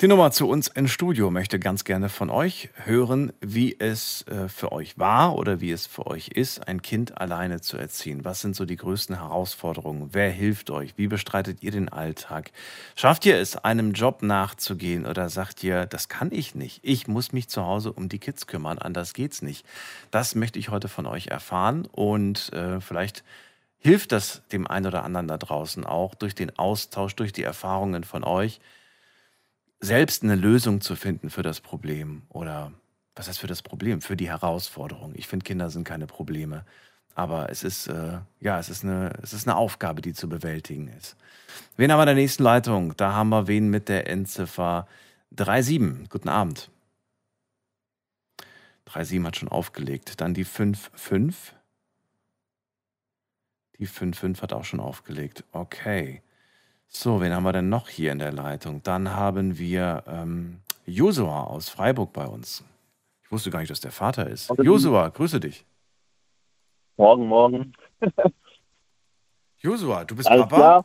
[0.00, 4.48] Die Nummer zu uns ins Studio möchte ganz gerne von euch hören, wie es äh,
[4.48, 8.24] für euch war oder wie es für euch ist, ein Kind alleine zu erziehen.
[8.24, 10.10] Was sind so die größten Herausforderungen?
[10.12, 10.96] Wer hilft euch?
[10.96, 12.52] Wie bestreitet ihr den Alltag?
[12.94, 16.78] Schafft ihr es, einem Job nachzugehen oder sagt ihr, das kann ich nicht?
[16.84, 19.66] Ich muss mich zu Hause um die Kids kümmern, anders geht's nicht.
[20.12, 23.24] Das möchte ich heute von euch erfahren und äh, vielleicht
[23.78, 28.04] hilft das dem einen oder anderen da draußen auch durch den Austausch, durch die Erfahrungen
[28.04, 28.60] von euch
[29.80, 32.72] selbst eine Lösung zu finden für das Problem oder
[33.14, 35.12] was heißt für das Problem, für die Herausforderung.
[35.16, 36.64] Ich finde, Kinder sind keine Probleme,
[37.14, 40.88] aber es ist äh, ja, es ist eine es ist eine Aufgabe, die zu bewältigen
[40.88, 41.16] ist.
[41.76, 42.96] Wen haben wir in der nächsten Leitung?
[42.96, 44.86] Da haben wir wen mit der Endziffer
[45.30, 46.08] 37.
[46.08, 46.70] Guten Abend.
[48.88, 50.20] 37 hat schon aufgelegt.
[50.20, 51.54] Dann die 55.
[53.78, 55.44] Die 55 hat auch schon aufgelegt.
[55.52, 56.22] Okay.
[56.88, 58.82] So, wen haben wir denn noch hier in der Leitung?
[58.82, 62.64] Dann haben wir ähm, Josua aus Freiburg bei uns.
[63.24, 64.50] Ich wusste gar nicht, dass der Vater ist.
[64.62, 65.66] Josua, grüße dich.
[66.96, 67.72] Morgen, morgen.
[69.60, 70.56] Josua, du bist Alles Papa?
[70.56, 70.84] klar?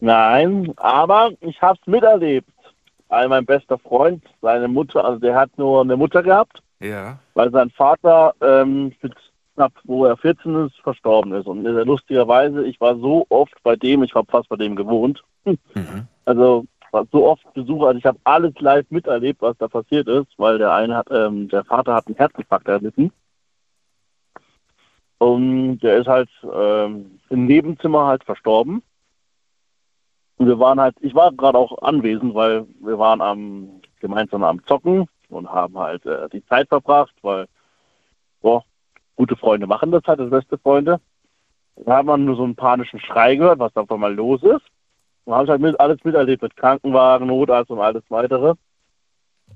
[0.00, 2.50] Nein, aber ich habe es miterlebt.
[3.08, 7.18] Weil mein bester Freund, seine Mutter, also der hat nur eine Mutter gehabt, Ja.
[7.34, 8.92] weil sein Vater ähm,
[9.54, 11.46] knapp, wo er 14 ist, verstorben ist.
[11.46, 15.22] Und lustigerweise, ich war so oft bei dem, ich habe fast bei dem gewohnt.
[15.44, 16.06] Mhm.
[16.24, 20.28] Also war so oft Besuch, also ich habe alles live miterlebt, was da passiert ist,
[20.36, 23.12] weil der eine hat, ähm, der Vater hat einen Herzinfarkt erlitten.
[25.18, 28.82] Und der ist halt ähm, im Nebenzimmer halt verstorben.
[30.38, 34.64] Und wir waren halt, ich war gerade auch anwesend, weil wir waren am gemeinsam am
[34.64, 37.46] Zocken und haben halt äh, die Zeit verbracht, weil
[38.40, 38.64] boah,
[39.20, 40.98] gute Freunde machen das halt, das beste Freunde.
[41.76, 44.64] Da hat man nur so einen panischen Schrei gehört, was da auf einmal los ist.
[45.24, 48.54] Und habe ich halt mit, alles miterlebt, mit Krankenwagen, Notarzt und alles weitere.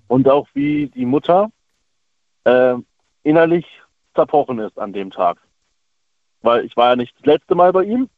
[0.07, 1.51] Und auch wie die Mutter
[2.45, 2.75] äh,
[3.23, 3.65] innerlich
[4.15, 5.39] zerbrochen ist an dem Tag.
[6.43, 8.11] Weil ich war ja nicht das letzte Mal bei ihm,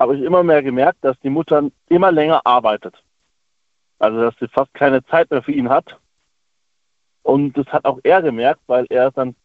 [0.00, 3.04] habe ich immer mehr gemerkt, dass die Mutter immer länger arbeitet.
[4.00, 5.96] Also dass sie fast keine Zeit mehr für ihn hat.
[7.22, 9.36] Und das hat auch er gemerkt, weil er ist dann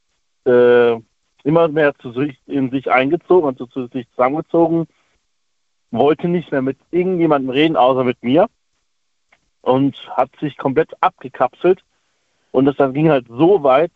[0.45, 0.99] äh,
[1.47, 4.85] immer mehr zu sich, in sich eingezogen und zu sich zusammengezogen,
[5.91, 8.47] wollte nicht mehr mit irgendjemandem reden, außer mit mir.
[9.61, 11.83] Und hat sich komplett abgekapselt.
[12.51, 13.93] Und das dann ging halt so weit,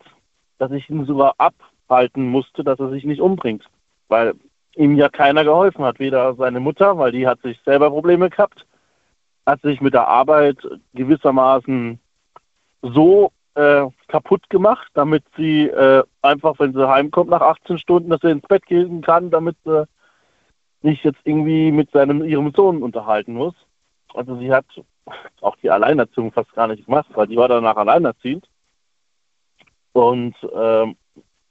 [0.56, 3.64] dass ich ihn sogar abhalten musste, dass er sich nicht umbringt.
[4.08, 4.32] Weil
[4.74, 5.98] ihm ja keiner geholfen hat.
[5.98, 8.66] Weder seine Mutter, weil die hat sich selber Probleme gehabt,
[9.44, 10.56] hat sich mit der Arbeit
[10.94, 12.00] gewissermaßen
[12.80, 18.20] so äh, kaputt gemacht, damit sie äh, einfach, wenn sie heimkommt nach 18 Stunden, dass
[18.20, 19.86] sie ins Bett gehen kann, damit sie
[20.82, 23.54] nicht jetzt irgendwie mit seinem ihrem Sohn unterhalten muss.
[24.14, 24.66] Also sie hat
[25.40, 28.46] auch die Alleinerziehung fast gar nicht gemacht, weil die war danach alleinerziehend.
[29.92, 30.96] Und ähm,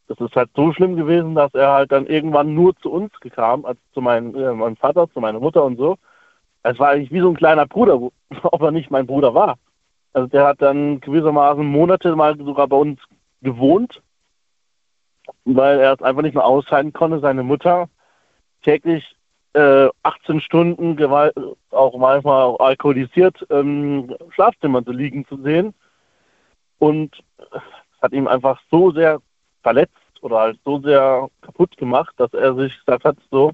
[0.08, 3.66] das ist halt so schlimm gewesen, dass er halt dann irgendwann nur zu uns kam,
[3.66, 5.97] als zu meinem, äh, meinem Vater, zu meiner Mutter und so.
[6.64, 7.99] Es war eigentlich wie so ein kleiner Bruder,
[8.43, 9.58] ob er nicht mein Bruder war.
[10.14, 12.99] Also der hat dann gewissermaßen Monate mal sogar bei uns
[13.41, 14.01] gewohnt,
[15.45, 17.89] weil er es einfach nicht mehr aushalten konnte, seine Mutter
[18.64, 19.16] täglich
[19.53, 21.36] äh, 18 Stunden Gewalt,
[21.72, 25.74] auch manchmal auch alkoholisiert im Schlafzimmer zu liegen zu sehen.
[26.80, 29.20] Und es hat ihm einfach so sehr
[29.62, 33.51] verletzt oder halt so sehr kaputt gemacht, dass er sich gesagt hat, so,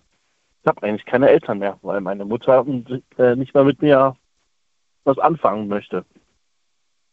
[0.61, 2.65] ich habe eigentlich keine Eltern mehr, weil meine Mutter
[3.17, 4.15] äh, nicht mehr mit mir
[5.03, 6.05] was anfangen möchte.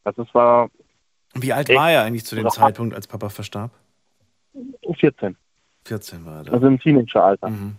[0.05, 0.70] Also es war
[1.34, 3.70] Wie alt war er eigentlich zu dem Zeitpunkt, als Papa verstarb?
[4.98, 5.36] 14,
[5.84, 6.52] 14 war er da.
[6.52, 7.48] also im Teenageralter.
[7.50, 7.76] Mhm.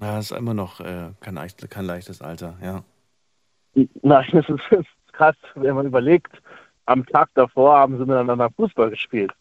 [0.00, 1.38] Ja, das ist immer noch äh, kein,
[1.70, 2.82] kein leichtes Alter, ja.
[3.74, 6.32] Nein, das ist, das ist krass, wenn man überlegt,
[6.86, 9.32] am Tag davor haben sie miteinander Fußball gespielt.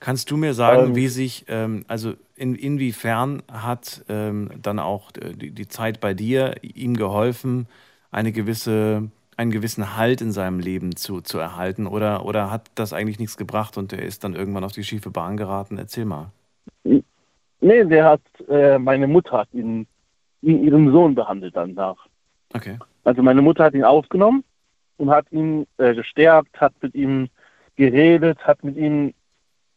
[0.00, 0.96] Kannst du mir sagen, Ähm.
[0.96, 6.14] wie sich, ähm, also in, inwiefern hat ähm, dann auch äh, die, die Zeit bei
[6.14, 7.68] dir ihm geholfen,
[8.10, 9.10] eine gewisse,
[9.40, 11.86] einen gewissen Halt in seinem Leben zu, zu erhalten?
[11.86, 15.10] Oder, oder hat das eigentlich nichts gebracht und er ist dann irgendwann auf die schiefe
[15.10, 15.78] Bahn geraten?
[15.78, 16.30] Erzähl mal.
[16.84, 19.86] Nee, der hat, äh, meine Mutter hat ihn
[20.42, 21.96] wie ihren Sohn behandelt danach.
[22.54, 22.78] Okay.
[23.04, 24.44] Also meine Mutter hat ihn aufgenommen
[24.98, 27.28] und hat ihn äh, gestärkt, hat mit ihm
[27.76, 29.14] geredet, hat mit ihm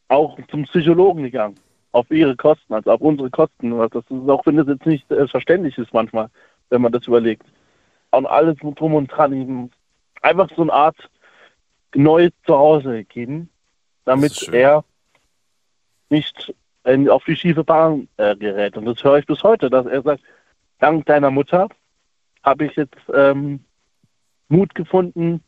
[0.08, 1.56] auch zum Psychologen gegangen.
[1.92, 3.70] Auf ihre Kosten, also auf unsere Kosten.
[3.70, 6.28] Das ist auch, wenn das jetzt nicht äh, verständlich ist manchmal,
[6.68, 7.46] wenn man das überlegt.
[8.16, 9.32] Und alles drum und dran.
[9.32, 9.70] Ihm
[10.22, 10.96] einfach so eine Art
[11.94, 13.50] neues Zuhause gegeben,
[14.04, 14.84] damit er
[16.10, 16.54] nicht
[16.84, 18.76] in, auf die schiefe Bahn äh, gerät.
[18.76, 20.22] Und das höre ich bis heute, dass er sagt,
[20.78, 21.68] dank deiner Mutter
[22.42, 23.64] habe ich jetzt ähm,
[24.48, 25.42] Mut gefunden,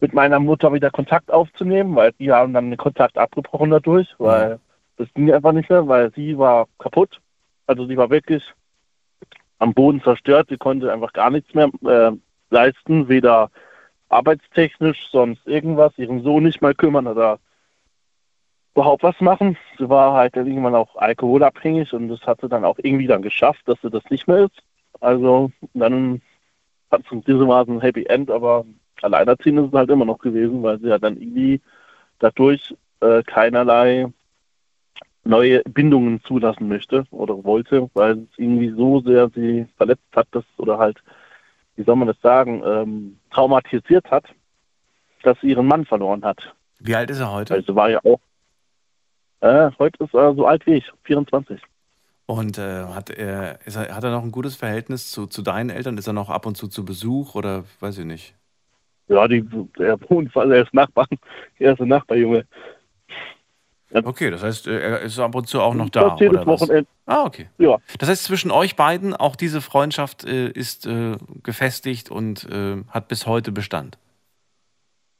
[0.00, 4.60] mit meiner Mutter wieder Kontakt aufzunehmen, weil die haben dann den Kontakt abgebrochen dadurch, weil
[4.96, 7.20] das ging einfach nicht mehr, weil sie war kaputt.
[7.66, 8.44] Also sie war wirklich
[9.58, 10.48] am Boden zerstört.
[10.50, 12.12] Sie konnte einfach gar nichts mehr äh,
[12.50, 13.50] leisten, weder
[14.08, 17.38] arbeitstechnisch, sonst irgendwas, ihren Sohn nicht mal kümmern oder
[18.74, 19.56] überhaupt was machen.
[19.78, 23.62] Sie war halt irgendwann auch alkoholabhängig und das hat sie dann auch irgendwie dann geschafft,
[23.66, 24.62] dass sie das nicht mehr ist.
[25.00, 26.22] Also dann
[26.90, 28.64] hat es gewissermaßen ein Happy End, aber
[29.02, 31.60] alleinerziehend ist es halt immer noch gewesen, weil sie ja dann irgendwie
[32.18, 34.06] dadurch äh, keinerlei
[35.28, 40.44] neue Bindungen zulassen möchte oder wollte, weil es irgendwie so sehr sie verletzt hat, dass
[40.56, 40.98] oder halt,
[41.76, 44.24] wie soll man das sagen, ähm, traumatisiert hat,
[45.22, 46.38] dass sie ihren Mann verloren hat.
[46.80, 47.54] Wie alt ist er heute?
[47.54, 48.20] Also war ja auch,
[49.40, 51.60] äh, heute ist er so alt wie ich, 24.
[52.24, 55.98] Und äh, hat, er, er, hat er noch ein gutes Verhältnis zu, zu deinen Eltern?
[55.98, 58.34] Ist er noch ab und zu zu Besuch oder weiß ich nicht?
[59.08, 59.44] Ja, die,
[59.78, 61.06] er wohnt, er ist Nachbar.
[61.58, 62.46] Er ist ein Nachbarjunge.
[63.92, 66.10] Okay, das heißt, äh, er ist ab und zu auch noch da.
[66.10, 66.60] Das jedes was?
[66.60, 66.88] Wochenende.
[67.06, 67.48] Ah, okay.
[67.58, 67.78] Ja.
[67.98, 73.08] Das heißt, zwischen euch beiden, auch diese Freundschaft äh, ist äh, gefestigt und äh, hat
[73.08, 73.96] bis heute Bestand.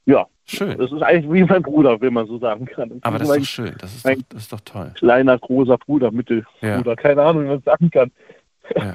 [0.04, 0.26] Ja.
[0.44, 0.78] Schön.
[0.78, 3.00] Das ist eigentlich wie mein Bruder, wenn man so sagen kann.
[3.02, 3.74] Aber das ist mein doch schön.
[3.80, 4.92] Das ist doch, das ist doch toll.
[4.94, 6.96] Kleiner, großer Bruder, Mittelbruder, Ja.
[6.96, 8.10] keine Ahnung, wie man das sagen kann.
[8.76, 8.94] Ja.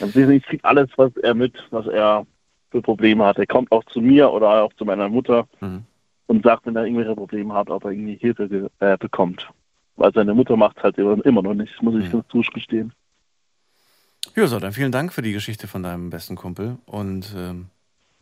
[0.00, 2.26] Ich kriege alles, was er mit, was er
[2.70, 3.38] für Probleme hat.
[3.38, 5.84] Er kommt auch zu mir oder auch zu meiner Mutter Mhm.
[6.28, 9.50] Und sagt, wenn er irgendwelche Probleme hat, ob er irgendwie Hilfe äh, bekommt.
[9.96, 12.22] Weil seine Mutter macht halt immer immer noch nicht, muss ich Mhm.
[12.22, 12.92] dazu gestehen.
[14.36, 17.66] Ja, so, dann vielen Dank für die Geschichte von deinem besten Kumpel und ähm,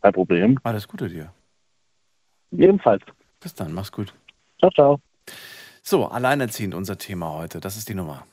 [0.01, 0.59] Kein Problem.
[0.63, 1.31] alles Gute dir.
[2.51, 3.03] Jedenfalls.
[3.39, 4.13] Bis dann, mach's gut.
[4.59, 4.99] Ciao, ciao.
[5.83, 7.59] So, alleinerziehend unser Thema heute.
[7.59, 8.25] Das ist die Nummer.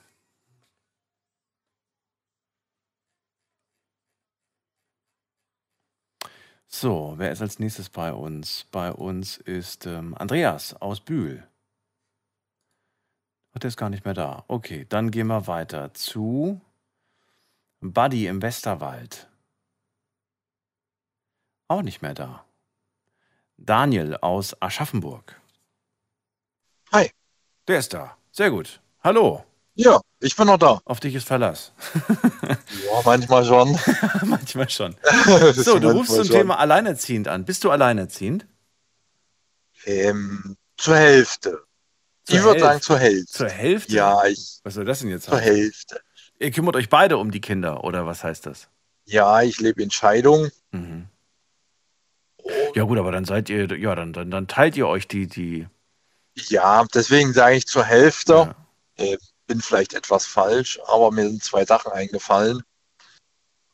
[6.76, 8.64] So, wer ist als nächstes bei uns?
[8.72, 11.46] Bei uns ist ähm, Andreas aus Bühl.
[13.52, 14.44] Ach, der ist gar nicht mehr da.
[14.48, 16.60] Okay, dann gehen wir weiter zu
[17.80, 19.28] Buddy im Westerwald.
[21.68, 22.44] Auch nicht mehr da.
[23.56, 25.40] Daniel aus Aschaffenburg.
[26.90, 27.08] Hi.
[27.68, 28.18] Der ist da.
[28.32, 28.80] Sehr gut.
[29.04, 29.44] Hallo.
[29.76, 30.80] Ja, ich bin noch da.
[30.84, 31.72] Auf dich ist Verlass.
[32.86, 33.78] Ja, manchmal schon.
[34.24, 34.96] Manchmal schon.
[35.54, 36.36] So, du rufst zum schon.
[36.36, 37.44] Thema Alleinerziehend an.
[37.44, 38.46] Bist du alleinerziehend?
[39.86, 41.62] Ähm, zur Hälfte.
[42.24, 43.32] Zur ich würde sagen zur Hälfte.
[43.32, 43.92] Zur Hälfte?
[43.92, 45.54] Ja, ich, Was soll das denn jetzt zur heißen?
[45.54, 46.00] Hälfte.
[46.38, 48.68] Ihr kümmert euch beide um die Kinder, oder was heißt das?
[49.06, 50.50] Ja, ich lebe in Scheidung.
[50.72, 51.06] Mhm.
[52.74, 55.66] Ja gut, aber dann seid ihr, ja, dann, dann, dann teilt ihr euch die, die.
[56.34, 58.54] Ja, deswegen sage ich zur Hälfte.
[58.98, 59.04] Ja.
[59.04, 59.16] Äh,
[59.46, 62.62] bin vielleicht etwas falsch, aber mir sind zwei Sachen eingefallen.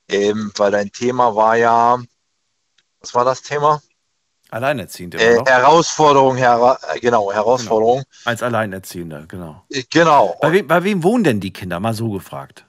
[0.09, 2.03] Ähm, weil dein Thema war ja,
[3.01, 3.81] was war das Thema?
[4.51, 5.47] Alleinerziehend immer Äh, noch?
[5.47, 8.03] Herausforderung, hera äh, genau, Herausforderung.
[8.25, 9.65] Als Alleinerziehender, genau.
[9.71, 10.37] Äh, Genau.
[10.41, 11.79] Bei wem, bei wem wohnen denn die Kinder?
[11.79, 12.65] Mal so gefragt.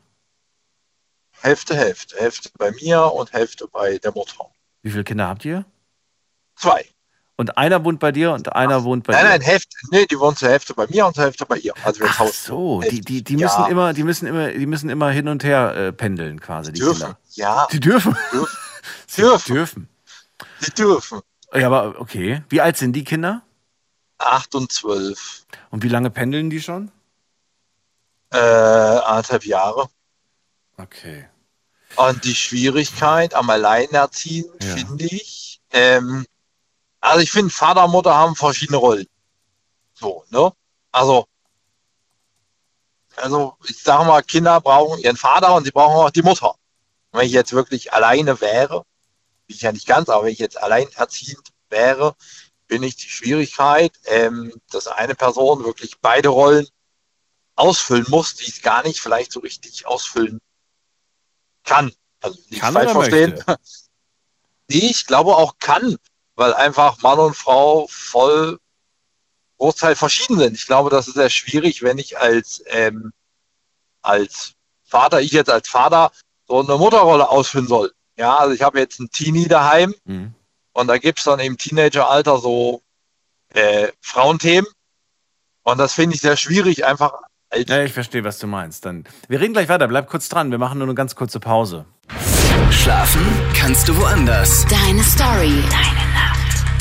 [1.39, 2.17] Hälfte, Hälfte.
[2.17, 4.51] Hälfte bei mir und Hälfte bei der Mutter.
[4.83, 5.65] Wie viele Kinder habt ihr?
[6.55, 6.85] Zwei.
[7.41, 9.29] Und einer wohnt bei dir und einer wohnt bei Nein, dir.
[9.29, 11.73] nein, Hälfte, nee, die wohnt zur Hälfte bei mir und zur Hälfte bei ihr.
[11.83, 12.33] Also wir Ach tauschen.
[12.33, 13.47] so, die, die, die Ja.
[13.47, 16.81] müssen immer, die müssen immer, die müssen immer hin und her äh, pendeln quasi, die
[16.81, 16.99] dürfen.
[17.01, 17.17] Kinder.
[17.31, 18.15] Ja, Die dürfen.
[18.31, 18.57] dürfen.
[19.07, 19.55] Sie Dürfen.
[19.55, 19.89] dürfen.
[20.67, 21.21] die dürfen.
[21.51, 22.43] Ja, aber okay.
[22.49, 23.41] Wie alt sind die Kinder?
[24.19, 25.43] Acht und zwölf.
[25.71, 26.91] Und wie lange pendeln die schon?
[28.31, 29.89] Äh, anderthalb Jahre.
[30.77, 31.25] Okay.
[31.95, 34.75] Und die Schwierigkeit am Alleinerziehen Ja.
[34.75, 36.27] finde ich, ähm,
[37.01, 39.07] also ich finde, Vater und Mutter haben verschiedene Rollen.
[39.93, 40.51] So, ne?
[40.91, 41.25] Also,
[43.17, 46.51] also ich sage mal, Kinder brauchen ihren Vater und sie brauchen auch die Mutter.
[47.11, 48.85] Und wenn ich jetzt wirklich alleine wäre,
[49.47, 52.15] bin ich ja nicht ganz, aber wenn ich jetzt alleinerziehend wäre,
[52.67, 56.67] bin ich die Schwierigkeit, ähm, dass eine Person wirklich beide Rollen
[57.55, 60.39] ausfüllen muss, die es gar nicht vielleicht so richtig ausfüllen
[61.63, 61.91] kann.
[62.21, 63.31] Also nicht Kann falsch verstehen.
[63.31, 63.57] möchte?
[64.73, 65.97] Nee, ich glaube auch kann,
[66.41, 68.57] weil einfach Mann und Frau voll
[69.59, 70.55] Großteil verschieden sind.
[70.55, 73.13] Ich glaube, das ist sehr schwierig, wenn ich als, ähm,
[74.01, 76.11] als Vater, ich jetzt als Vater,
[76.47, 77.91] so eine Mutterrolle ausfüllen soll.
[78.17, 80.33] Ja, also ich habe jetzt einen Teenie daheim mhm.
[80.73, 82.81] und da gibt es dann im Teenageralter so
[83.53, 84.69] äh, Frauenthemen.
[85.61, 87.13] Und das finde ich sehr schwierig, einfach.
[87.53, 88.83] Ja, ich verstehe, was du meinst.
[88.85, 90.49] Dann, wir reden gleich weiter, bleib kurz dran.
[90.49, 91.85] Wir machen nur eine ganz kurze Pause.
[92.71, 93.21] Schlafen
[93.53, 94.65] kannst du woanders.
[94.65, 95.63] Deine Story.
[95.69, 96.10] Deine.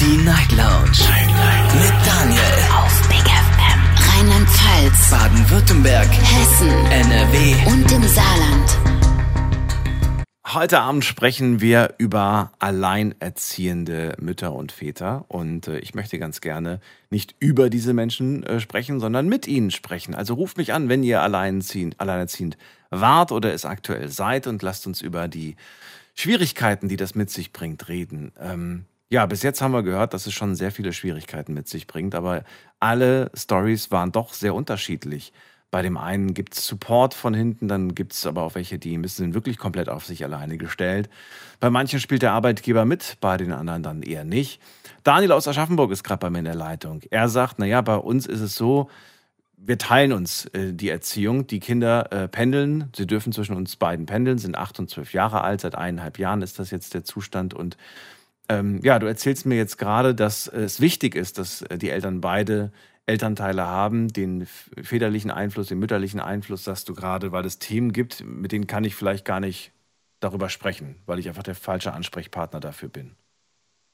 [0.01, 0.97] Die Night Lounge.
[1.11, 1.75] Night, Night.
[1.75, 2.41] Mit Daniel.
[2.73, 3.81] Auf Big FM.
[4.09, 5.11] Rheinland-Pfalz.
[5.11, 6.09] Baden-Württemberg.
[6.11, 6.71] Hessen.
[6.71, 7.71] NRW.
[7.71, 8.79] Und im Saarland.
[10.47, 15.27] Heute Abend sprechen wir über alleinerziehende Mütter und Väter.
[15.29, 16.81] Und äh, ich möchte ganz gerne
[17.11, 20.15] nicht über diese Menschen äh, sprechen, sondern mit ihnen sprechen.
[20.15, 22.57] Also ruft mich an, wenn ihr alleinerziehend, alleinerziehend
[22.89, 25.57] wart oder es aktuell seid und lasst uns über die
[26.15, 28.33] Schwierigkeiten, die das mit sich bringt, reden.
[28.41, 31.87] Ähm, ja, bis jetzt haben wir gehört, dass es schon sehr viele Schwierigkeiten mit sich
[31.87, 32.45] bringt, aber
[32.79, 35.33] alle Stories waren doch sehr unterschiedlich.
[35.73, 39.01] Bei dem einen gibt es Support von hinten, dann gibt es aber auch welche, die
[39.07, 41.09] sind wirklich komplett auf sich alleine gestellt.
[41.61, 44.61] Bei manchen spielt der Arbeitgeber mit, bei den anderen dann eher nicht.
[45.05, 47.03] Daniel aus Aschaffenburg ist gerade bei mir in der Leitung.
[47.11, 48.91] Er sagt, naja, bei uns ist es so,
[49.57, 51.47] wir teilen uns äh, die Erziehung.
[51.47, 52.91] Die Kinder äh, pendeln.
[52.97, 55.61] Sie dürfen zwischen uns beiden pendeln, sind acht und zwölf Jahre alt.
[55.61, 57.53] Seit eineinhalb Jahren ist das jetzt der Zustand.
[57.53, 57.77] Und
[58.51, 62.21] ähm, ja, du erzählst mir jetzt gerade, dass es wichtig ist, dass äh, die Eltern
[62.21, 62.73] beide
[63.07, 64.47] Elternteile haben, den
[64.83, 68.83] väterlichen Einfluss, den mütterlichen Einfluss, sagst du gerade, weil es Themen gibt, mit denen kann
[68.83, 69.73] ich vielleicht gar nicht
[70.19, 73.17] darüber sprechen, weil ich einfach der falsche Ansprechpartner dafür bin.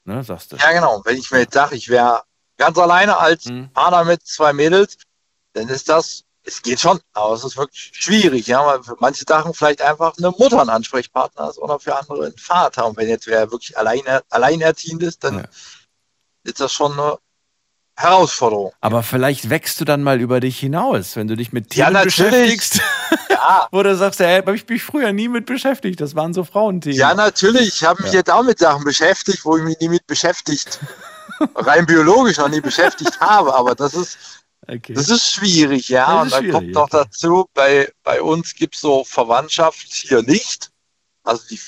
[0.05, 0.57] Ne, sagst du?
[0.57, 1.01] Ja, genau.
[1.05, 2.23] Wenn ich mir jetzt sage, ich wäre
[2.57, 3.69] ganz alleine als hm.
[3.73, 4.97] Partner mit zwei Mädels,
[5.53, 9.25] dann ist das, es geht schon, aber es ist wirklich schwierig, ja, weil für manche
[9.27, 12.87] Sachen vielleicht einfach eine Mutter ein Ansprechpartner ist oder für andere ein Vater.
[12.87, 15.43] Und wenn jetzt wer wirklich alleine, alleinerziehend ist, dann ja.
[16.43, 17.17] ist das schon eine
[17.97, 18.71] Herausforderung.
[18.79, 22.03] Aber vielleicht wächst du dann mal über dich hinaus, wenn du dich mit Themen ja,
[22.03, 22.81] beschäftigst.
[23.29, 23.67] Ja.
[23.71, 26.01] Wo du sagst, ja, habe ich mich früher nie mit beschäftigt.
[26.01, 26.97] Das waren so Frauenthemen.
[26.97, 27.67] Ja, natürlich.
[27.67, 28.19] Ich habe mich ja.
[28.19, 30.79] jetzt auch mit Sachen beschäftigt, wo ich mich nie mit beschäftigt,
[31.55, 33.53] rein biologisch noch nie beschäftigt habe.
[33.53, 34.17] Aber das ist,
[34.67, 34.93] okay.
[34.93, 36.21] das ist schwierig, ja.
[36.21, 40.71] Und dann kommt noch dazu, bei, bei uns gibt es so Verwandtschaft hier nicht.
[41.23, 41.59] Also die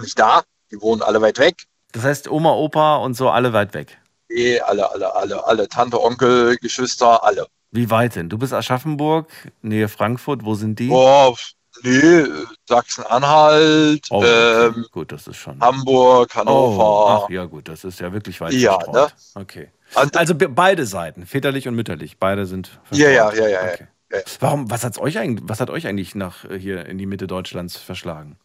[0.00, 1.64] nicht da, die wohnen alle weit weg.
[1.92, 3.98] Das heißt, Oma, Opa und so alle weit weg.
[4.28, 5.68] Nee, alle, alle, alle, alle.
[5.68, 7.46] Tante, Onkel, Geschwister, alle.
[7.72, 8.28] Wie weit denn?
[8.28, 9.28] Du bist Aschaffenburg,
[9.62, 10.90] Nähe Frankfurt, wo sind die?
[10.90, 11.36] Oh,
[11.82, 12.24] nee,
[12.68, 15.60] Sachsen-Anhalt, oh, ähm, gut, das ist schon.
[15.60, 16.84] Hamburg, Hannover.
[16.84, 19.08] Oh, ach ja, gut, das ist ja wirklich weit ja, ne?
[19.34, 19.70] Okay.
[19.94, 22.80] Also beide Seiten, väterlich und mütterlich, beide sind.
[22.90, 23.88] Ja, ja, ja, ja, okay.
[24.12, 24.18] ja.
[24.40, 27.26] Warum, was, hat's euch eigentlich, was hat euch eigentlich nach äh, hier in die Mitte
[27.26, 28.38] Deutschlands verschlagen?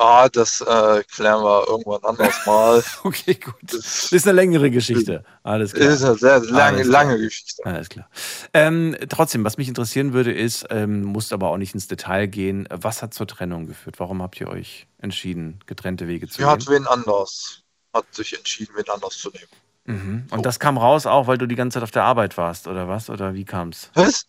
[0.00, 2.84] Ah, das äh, klären wir irgendwann anders mal.
[3.02, 3.54] okay, gut.
[3.62, 5.24] Das ist eine längere Geschichte.
[5.42, 5.88] Alles klar.
[5.88, 7.66] Ist eine sehr lange, lange Geschichte.
[7.66, 8.08] Alles klar.
[8.54, 12.68] Ähm, trotzdem, was mich interessieren würde, ist, ähm, musst aber auch nicht ins Detail gehen.
[12.70, 13.98] Was hat zur Trennung geführt?
[13.98, 16.48] Warum habt ihr euch entschieden, getrennte Wege zu Sie gehen?
[16.48, 17.64] hat wen anders.
[17.92, 19.48] Hat sich entschieden, wen anders zu nehmen.
[19.88, 20.26] Mhm.
[20.30, 20.42] Und so.
[20.42, 23.08] das kam raus auch, weil du die ganze Zeit auf der Arbeit warst, oder was?
[23.08, 23.90] Oder wie kam's?
[23.94, 24.26] Was?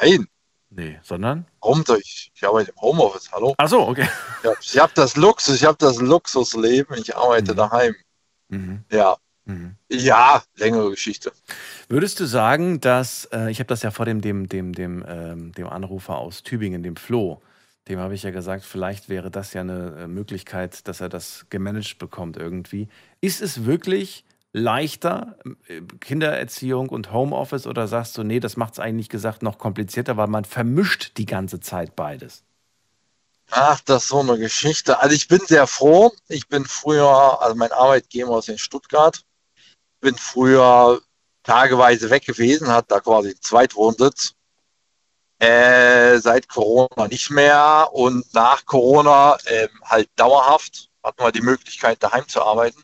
[0.00, 0.26] Nein.
[0.68, 1.46] Nee, sondern?
[1.60, 3.54] Warum ich, ich arbeite im Homeoffice, hallo?
[3.56, 4.08] Ach so, okay.
[4.42, 7.56] Ja, ich habe das Luxus, ich habe das Luxusleben, ich arbeite mhm.
[7.56, 7.94] daheim.
[8.48, 8.84] Mhm.
[8.90, 9.16] Ja.
[9.44, 9.76] Mhm.
[9.88, 11.30] Ja, längere Geschichte.
[11.88, 15.52] Würdest du sagen, dass, äh, ich habe das ja vor dem, dem, dem, dem, ähm,
[15.52, 17.40] dem Anrufer aus Tübingen, dem Flo,
[17.86, 21.46] dem habe ich ja gesagt, vielleicht wäre das ja eine äh, Möglichkeit, dass er das
[21.48, 22.88] gemanagt bekommt irgendwie.
[23.20, 24.24] Ist es wirklich
[24.56, 25.36] leichter,
[25.68, 30.16] äh, Kindererziehung und Homeoffice, oder sagst du, nee, das macht es eigentlich gesagt noch komplizierter,
[30.16, 32.42] weil man vermischt die ganze Zeit beides?
[33.50, 34.98] Ach, das ist so eine Geschichte.
[35.00, 36.10] Also ich bin sehr froh.
[36.28, 39.22] Ich bin früher, also mein Arbeitgeber ist in Stuttgart,
[40.00, 41.00] bin früher
[41.44, 44.32] tageweise weg gewesen, hat da quasi einen Zweitwohnsitz.
[45.38, 52.02] Äh, seit Corona nicht mehr und nach Corona äh, halt dauerhaft hat man die Möglichkeit,
[52.02, 52.82] daheim zu arbeiten.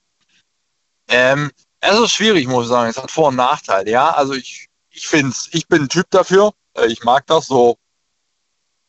[1.13, 2.89] Ähm, es ist schwierig, muss ich sagen.
[2.91, 3.91] Es hat Vor- und Nachteile.
[3.91, 6.53] Ja, also ich, ich finde ich bin ein Typ dafür.
[6.75, 7.77] Äh, ich mag das so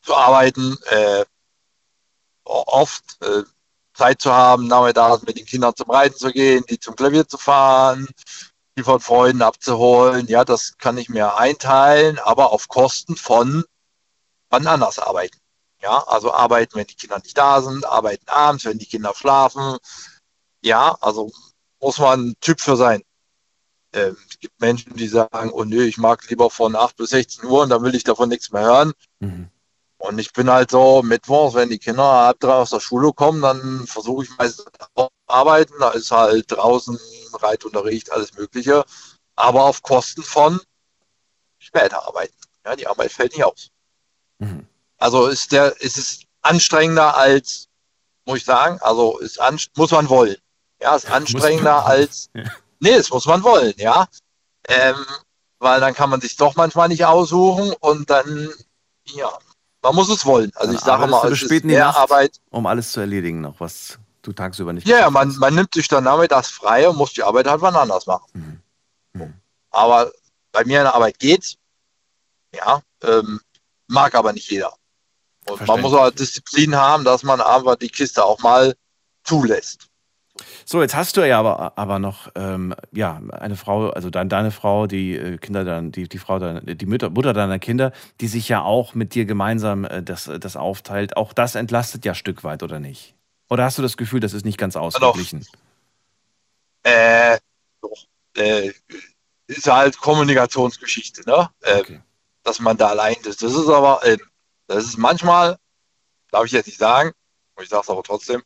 [0.01, 1.26] zu arbeiten, äh,
[2.45, 3.43] oft äh,
[3.93, 7.38] Zeit zu haben, nachmittags mit den Kindern zum Reiten zu gehen, die zum Klavier zu
[7.38, 8.07] fahren,
[8.78, 10.28] die von Freunden abzuholen.
[10.28, 13.65] Ja, das kann ich mir einteilen, aber auf Kosten von
[14.49, 15.38] wann anders arbeiten.
[15.82, 19.78] Ja, also arbeiten, wenn die Kinder nicht da sind, arbeiten abends, wenn die Kinder schlafen.
[20.61, 21.32] Ja, also
[21.84, 23.04] muss man ein Typ für sein.
[23.94, 27.46] Ähm, es gibt Menschen, die sagen, oh nö, ich mag lieber von 8 bis 16
[27.46, 28.94] Uhr und dann will ich davon nichts mehr hören.
[29.20, 29.50] Mhm.
[29.98, 33.42] Und ich bin halt so, mittwochs, wenn die Kinder ab drei aus der Schule kommen,
[33.42, 34.66] dann versuche ich meistens
[35.28, 35.74] arbeiten.
[35.80, 36.98] Da ist halt draußen
[37.34, 38.84] Reitunterricht, alles Mögliche.
[39.36, 40.60] Aber auf Kosten von
[41.58, 42.34] später arbeiten.
[42.66, 43.70] Ja, die Arbeit fällt nicht aus.
[44.40, 44.68] Mhm.
[44.98, 47.70] Also ist der, ist es anstrengender als,
[48.26, 49.40] muss ich sagen, also ist
[49.76, 50.38] muss man wollen.
[50.84, 52.44] Ja, ist anstrengender als, ja.
[52.82, 54.06] nee, das muss man wollen, ja.
[54.68, 55.06] Ähm,
[55.60, 58.50] weil dann kann man sich doch manchmal nicht aussuchen und dann,
[59.06, 59.32] ja,
[59.82, 60.52] man muss es wollen.
[60.56, 62.42] Also dann ich sage mal, es ist mehr Nacht, Arbeit.
[62.50, 66.04] Um alles zu erledigen noch, was du tagsüber nicht Ja, man, man nimmt sich dann
[66.04, 68.26] damit das frei und muss die Arbeit halt wann anders machen.
[68.34, 68.62] Mhm.
[69.22, 69.34] Mhm.
[69.72, 70.12] Aber
[70.52, 71.56] bei mir in der Arbeit geht's.
[72.54, 73.40] Ja, ähm,
[73.88, 74.74] mag aber nicht jeder.
[75.48, 78.76] Und man muss halt Disziplin haben, dass man aber die Kiste auch mal
[79.24, 79.88] zulässt.
[80.66, 84.50] So, jetzt hast du ja aber, aber noch ähm, ja, eine Frau, also dein, deine
[84.52, 88.50] Frau, die äh, Kinder dann, die, die Frau, die Mütter, Mutter deiner Kinder, die sich
[88.50, 91.18] ja auch mit dir gemeinsam äh, das, das aufteilt.
[91.18, 93.14] Auch das entlastet ja ein Stück weit, oder nicht?
[93.50, 95.46] Oder hast du das Gefühl, das ist nicht ganz ausgeglichen?
[96.82, 97.38] Äh,
[97.82, 98.06] doch,
[98.36, 98.72] äh,
[99.48, 101.50] ist halt Kommunikationsgeschichte, ne?
[101.62, 102.02] Äh, okay.
[102.44, 103.44] Dass man da allein ist.
[103.44, 104.18] Das ist aber, äh,
[104.68, 105.58] das ist manchmal,
[106.32, 107.12] darf ich jetzt nicht sagen,
[107.62, 108.42] ich sage es aber trotzdem,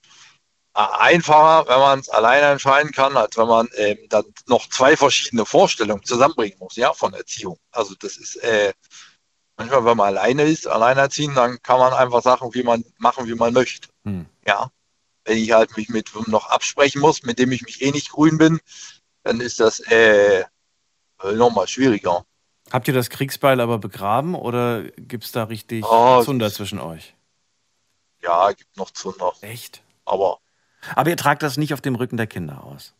[0.77, 5.45] einfacher, wenn man es alleine entscheiden kann, als wenn man ähm, dann noch zwei verschiedene
[5.45, 7.57] Vorstellungen zusammenbringen muss, ja, von Erziehung.
[7.71, 8.73] Also das ist äh,
[9.57, 13.33] manchmal, wenn man alleine ist, alleinerziehen, dann kann man einfach Sachen, wie man machen, wie
[13.33, 13.89] man möchte.
[14.03, 14.27] Hm.
[14.45, 14.69] Ja.
[15.25, 18.37] Wenn ich halt mich mit noch absprechen muss, mit dem ich mich eh nicht grün
[18.37, 18.59] bin,
[19.23, 20.45] dann ist das äh,
[21.33, 22.23] nochmal schwieriger.
[22.71, 27.15] Habt ihr das Kriegsbeil aber begraben oder gibt es da richtig oh, Zunder zwischen euch?
[28.21, 29.33] Ja, gibt noch Zunder.
[29.41, 29.81] Echt?
[30.05, 30.39] Aber
[30.95, 32.93] aber ihr tragt das nicht auf dem Rücken der Kinder aus.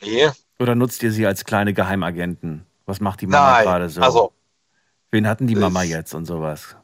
[0.00, 0.30] Nee.
[0.58, 2.66] Oder nutzt ihr sie als kleine Geheimagenten?
[2.86, 4.00] Was macht die Mama Nein, gerade so?
[4.00, 4.32] Also,
[5.12, 6.74] Wen hatten die Mama jetzt und sowas?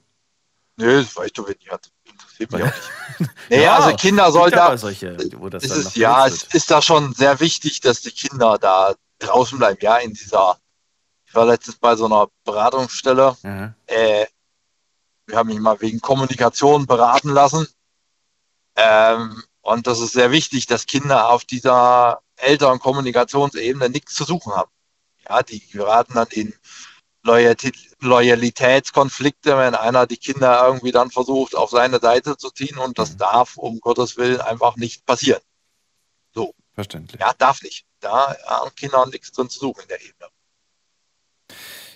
[0.77, 1.91] Nö, das weißt du, wen die hat.
[2.05, 3.31] Interessiert mich auch nicht.
[3.51, 4.77] nee, ja, also Kinder soll da.
[4.77, 8.59] Solche, wo das ist es, ja, es ist da schon sehr wichtig, dass die Kinder
[8.59, 9.79] da draußen bleiben.
[9.81, 10.59] Ja, in dieser.
[11.27, 13.37] Ich war letztens bei so einer Beratungsstelle.
[13.43, 13.75] Mhm.
[13.87, 14.27] Äh,
[15.27, 17.67] wir haben mich mal wegen Kommunikation beraten lassen.
[18.77, 24.53] Ähm, und das ist sehr wichtig, dass Kinder auf dieser älteren Kommunikationsebene nichts zu suchen
[24.55, 24.71] haben.
[25.29, 26.55] Ja, die geraten dann in
[28.01, 33.13] Loyalitätskonflikte, wenn einer die Kinder irgendwie dann versucht, auf seine Seite zu ziehen und das
[33.13, 33.19] mhm.
[33.19, 35.43] darf um Gottes Willen einfach nicht passieren.
[36.35, 36.55] So.
[36.75, 37.21] Verständlich.
[37.21, 37.85] Ja, darf nicht.
[38.01, 40.29] Da haben Kinder nichts drin zu suchen in der Ebene.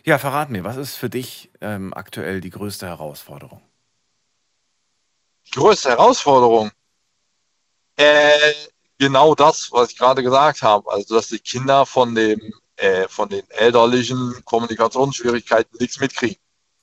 [0.04, 3.62] Ja, verrat mir, was ist für dich ähm, aktuell die größte Herausforderung?
[5.46, 6.72] Die größte Herausforderung?
[7.97, 8.53] Äh,
[8.99, 10.90] genau das, was ich gerade gesagt habe.
[10.90, 12.40] Also, dass die Kinder von, dem,
[12.76, 16.36] äh, von den elterlichen Kommunikationsschwierigkeiten nichts mitkriegen.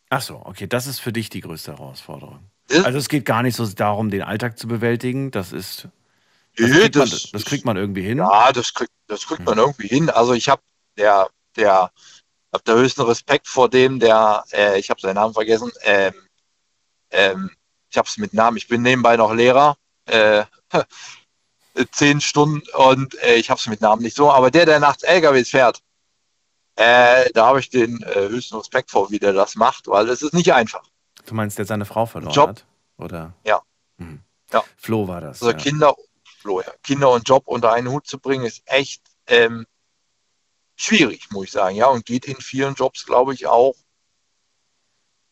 [0.09, 2.39] Ach so, okay, das ist für dich die größte Herausforderung.
[2.67, 5.31] Ist also es geht gar nicht so darum, den Alltag zu bewältigen.
[5.31, 5.87] Das ist.
[6.57, 8.17] Das, kriegt, das, man, das kriegt man irgendwie hin.
[8.17, 9.59] Ja, das kriegt, das kriegt man hm.
[9.59, 10.09] irgendwie hin.
[10.09, 10.61] Also ich habe
[10.97, 11.91] der, der,
[12.51, 16.13] hab der höchsten Respekt vor dem, der, äh, ich habe seinen Namen vergessen, ähm,
[17.11, 17.51] ähm,
[17.89, 20.43] ich habe es mit Namen, ich bin nebenbei noch Lehrer, äh,
[21.91, 25.03] zehn Stunden und äh, ich habe es mit Namen nicht so, aber der, der nachts
[25.03, 25.81] LKWs fährt,
[26.75, 30.21] äh, da habe ich den äh, höchsten Respekt vor, wie der das macht, weil es
[30.21, 30.83] ist nicht einfach.
[31.25, 32.49] Du meinst, der seine Frau verloren Job?
[32.49, 32.65] hat?
[32.97, 33.33] Oder?
[33.45, 33.61] Ja.
[33.97, 34.21] Mhm.
[34.51, 34.63] ja.
[34.77, 35.41] Flo war das.
[35.41, 35.57] Also ja.
[35.57, 35.95] Kinder,
[36.39, 36.71] Flo, ja.
[36.83, 39.65] Kinder und Job unter einen Hut zu bringen, ist echt ähm,
[40.75, 41.75] schwierig, muss ich sagen.
[41.75, 43.75] Ja, und geht in vielen Jobs, glaube ich, auch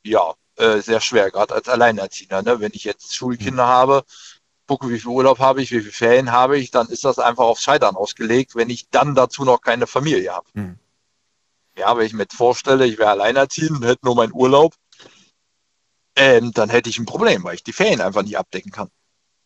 [0.04, 2.42] ja, äh, sehr schwer, gerade als Alleinerziehender.
[2.42, 2.60] Ne?
[2.60, 3.70] Wenn ich jetzt Schulkinder mhm.
[3.70, 4.06] habe,
[4.68, 7.46] gucke, wie viel Urlaub habe ich, wie viele Ferien habe ich, dann ist das einfach
[7.46, 10.48] aufs Scheitern ausgelegt, wenn ich dann dazu noch keine Familie habe.
[10.54, 10.78] Hm.
[11.78, 14.74] Ja, wenn ich mir vorstelle, ich wäre alleinerziehend, hätte nur meinen Urlaub,
[16.16, 18.90] ähm, dann hätte ich ein Problem, weil ich die Ferien einfach nicht abdecken kann.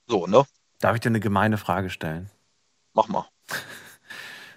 [0.08, 0.46] So, ne?
[0.80, 2.30] Darf ich dir eine gemeine Frage stellen?
[2.94, 3.28] Mach mal.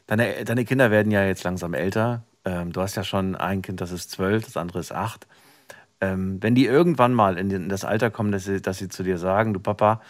[0.07, 2.25] Deine, deine Kinder werden ja jetzt langsam älter.
[2.45, 5.27] Ähm, du hast ja schon ein Kind, das ist zwölf, das andere ist acht.
[6.03, 9.03] Ähm, wenn die irgendwann mal in, in das Alter kommen, dass sie, dass sie zu
[9.03, 10.03] dir sagen, du Papa,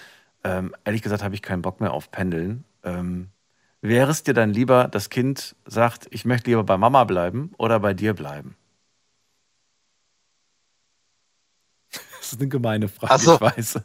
[0.44, 2.64] ähm, ehrlich gesagt habe ich keinen Bock mehr auf Pendeln.
[2.84, 3.28] Ähm,
[3.80, 7.80] wäre es dir dann lieber, das Kind sagt, ich möchte lieber bei Mama bleiben oder
[7.80, 8.56] bei dir bleiben?
[12.20, 13.80] Das ist eine gemeine Frage, also, ich weiß.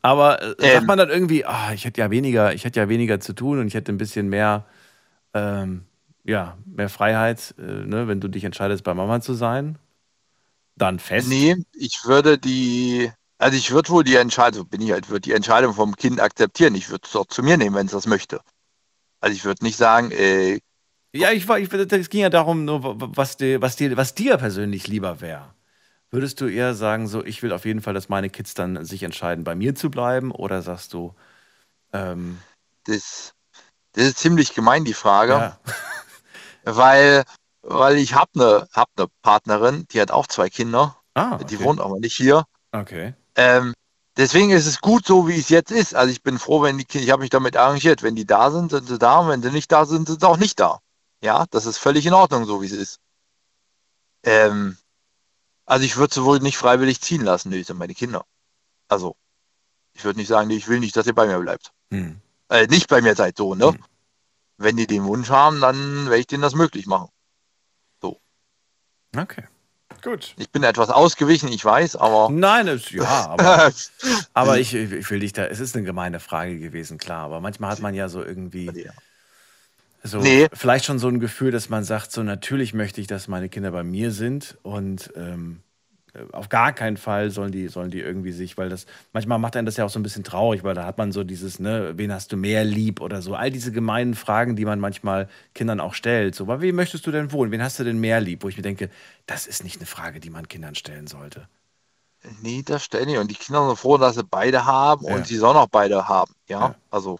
[0.00, 2.88] Aber äh, ähm, sagt man dann irgendwie, ah, ich hätte ja weniger, ich hätte ja
[2.88, 4.64] weniger zu tun und ich hätte ein bisschen mehr,
[5.34, 5.84] ähm,
[6.24, 9.78] ja, mehr Freiheit, äh, ne, wenn du dich entscheidest, bei Mama zu sein?
[10.76, 11.28] Dann fest?
[11.28, 15.32] Nee, ich würde die, also ich würde wohl die Entscheidung, bin ich halt, würde die
[15.32, 16.74] Entscheidung vom Kind akzeptieren.
[16.74, 18.40] Ich würde es auch zu mir nehmen, wenn es das möchte.
[19.20, 20.60] Also ich würde nicht sagen, äh,
[21.12, 22.80] ja, ich war, ich, es ging ja darum, nur
[23.16, 25.54] was dir, was dir, was dir persönlich lieber wäre.
[26.10, 29.02] Würdest du eher sagen, so, ich will auf jeden Fall, dass meine Kids dann sich
[29.02, 31.14] entscheiden, bei mir zu bleiben, oder sagst du,
[31.92, 32.38] ähm,
[32.84, 33.34] das,
[33.92, 35.32] das ist ziemlich gemein, die Frage.
[35.32, 35.60] Ja.
[36.68, 37.22] Weil,
[37.62, 40.96] weil ich habe eine hab ne Partnerin, die hat auch zwei Kinder.
[41.14, 41.44] Ah, okay.
[41.44, 42.44] Die wohnt aber nicht hier.
[42.72, 43.14] Okay.
[43.36, 43.74] Ähm,
[44.16, 45.94] deswegen ist es gut so, wie es jetzt ist.
[45.94, 48.02] Also ich bin froh, wenn die Kinder, ich habe mich damit arrangiert.
[48.02, 49.20] Wenn die da sind, sind sie da.
[49.20, 50.80] Und wenn sie nicht da sind, sind sie auch nicht da.
[51.22, 53.00] Ja, das ist völlig in Ordnung, so wie es ist.
[54.22, 54.76] Ähm,
[55.64, 58.24] also ich würde sie wohl nicht freiwillig ziehen lassen, die sind meine Kinder.
[58.88, 59.16] Also,
[59.94, 61.72] ich würde nicht sagen, ich will nicht, dass ihr bei mir bleibt.
[61.90, 62.20] Hm.
[62.48, 63.68] Äh, nicht bei mir seid, so, ne?
[63.68, 63.84] Hm.
[64.58, 67.08] Wenn die den Wunsch haben, dann werde ich denen das möglich machen.
[69.16, 69.44] Okay.
[70.02, 70.34] Gut.
[70.36, 72.28] Ich bin etwas ausgewichen, ich weiß, aber.
[72.30, 73.72] Nein, es, ja, aber,
[74.34, 77.70] aber ich, ich will dich da, es ist eine gemeine Frage gewesen, klar, aber manchmal
[77.70, 78.90] hat man ja so irgendwie
[80.02, 80.48] so Nee.
[80.52, 83.72] vielleicht schon so ein Gefühl, dass man sagt, so natürlich möchte ich, dass meine Kinder
[83.72, 85.62] bei mir sind und ähm,
[86.32, 89.66] auf gar keinen Fall sollen die, sollen die irgendwie sich, weil das, manchmal macht einen
[89.66, 92.12] das ja auch so ein bisschen traurig, weil da hat man so dieses, ne, wen
[92.12, 95.94] hast du mehr lieb oder so, all diese gemeinen Fragen, die man manchmal Kindern auch
[95.94, 96.34] stellt.
[96.34, 97.50] So, wem möchtest du denn wohnen?
[97.52, 98.42] Wen hast du denn mehr lieb?
[98.42, 98.90] Wo ich mir denke,
[99.26, 101.48] das ist nicht eine Frage, die man Kindern stellen sollte.
[102.42, 103.18] Nee, das stelle ich.
[103.18, 105.14] Und die Kinder sind froh, dass sie beide haben Ja.
[105.14, 106.32] und sie sollen auch beide haben.
[106.48, 106.74] Ja, Ja.
[106.90, 107.18] also.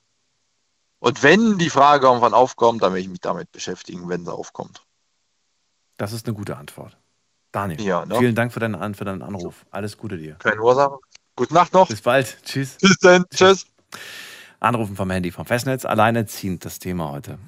[0.99, 4.83] Und wenn die Frage irgendwann aufkommt, dann werde ich mich damit beschäftigen, wenn sie aufkommt.
[5.99, 6.97] Das ist eine gute Antwort.
[7.57, 8.19] Daniel, Ja, ne?
[8.19, 9.65] vielen Dank für deinen, für deinen Anruf.
[9.71, 10.35] Alles Gute dir.
[10.35, 10.99] Keine Ursache.
[11.37, 11.89] Gute Nacht noch.
[11.89, 12.37] Bis bald.
[12.45, 12.77] Tschüss.
[12.77, 13.25] Bis dann.
[13.35, 13.65] Tschüss.
[14.61, 15.87] Anrufen vom Handy vom Festnetz.
[15.87, 17.39] Alleinerziehend das Thema heute.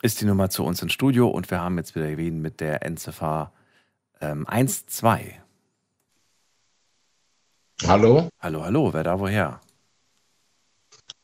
[0.00, 2.84] Ist die Nummer zu uns ins Studio und wir haben jetzt wieder wen mit der
[2.84, 3.52] Endziffer
[4.20, 5.34] ähm, 1-2.
[7.86, 8.28] Hallo?
[8.40, 9.60] Hallo, hallo, wer da woher?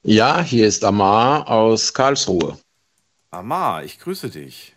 [0.03, 2.57] Ja, hier ist Amar aus Karlsruhe.
[3.31, 4.75] Amar, ich grüße dich.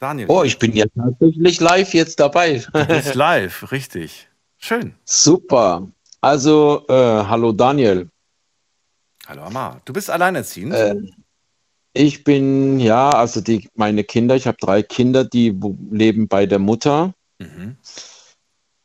[0.00, 0.26] Daniel.
[0.28, 2.64] Oh, ich bin ja tatsächlich live jetzt dabei.
[2.72, 4.28] Du bist live, richtig.
[4.58, 4.94] Schön.
[5.04, 5.88] Super.
[6.20, 8.08] Also, äh, hallo Daniel.
[9.26, 9.80] Hallo Amar.
[9.84, 10.74] Du bist alleinerziehend?
[10.74, 10.96] Äh,
[11.92, 15.56] ich bin, ja, also die, meine Kinder, ich habe drei Kinder, die
[15.90, 17.14] leben bei der Mutter.
[17.38, 17.76] Mhm.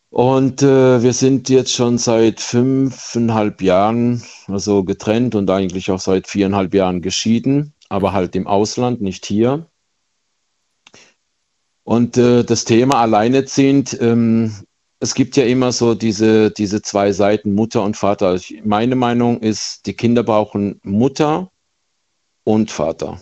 [0.09, 6.27] Und äh, wir sind jetzt schon seit fünfeinhalb Jahren also getrennt und eigentlich auch seit
[6.27, 9.67] viereinhalb Jahren geschieden, aber halt im Ausland, nicht hier.
[11.83, 14.53] Und äh, das Thema alleinerziehend, ähm,
[14.99, 18.35] es gibt ja immer so diese, diese zwei Seiten, Mutter und Vater.
[18.35, 21.51] Ich, meine Meinung ist, die Kinder brauchen Mutter
[22.43, 23.21] und Vater.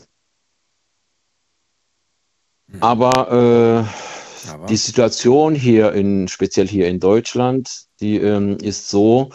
[2.80, 3.86] Aber
[4.46, 4.66] äh, Aber?
[4.68, 9.30] die Situation hier in, speziell hier in Deutschland, die ähm, ist so,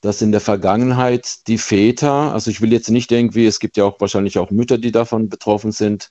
[0.00, 3.84] dass in der Vergangenheit die Väter, also ich will jetzt nicht irgendwie, es gibt ja
[3.84, 6.10] auch wahrscheinlich auch Mütter, die davon betroffen sind,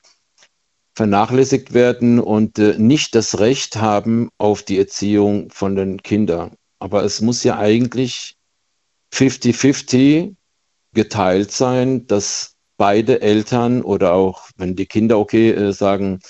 [0.94, 6.54] vernachlässigt werden und äh, nicht das Recht haben auf die Erziehung von den Kindern.
[6.78, 8.36] Aber es muss ja eigentlich
[9.12, 10.34] 50-50
[10.92, 16.20] geteilt sein, dass beide Eltern oder auch wenn die Kinder okay äh, sagen,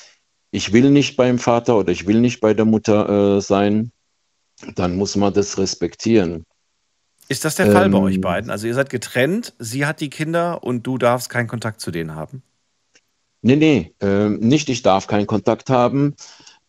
[0.50, 3.92] ich will nicht beim Vater oder ich will nicht bei der Mutter äh, sein,
[4.74, 6.44] dann muss man das respektieren.
[7.30, 8.50] Ist das der Fall bei Ähm, euch beiden?
[8.50, 12.14] Also ihr seid getrennt, sie hat die Kinder und du darfst keinen Kontakt zu denen
[12.14, 12.42] haben?
[13.42, 16.14] Nee, nee, ähm, nicht, ich darf keinen Kontakt haben.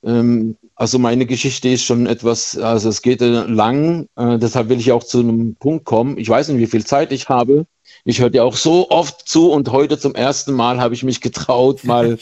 [0.03, 4.79] Ähm, also meine Geschichte ist schon etwas, also es geht äh, lang, äh, deshalb will
[4.79, 6.17] ich auch zu einem Punkt kommen.
[6.17, 7.67] Ich weiß nicht, wie viel Zeit ich habe.
[8.03, 11.21] Ich höre dir auch so oft zu und heute zum ersten Mal habe ich mich
[11.21, 12.17] getraut, mal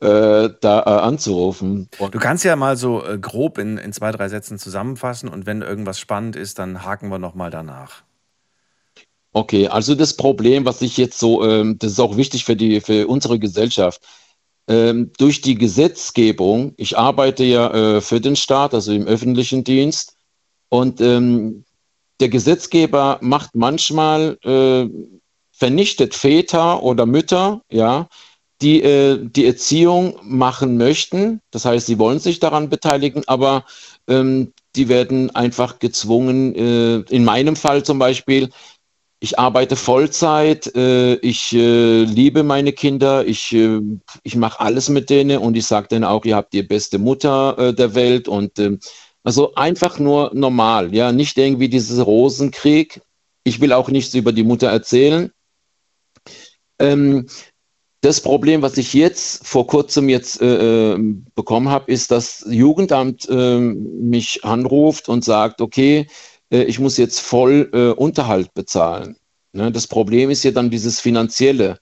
[0.00, 1.88] äh, da äh, anzurufen.
[1.98, 5.46] Und Du kannst ja mal so äh, grob in, in zwei, drei Sätzen zusammenfassen und
[5.46, 8.02] wenn irgendwas spannend ist, dann haken wir nochmal danach.
[9.32, 12.82] Okay, also das Problem, was ich jetzt so, ähm, das ist auch wichtig für die,
[12.82, 14.02] für unsere Gesellschaft.
[14.66, 20.16] Ähm, durch die Gesetzgebung, ich arbeite ja äh, für den Staat, also im öffentlichen Dienst,
[20.70, 21.64] und ähm,
[22.20, 24.88] der Gesetzgeber macht manchmal, äh,
[25.52, 28.08] vernichtet Väter oder Mütter, ja,
[28.60, 31.40] die äh, die Erziehung machen möchten.
[31.50, 33.64] Das heißt, sie wollen sich daran beteiligen, aber
[34.08, 38.50] ähm, die werden einfach gezwungen, äh, in meinem Fall zum Beispiel,
[39.24, 43.80] ich arbeite Vollzeit, äh, ich äh, liebe meine Kinder, ich, äh,
[44.22, 47.72] ich mache alles mit denen und ich sage denen auch, ihr habt die beste Mutter
[47.72, 48.80] der Welt und ähm,
[49.22, 53.00] also einfach nur normal, ja, nicht irgendwie dieses Rosenkrieg.
[53.44, 55.32] Ich will auch nichts über die Mutter erzählen.
[56.78, 57.26] Ähm,
[58.02, 63.26] das Problem, was ich jetzt vor kurzem jetzt äh, äh, bekommen habe, ist, dass Jugendamt
[63.30, 66.08] äh, mich anruft und sagt, okay,
[66.50, 69.16] ich muss jetzt voll äh, Unterhalt bezahlen.
[69.52, 69.72] Ne?
[69.72, 71.78] Das Problem ist ja dann dieses finanzielle.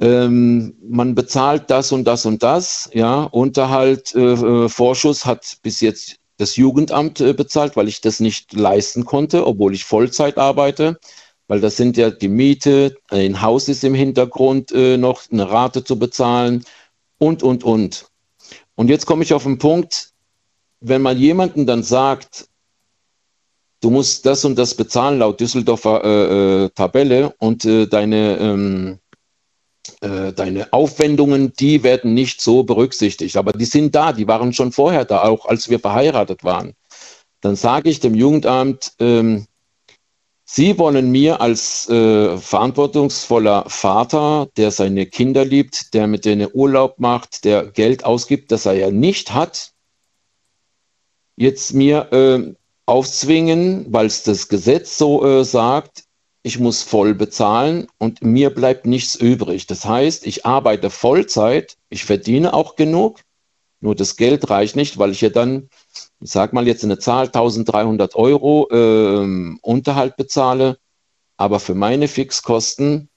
[0.00, 5.80] Ähm, man bezahlt das und das und das, ja, Unterhalt, äh, äh, Vorschuss hat bis
[5.80, 10.98] jetzt das Jugendamt äh, bezahlt, weil ich das nicht leisten konnte, obwohl ich Vollzeit arbeite.
[11.46, 15.84] weil das sind ja die Miete, ein Haus ist im Hintergrund äh, noch, eine Rate
[15.84, 16.64] zu bezahlen
[17.18, 18.06] und, und, und.
[18.76, 20.10] Und jetzt komme ich auf den Punkt,
[20.80, 22.48] wenn man jemanden dann sagt,
[23.84, 28.98] du musst das und das bezahlen laut Düsseldorfer äh, äh, Tabelle und äh, deine, ähm,
[30.00, 33.36] äh, deine Aufwendungen, die werden nicht so berücksichtigt.
[33.36, 36.72] Aber die sind da, die waren schon vorher da, auch als wir verheiratet waren.
[37.42, 39.46] Dann sage ich dem Jugendamt, ähm,
[40.46, 47.00] Sie wollen mir als äh, verantwortungsvoller Vater, der seine Kinder liebt, der mit denen Urlaub
[47.00, 49.72] macht, der Geld ausgibt, das er ja nicht hat,
[51.36, 52.54] jetzt mir äh,
[52.86, 56.04] aufzwingen, weil es das Gesetz so äh, sagt,
[56.42, 59.66] ich muss voll bezahlen und mir bleibt nichts übrig.
[59.66, 63.20] Das heißt, ich arbeite Vollzeit, ich verdiene auch genug,
[63.80, 65.68] nur das Geld reicht nicht, weil ich ja dann
[66.24, 70.78] ich sage mal jetzt eine Zahl, 1300 Euro äh, Unterhalt bezahle,
[71.36, 73.10] aber für meine Fixkosten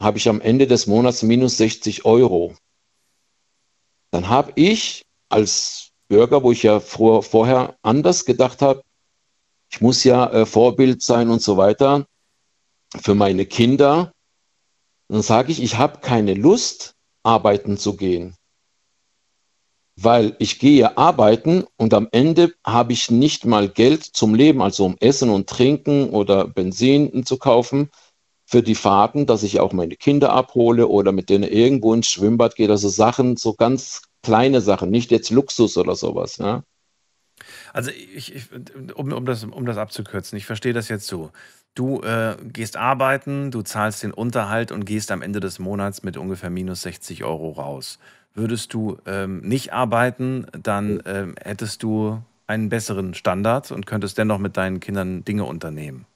[0.00, 2.54] habe ich am Ende des Monats minus 60 Euro.
[4.10, 8.82] Dann habe ich als Bürger, wo ich ja vor, vorher anders gedacht habe,
[9.70, 12.06] ich muss ja äh, Vorbild sein und so weiter
[13.00, 14.12] für meine Kinder,
[15.08, 18.36] dann sage ich, ich habe keine Lust, arbeiten zu gehen
[19.96, 24.84] weil ich gehe arbeiten und am Ende habe ich nicht mal Geld zum Leben, also
[24.84, 27.90] um Essen und Trinken oder Benzin zu kaufen
[28.44, 32.56] für die Fahrten, dass ich auch meine Kinder abhole oder mit denen irgendwo ins Schwimmbad
[32.56, 32.70] gehe.
[32.70, 36.36] Also Sachen, so ganz kleine Sachen, nicht jetzt Luxus oder sowas.
[36.36, 36.62] Ja?
[37.76, 38.44] Also ich, ich
[38.94, 41.30] um, um, das, um das abzukürzen, ich verstehe das jetzt so.
[41.74, 46.16] Du äh, gehst arbeiten, du zahlst den Unterhalt und gehst am Ende des Monats mit
[46.16, 47.98] ungefähr minus 60 Euro raus.
[48.32, 54.38] Würdest du ähm, nicht arbeiten, dann ähm, hättest du einen besseren Standard und könntest dennoch
[54.38, 56.06] mit deinen Kindern Dinge unternehmen.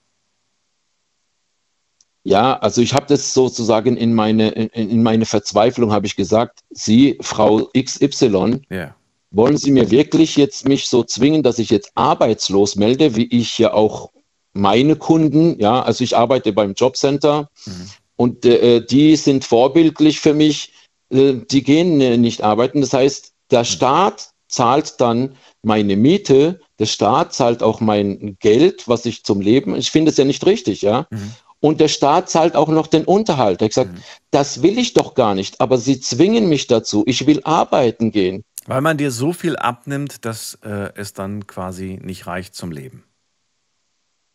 [2.23, 6.61] Ja, also ich habe das sozusagen in meine, in, in meine Verzweiflung habe ich gesagt,
[6.71, 8.95] Sie, Frau XY, yeah.
[9.31, 13.59] Wollen Sie mir wirklich jetzt mich so zwingen, dass ich jetzt arbeitslos melde, wie ich
[13.59, 14.11] ja auch
[14.53, 17.91] meine Kunden, ja, also ich arbeite beim Jobcenter mhm.
[18.17, 20.73] und äh, die sind vorbildlich für mich
[21.11, 22.81] äh, die gehen äh, nicht arbeiten.
[22.81, 29.07] Das heißt, der Staat zahlt dann meine Miete, der Staat zahlt auch mein Geld, was
[29.07, 31.07] ich zum Leben, ich finde es ja nicht richtig, ja.
[31.11, 31.33] Mhm.
[31.63, 33.61] Und der Staat zahlt auch noch den Unterhalt.
[33.61, 33.99] Ich sage, mhm.
[34.31, 37.03] das will ich doch gar nicht, aber sie zwingen mich dazu.
[37.07, 38.45] Ich will arbeiten gehen.
[38.71, 43.03] Weil man dir so viel abnimmt, dass äh, es dann quasi nicht reicht zum Leben.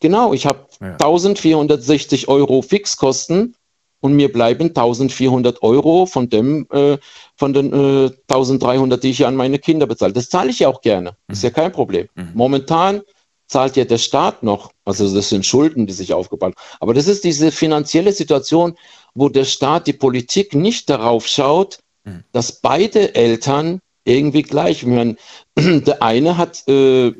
[0.00, 0.92] Genau, ich habe ja.
[0.92, 3.56] 1460 Euro Fixkosten
[4.00, 6.98] und mir bleiben 1400 Euro von dem, äh,
[7.34, 10.12] von den äh, 1300, die ich ja an meine Kinder bezahle.
[10.12, 11.12] Das zahle ich ja auch gerne.
[11.28, 11.32] Mhm.
[11.32, 12.06] Ist ja kein Problem.
[12.14, 12.32] Mhm.
[12.34, 13.00] Momentan
[13.48, 16.62] zahlt ja der Staat noch, also das sind Schulden, die sich aufgebaut haben.
[16.80, 18.76] Aber das ist diese finanzielle Situation,
[19.14, 22.24] wo der Staat, die Politik nicht darauf schaut, mhm.
[22.32, 25.18] dass beide Eltern irgendwie gleich werden.
[25.56, 27.12] Der eine hat, äh,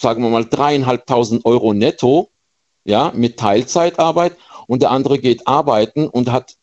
[0.00, 2.30] sagen wir mal, dreieinhalbtausend Euro netto,
[2.84, 4.36] ja, mit Teilzeitarbeit
[4.66, 6.56] und der andere geht arbeiten und hat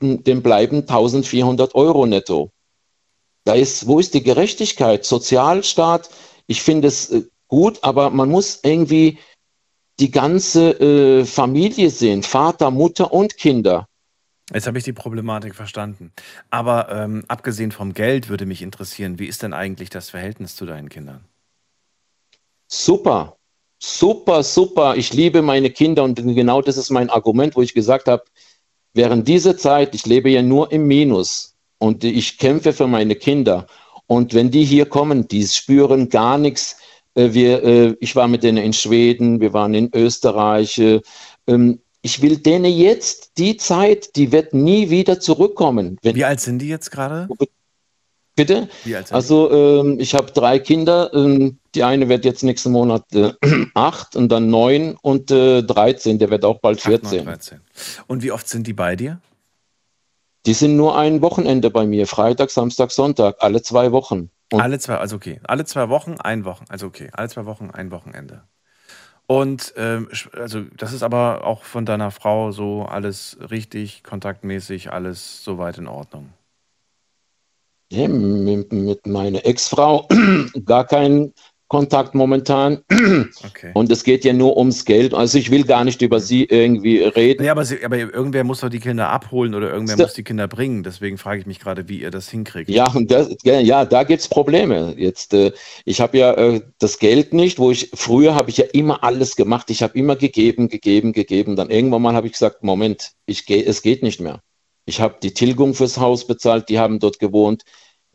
[0.00, 2.50] dem bleiben 1400 Euro netto.
[3.44, 5.04] Da ist, wo ist die Gerechtigkeit?
[5.04, 6.10] Sozialstaat,
[6.46, 9.18] ich finde es äh, gut, aber man muss irgendwie
[9.98, 13.88] die ganze äh, Familie sehen, Vater, Mutter und Kinder.
[14.52, 16.12] Jetzt habe ich die Problematik verstanden.
[16.50, 20.66] Aber ähm, abgesehen vom Geld würde mich interessieren, wie ist denn eigentlich das Verhältnis zu
[20.66, 21.24] deinen Kindern?
[22.68, 23.36] Super
[23.78, 28.08] super, super, ich liebe meine Kinder und genau das ist mein Argument, wo ich gesagt
[28.08, 28.24] habe,
[28.94, 33.66] während dieser Zeit, ich lebe ja nur im Minus und ich kämpfe für meine Kinder.
[34.06, 36.78] Und wenn die hier kommen, die spüren gar nichts.
[37.14, 40.80] Äh, wir, äh, ich war mit denen in Schweden, wir waren in Österreich.
[42.06, 45.98] Ich will denen jetzt die Zeit, die wird nie wieder zurückkommen.
[46.02, 47.28] Wie alt sind die jetzt gerade?
[48.36, 48.68] Bitte?
[49.10, 51.12] also ähm, ich habe drei Kinder.
[51.12, 53.32] Ähm, die eine wird jetzt nächsten Monat äh,
[53.74, 56.20] acht und dann neun und äh, 13.
[56.20, 57.06] Der wird auch bald 14.
[57.06, 57.60] 8, 9, 13.
[58.06, 59.20] Und wie oft sind die bei dir?
[60.46, 62.06] Die sind nur ein Wochenende bei mir.
[62.06, 63.34] Freitag, Samstag, Sonntag.
[63.40, 64.30] Alle zwei Wochen.
[64.52, 65.40] Und alle zwei, also okay.
[65.42, 66.66] Alle zwei Wochen, ein Wochen.
[66.68, 67.10] Also okay.
[67.14, 68.44] Alle zwei Wochen, ein Wochenende.
[69.26, 75.42] Und ähm, also das ist aber auch von deiner Frau so alles richtig, kontaktmäßig, alles
[75.42, 76.32] soweit in Ordnung.
[77.92, 80.08] Ja, mit, mit meiner Ex-Frau
[80.64, 81.32] gar kein
[81.68, 82.82] Kontakt momentan.
[83.44, 83.70] Okay.
[83.74, 85.14] Und es geht ja nur ums Geld.
[85.14, 87.44] Also ich will gar nicht über sie irgendwie reden.
[87.44, 90.02] Ja, aber, sie, aber irgendwer muss doch die Kinder abholen oder irgendwer so.
[90.02, 90.82] muss die Kinder bringen.
[90.82, 92.70] Deswegen frage ich mich gerade, wie ihr das hinkriegt.
[92.70, 94.94] Ja, und das, ja, da gibt es Probleme.
[94.96, 95.52] Jetzt, äh,
[95.84, 99.34] ich habe ja äh, das Geld nicht, wo ich früher habe ich ja immer alles
[99.36, 99.70] gemacht.
[99.70, 101.56] Ich habe immer gegeben, gegeben, gegeben.
[101.56, 104.40] Dann irgendwann mal habe ich gesagt, Moment, ich geh, es geht nicht mehr.
[104.84, 107.64] Ich habe die Tilgung fürs Haus bezahlt, die haben dort gewohnt.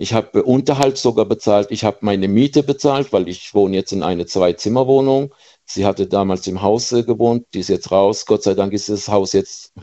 [0.01, 1.67] Ich habe Unterhalt sogar bezahlt.
[1.69, 5.31] Ich habe meine Miete bezahlt, weil ich wohne jetzt in eine Zwei-Zimmer-Wohnung.
[5.65, 8.25] Sie hatte damals im Haus äh, gewohnt, die ist jetzt raus.
[8.25, 9.73] Gott sei Dank ist das Haus jetzt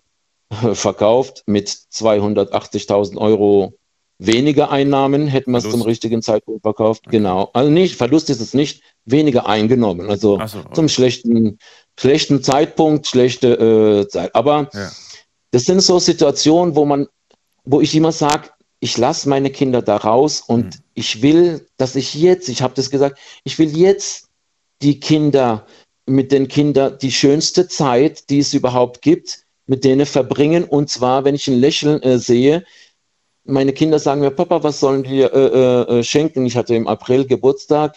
[0.72, 3.74] verkauft mit 280.000 Euro
[4.18, 7.02] weniger Einnahmen, hätten wir es zum richtigen Zeitpunkt verkauft.
[7.06, 7.18] Okay.
[7.18, 7.50] Genau.
[7.52, 10.10] Also nicht, Verlust ist es nicht, weniger eingenommen.
[10.10, 10.74] Also so, okay.
[10.74, 11.58] zum schlechten,
[11.96, 14.34] schlechten Zeitpunkt, schlechte äh, Zeit.
[14.34, 14.90] Aber ja.
[15.52, 17.06] das sind so Situationen, wo man,
[17.64, 20.82] wo ich immer sage, ich lasse meine Kinder da raus und mhm.
[20.94, 24.28] ich will, dass ich jetzt, ich habe das gesagt, ich will jetzt
[24.82, 25.66] die Kinder
[26.06, 30.64] mit den Kindern die schönste Zeit, die es überhaupt gibt, mit denen verbringen.
[30.64, 32.64] Und zwar, wenn ich ein Lächeln äh, sehe,
[33.44, 36.46] meine Kinder sagen mir, Papa, was sollen wir äh, äh, äh schenken?
[36.46, 37.96] Ich hatte im April Geburtstag.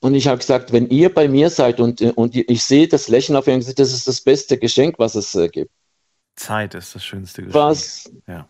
[0.00, 3.08] Und ich habe gesagt, wenn ihr bei mir seid und, äh, und ich sehe das
[3.08, 5.70] Lächeln auf ihrem Gesicht, das ist das beste Geschenk, was es äh, gibt.
[6.36, 7.54] Zeit ist das schönste Geschenk.
[7.54, 8.46] Was, ja.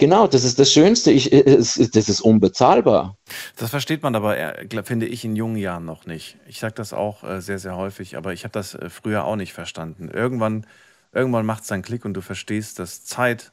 [0.00, 1.10] Genau, das ist das Schönste.
[1.10, 3.18] Ich, äh, es, das ist unbezahlbar.
[3.56, 6.38] Das versteht man aber, äh, finde ich, in jungen Jahren noch nicht.
[6.48, 9.52] Ich sage das auch äh, sehr, sehr häufig, aber ich habe das früher auch nicht
[9.52, 10.08] verstanden.
[10.08, 10.66] Irgendwann,
[11.12, 13.52] irgendwann macht es einen Klick und du verstehst, dass Zeit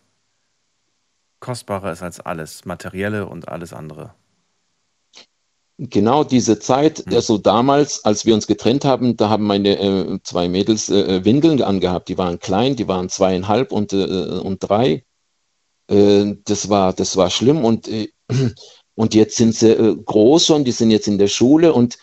[1.41, 4.13] kostbarer ist als alles, materielle und alles andere.
[5.77, 7.13] Genau diese Zeit, hm.
[7.13, 11.61] also damals, als wir uns getrennt haben, da haben meine äh, zwei Mädels äh, Windeln
[11.61, 12.07] angehabt.
[12.07, 15.03] Die waren klein, die waren zweieinhalb und, äh, und drei.
[15.89, 18.09] Äh, das war, das war schlimm und, äh,
[18.95, 21.97] und jetzt sind sie äh, groß schon, die sind jetzt in der Schule und,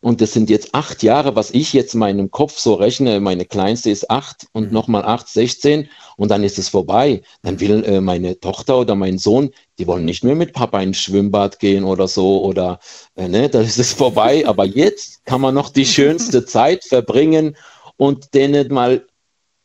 [0.00, 3.20] und das sind jetzt acht Jahre, was ich jetzt in meinem Kopf so rechne.
[3.20, 4.72] Meine kleinste ist acht und mhm.
[4.74, 5.88] nochmal acht, 16
[6.18, 7.22] und dann ist es vorbei.
[7.40, 11.58] Dann will meine Tochter oder mein Sohn, die wollen nicht mehr mit Papa ins Schwimmbad
[11.58, 12.80] gehen oder so oder,
[13.16, 14.44] ne, da ist es vorbei.
[14.46, 17.56] Aber jetzt kann man noch die schönste Zeit verbringen
[17.96, 19.06] und denen mal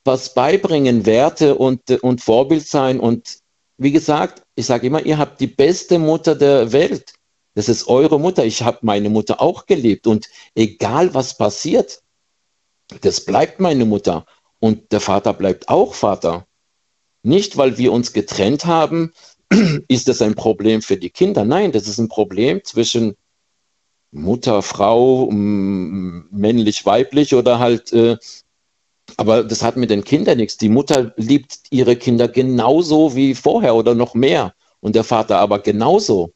[0.06, 3.40] was beibringen, Werte und, und Vorbild sein und
[3.80, 7.14] wie gesagt, ich sage immer, ihr habt die beste Mutter der Welt.
[7.56, 8.46] Das ist eure Mutter.
[8.46, 10.06] Ich habe meine Mutter auch geliebt.
[10.06, 12.04] Und egal was passiert,
[13.02, 14.26] das bleibt meine Mutter.
[14.60, 16.46] Und der Vater bleibt auch Vater.
[17.24, 19.14] Nicht, weil wir uns getrennt haben,
[19.88, 21.46] ist das ein Problem für die Kinder.
[21.46, 23.16] Nein, das ist ein Problem zwischen
[24.12, 28.18] Mutter, Frau, männlich, weiblich oder halt äh,
[29.20, 30.56] aber das hat mit den Kindern nichts.
[30.56, 34.54] Die Mutter liebt ihre Kinder genauso wie vorher oder noch mehr.
[34.80, 36.32] Und der Vater aber genauso.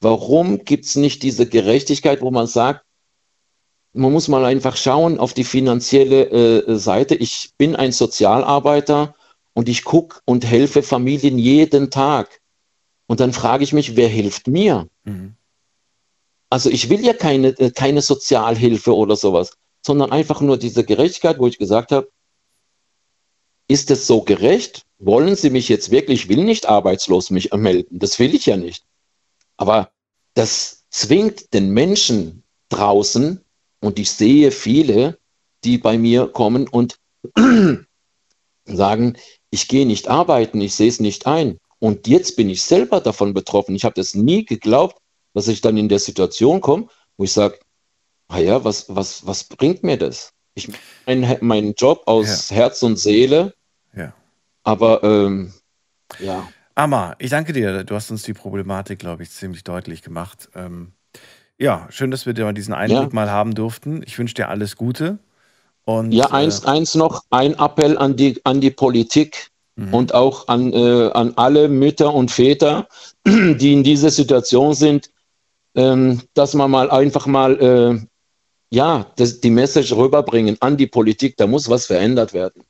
[0.00, 2.84] Warum gibt es nicht diese Gerechtigkeit, wo man sagt,
[3.94, 6.28] man muss mal einfach schauen auf die finanzielle
[6.66, 7.14] äh, Seite.
[7.14, 9.14] Ich bin ein Sozialarbeiter
[9.54, 12.42] und ich gucke und helfe Familien jeden Tag.
[13.06, 14.88] Und dann frage ich mich, wer hilft mir?
[15.04, 15.36] Mhm.
[16.50, 21.38] Also ich will ja keine, äh, keine Sozialhilfe oder sowas, sondern einfach nur diese Gerechtigkeit,
[21.38, 22.10] wo ich gesagt habe,
[23.68, 24.82] ist es so gerecht?
[24.98, 28.56] Wollen Sie mich jetzt wirklich, ich will nicht arbeitslos mich melden, das will ich ja
[28.56, 28.84] nicht.
[29.56, 29.90] Aber
[30.34, 33.40] das zwingt den Menschen draußen,
[33.80, 35.18] und ich sehe viele,
[35.64, 36.98] die bei mir kommen und
[38.64, 39.16] sagen,
[39.50, 41.58] ich gehe nicht arbeiten, ich sehe es nicht ein.
[41.78, 43.74] Und jetzt bin ich selber davon betroffen.
[43.74, 45.00] Ich habe das nie geglaubt,
[45.34, 47.58] dass ich dann in der Situation komme, wo ich sage,
[48.28, 50.32] naja, was, was, was bringt mir das?
[50.56, 50.68] Ich
[51.06, 52.56] mein, meinen Job aus ja.
[52.56, 53.54] Herz und Seele.
[53.94, 54.14] Ja.
[54.64, 55.52] Aber ähm,
[56.18, 56.48] ja.
[56.74, 57.84] Amma, ich danke dir.
[57.84, 60.48] Du hast uns die Problematik, glaube ich, ziemlich deutlich gemacht.
[60.54, 60.92] Ähm,
[61.58, 63.14] ja, schön, dass wir dir mal diesen Eindruck ja.
[63.14, 64.02] mal haben durften.
[64.04, 65.18] Ich wünsche dir alles Gute.
[65.84, 69.92] Und, ja, eins, äh, eins noch, ein Appell an die, an die Politik mhm.
[69.94, 72.88] und auch an, äh, an alle Mütter und Väter,
[73.26, 75.10] die in dieser Situation sind,
[75.74, 78.06] ähm, dass man mal einfach mal äh,
[78.76, 82.62] ja, das, die Message rüberbringen an die Politik, da muss was verändert werden.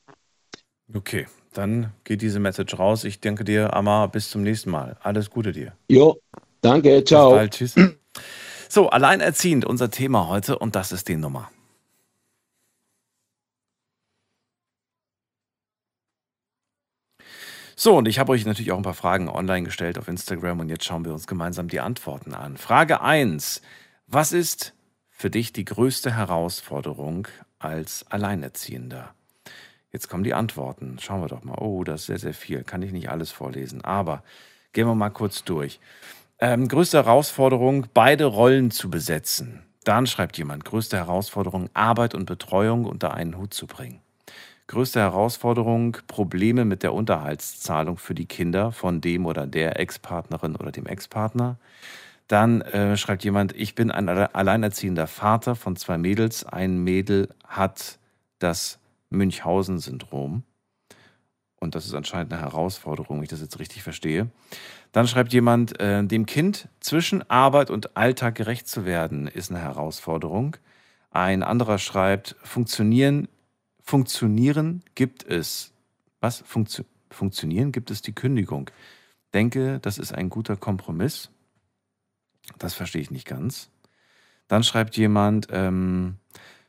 [0.95, 3.03] Okay, dann geht diese Message raus.
[3.03, 4.07] Ich danke dir, Amma.
[4.07, 4.97] Bis zum nächsten Mal.
[5.03, 5.73] Alles Gute dir.
[5.89, 6.21] Jo,
[6.61, 7.03] danke.
[7.03, 7.31] Ciao.
[7.31, 7.53] Bis bald.
[7.53, 7.75] Tschüss.
[8.69, 11.49] So, alleinerziehend unser Thema heute und das ist die Nummer.
[17.77, 20.69] So, und ich habe euch natürlich auch ein paar Fragen online gestellt auf Instagram und
[20.69, 22.57] jetzt schauen wir uns gemeinsam die Antworten an.
[22.57, 23.63] Frage 1.
[24.09, 24.76] Was ist
[25.17, 27.27] für dich die größte Herausforderung
[27.59, 29.15] als Alleinerziehender?
[29.91, 30.99] Jetzt kommen die Antworten.
[31.01, 31.57] Schauen wir doch mal.
[31.59, 32.65] Oh, das ist sehr, sehr viel.
[32.65, 33.83] Kann ich nicht alles vorlesen.
[33.83, 34.23] Aber
[34.75, 35.81] gehen wir mal kurz durch.
[36.39, 39.63] Ähm, größte Herausforderung, beide Rollen zu besetzen.
[39.85, 44.01] Dann schreibt jemand, größte Herausforderung, Arbeit und Betreuung unter einen Hut zu bringen.
[44.67, 50.73] Größte Herausforderung, Probleme mit der Unterhaltszahlung für die Kinder von dem oder der Ex-Partnerin oder
[50.73, 51.57] dem Ex-Partner.
[52.29, 56.45] Dann äh, schreibt jemand, ich bin ein alleinerziehender Vater von zwei Mädels.
[56.45, 57.99] Ein Mädel hat
[58.39, 58.79] das
[59.11, 60.43] Münchhausen-Syndrom.
[61.59, 64.29] Und das ist anscheinend eine Herausforderung, wenn ich das jetzt richtig verstehe.
[64.93, 69.61] Dann schreibt jemand, äh, dem Kind zwischen Arbeit und Alltag gerecht zu werden, ist eine
[69.61, 70.57] Herausforderung.
[71.11, 73.29] Ein anderer schreibt, funktionieren,
[73.81, 75.73] funktionieren gibt es.
[76.21, 76.43] Was?
[76.47, 78.71] Funktio funktionieren gibt es die Kündigung.
[79.33, 81.31] Denke, das ist ein guter Kompromiss.
[82.59, 83.71] Das verstehe ich nicht ganz.
[84.49, 86.17] Dann schreibt jemand, ähm,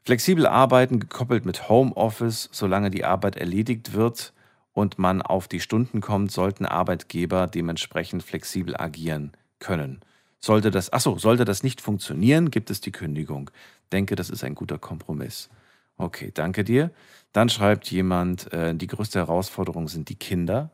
[0.03, 4.33] flexibel arbeiten gekoppelt mit Homeoffice, solange die Arbeit erledigt wird
[4.73, 10.01] und man auf die Stunden kommt, sollten Arbeitgeber dementsprechend flexibel agieren können.
[10.39, 13.49] Sollte das, achso, sollte das nicht funktionieren, gibt es die Kündigung.
[13.91, 15.49] Denke, das ist ein guter Kompromiss.
[15.97, 16.91] Okay, danke dir.
[17.33, 20.69] Dann schreibt jemand, äh, die größte Herausforderung sind die Kinder.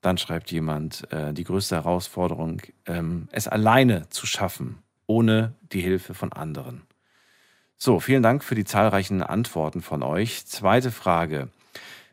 [0.00, 6.14] Dann schreibt jemand, äh, die größte Herausforderung, ähm, es alleine zu schaffen, ohne die Hilfe
[6.14, 6.82] von anderen.
[7.76, 10.46] So, vielen Dank für die zahlreichen Antworten von euch.
[10.46, 11.48] Zweite Frage.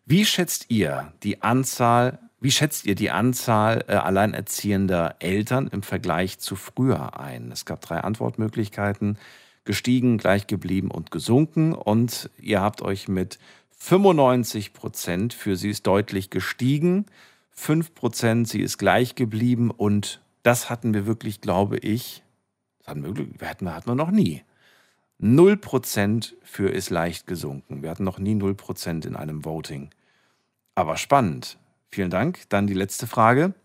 [0.05, 6.39] Wie schätzt ihr die Anzahl, wie schätzt ihr die Anzahl äh, alleinerziehender Eltern im Vergleich
[6.39, 7.51] zu früher ein?
[7.51, 9.17] Es gab drei Antwortmöglichkeiten.
[9.65, 11.73] Gestiegen, gleich geblieben und gesunken.
[11.73, 13.37] Und ihr habt euch mit
[13.77, 17.05] 95 Prozent, für sie ist deutlich gestiegen,
[17.57, 19.71] 5 Prozent, sie ist gleich geblieben.
[19.71, 22.23] Und das hatten wir wirklich, glaube ich,
[22.85, 24.43] hatten wir, hatten, hatten wir noch nie.
[25.19, 27.81] 0% für ist leicht gesunken.
[27.81, 29.89] Wir hatten noch nie 0% in einem Voting.
[30.75, 31.57] Aber spannend.
[31.89, 32.47] Vielen Dank.
[32.49, 33.55] Dann die letzte Frage.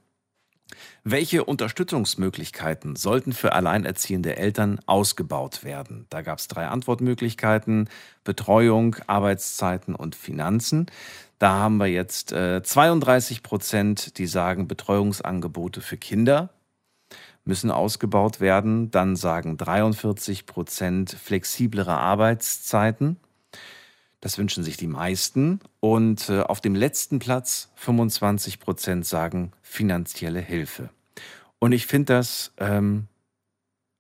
[1.05, 6.07] Welche Unterstützungsmöglichkeiten sollten für alleinerziehende Eltern ausgebaut werden?
[6.11, 7.89] Da gab es drei Antwortmöglichkeiten.
[8.25, 10.87] Betreuung, Arbeitszeiten und Finanzen.
[11.39, 16.51] Da haben wir jetzt äh, 32 Prozent, die sagen, Betreuungsangebote für Kinder
[17.45, 18.91] müssen ausgebaut werden.
[18.91, 23.17] Dann sagen 43 Prozent flexiblere Arbeitszeiten.
[24.23, 25.59] Das wünschen sich die meisten.
[25.81, 30.91] Und äh, auf dem letzten Platz 25 Prozent sagen finanzielle Hilfe.
[31.59, 33.09] Und ich finde das ähm,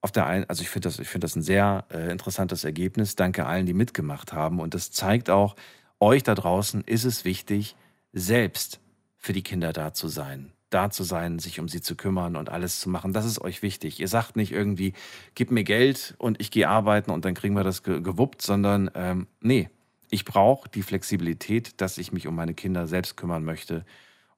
[0.01, 3.17] auf der einen, also ich finde das, ich finde das ein sehr äh, interessantes Ergebnis.
[3.17, 4.61] Danke allen, die mitgemacht haben.
[4.61, 5.57] Und das zeigt auch,
[5.99, 7.75] euch da draußen ist es wichtig,
[8.13, 8.81] selbst
[9.17, 10.53] für die Kinder da zu sein.
[10.71, 13.13] Da zu sein, sich um sie zu kümmern und alles zu machen.
[13.13, 13.99] Das ist euch wichtig.
[13.99, 14.93] Ihr sagt nicht irgendwie,
[15.35, 19.27] gib mir Geld und ich gehe arbeiten und dann kriegen wir das gewuppt, sondern ähm,
[19.41, 19.69] nee,
[20.13, 23.85] ich brauche die Flexibilität, dass ich mich um meine Kinder selbst kümmern möchte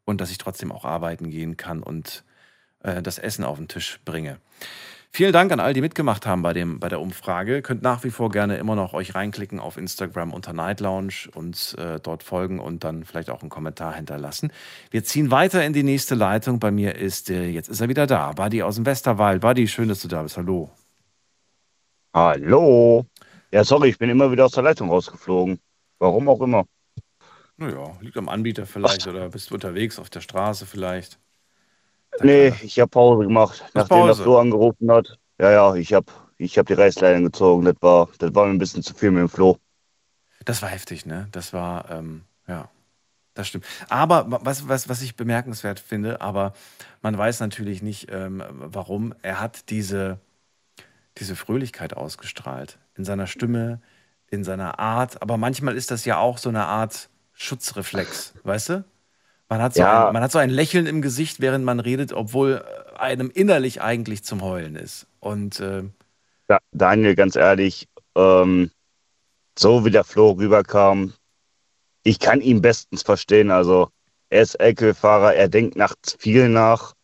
[0.04, 2.24] und dass ich trotzdem auch arbeiten gehen kann und
[2.84, 4.38] äh, das Essen auf den Tisch bringe.
[5.10, 7.60] Vielen Dank an all die mitgemacht haben bei, dem, bei der Umfrage.
[7.62, 11.76] Könnt nach wie vor gerne immer noch euch reinklicken auf Instagram unter Night Lounge und
[11.78, 14.52] äh, dort folgen und dann vielleicht auch einen Kommentar hinterlassen.
[14.90, 16.60] Wir ziehen weiter in die nächste Leitung.
[16.60, 19.40] Bei mir ist, äh, jetzt ist er wieder da, Buddy aus dem Westerwald.
[19.40, 20.36] Buddy, schön, dass du da bist.
[20.36, 20.70] Hallo.
[22.12, 23.06] Hallo.
[23.54, 25.60] Ja, sorry, ich bin immer wieder aus der Leitung rausgeflogen.
[26.00, 26.64] Warum auch immer.
[27.56, 31.20] Naja, liegt am Anbieter vielleicht oder bist du unterwegs auf der Straße vielleicht.
[32.18, 34.08] Da nee, ich habe Pause gemacht, nachdem Pause.
[34.08, 35.20] das Flo angerufen hat.
[35.38, 37.64] Ja, ja, ich habe ich hab die Reißleine gezogen.
[37.64, 39.56] Das war, das war mir ein bisschen zu viel mit dem Flo.
[40.44, 41.28] Das war heftig, ne?
[41.30, 42.68] Das war, ähm, ja,
[43.34, 43.66] das stimmt.
[43.88, 46.54] Aber was, was, was ich bemerkenswert finde, aber
[47.02, 49.14] man weiß natürlich nicht, ähm, warum.
[49.22, 50.18] Er hat diese,
[51.18, 53.80] diese Fröhlichkeit ausgestrahlt in seiner Stimme,
[54.28, 55.22] in seiner Art.
[55.22, 58.84] Aber manchmal ist das ja auch so eine Art Schutzreflex, weißt du?
[59.48, 60.08] Man hat, so ja.
[60.08, 62.64] ein, man hat so ein Lächeln im Gesicht, während man redet, obwohl
[62.96, 65.06] einem innerlich eigentlich zum Heulen ist.
[65.20, 65.84] Und äh,
[66.48, 68.70] ja, Daniel, ganz ehrlich, ähm,
[69.56, 71.12] so wie der Flo rüberkam,
[72.02, 73.50] ich kann ihn bestens verstehen.
[73.50, 73.90] Also
[74.30, 76.94] er ist LKW-Fahrer, er denkt nachts viel nach.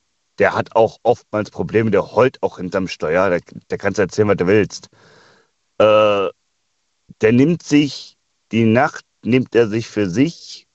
[0.40, 3.30] Der hat auch oftmals Probleme, der heult auch hinterm Steuer.
[3.30, 3.40] Der,
[3.70, 4.88] der kannst erzählen, was du willst.
[5.78, 6.30] Äh,
[7.20, 8.16] der nimmt sich
[8.50, 10.66] die Nacht, nimmt er sich für sich,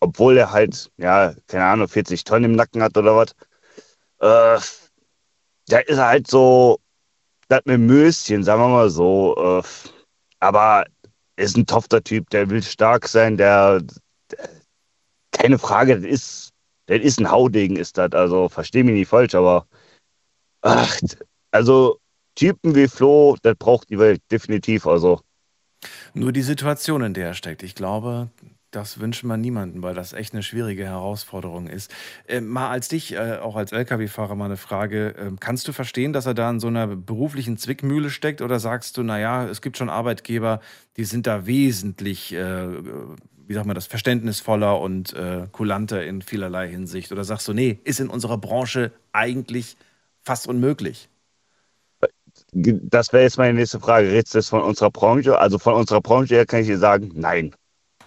[0.00, 3.32] obwohl er halt, ja, keine Ahnung, 40 Tonnen im Nacken hat oder was.
[4.18, 4.60] Äh,
[5.68, 6.80] da ist er halt so,
[7.48, 9.62] das mit Möschen, sagen wir mal so.
[9.62, 9.62] Äh,
[10.40, 10.86] aber
[11.36, 13.82] ist ein tofter Typ, der will stark sein, der,
[14.30, 14.48] der
[15.32, 16.45] keine Frage, das ist,
[16.86, 18.12] das ist ein Haudegen, ist das.
[18.12, 19.66] Also versteh mich nicht falsch, aber
[20.62, 21.00] ach,
[21.52, 22.00] also
[22.36, 24.86] Typen wie Flo, das braucht die Welt definitiv.
[24.86, 25.20] Also
[26.14, 27.62] nur die Situation, in der er steckt.
[27.62, 28.30] Ich glaube,
[28.72, 31.90] Das wünscht man niemanden, weil das echt eine schwierige Herausforderung ist.
[32.28, 35.16] Äh, mal als dich, äh, auch als Lkw-Fahrer, mal eine Frage.
[35.16, 38.98] Äh, kannst du verstehen, dass er da in so einer beruflichen Zwickmühle steckt oder sagst
[38.98, 40.60] du, naja, es gibt schon Arbeitgeber,
[40.98, 42.68] die sind da wesentlich, äh,
[43.46, 47.12] wie sagt man das, verständnisvoller und äh, kulanter in vielerlei Hinsicht?
[47.12, 49.76] Oder sagst du, nee, ist in unserer Branche eigentlich
[50.22, 51.08] fast unmöglich?
[52.52, 54.08] Das wäre jetzt meine nächste Frage.
[54.08, 55.38] Redest du das von unserer Branche?
[55.38, 57.54] Also von unserer Branche her kann ich dir sagen, nein.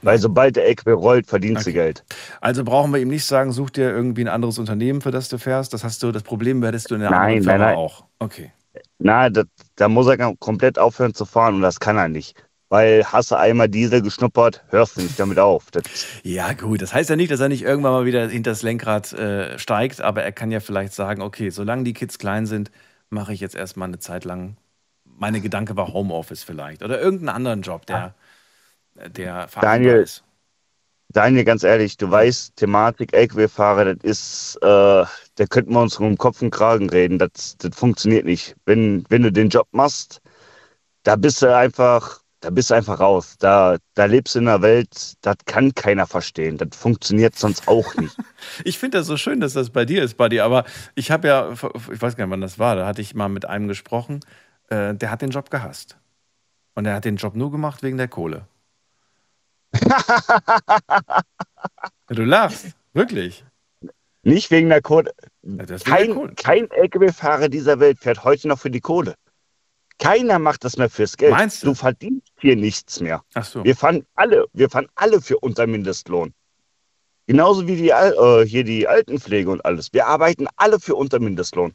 [0.02, 1.72] Weil sobald der LKW rollt, verdienst okay.
[1.72, 2.06] du Geld.
[2.40, 5.38] Also brauchen wir ihm nicht sagen, such dir irgendwie ein anderes Unternehmen, für das du
[5.38, 5.74] fährst.
[5.74, 7.78] Das hast du, das Problem hättest du in der nein, anderen Firma nein, nein.
[7.78, 8.06] auch.
[8.20, 8.52] Okay.
[9.00, 9.46] Na, das,
[9.76, 12.36] da muss er komplett aufhören zu fahren und das kann er nicht.
[12.70, 15.72] Weil hast du einmal Diesel geschnuppert, hörst du nicht damit auf.
[15.72, 15.84] Das
[16.24, 16.82] ja, gut.
[16.82, 20.02] Das heißt ja nicht, dass er nicht irgendwann mal wieder hinter das Lenkrad äh, steigt,
[20.02, 22.70] aber er kann ja vielleicht sagen, okay, solange die Kids klein sind,
[23.10, 24.58] mache ich jetzt erstmal eine Zeit lang.
[25.04, 28.14] Meine Gedanke war Homeoffice vielleicht oder irgendeinen anderen Job, der,
[29.08, 30.24] der Daniel, ist.
[31.12, 34.68] Daniel, ganz ehrlich, du weißt, Thematik LKW-Fahrer, das ist, äh,
[35.36, 37.18] da könnten wir uns um Kopf und Kragen reden.
[37.18, 38.56] Das, das funktioniert nicht.
[38.66, 40.22] Wenn, wenn du den Job machst,
[41.04, 43.36] da bist du einfach, da bist du einfach raus.
[43.40, 46.58] Da, da lebst du in einer Welt, das kann keiner verstehen.
[46.58, 48.16] Das funktioniert sonst auch nicht.
[48.64, 50.40] ich finde das so schön, dass das bei dir ist, Buddy.
[50.40, 50.64] Aber
[50.96, 53.46] ich habe ja, ich weiß gar nicht, wann das war, da hatte ich mal mit
[53.46, 54.22] einem gesprochen,
[54.70, 55.98] äh, der hat den Job gehasst.
[56.76, 58.48] Und er hat den Job nur gemacht wegen der Kohle.
[62.08, 63.44] du lachst, wirklich.
[64.24, 65.14] Nicht wegen der Kohle.
[65.44, 66.34] Ja, kein, Kohle.
[66.36, 69.16] kein LKW-Fahrer dieser Welt fährt heute noch für die Kohle.
[70.00, 71.32] Keiner macht das mehr fürs Geld.
[71.32, 71.68] Meinst du?
[71.68, 73.22] Du verdienst hier nichts mehr.
[73.34, 73.64] Ach so.
[73.64, 76.34] Wir fahren alle, wir fahren alle für unter Mindestlohn.
[77.28, 79.94] Genauso wie die, äh, hier die Altenpflege und alles.
[79.94, 81.74] Wir arbeiten alle für unter Mindestlohn.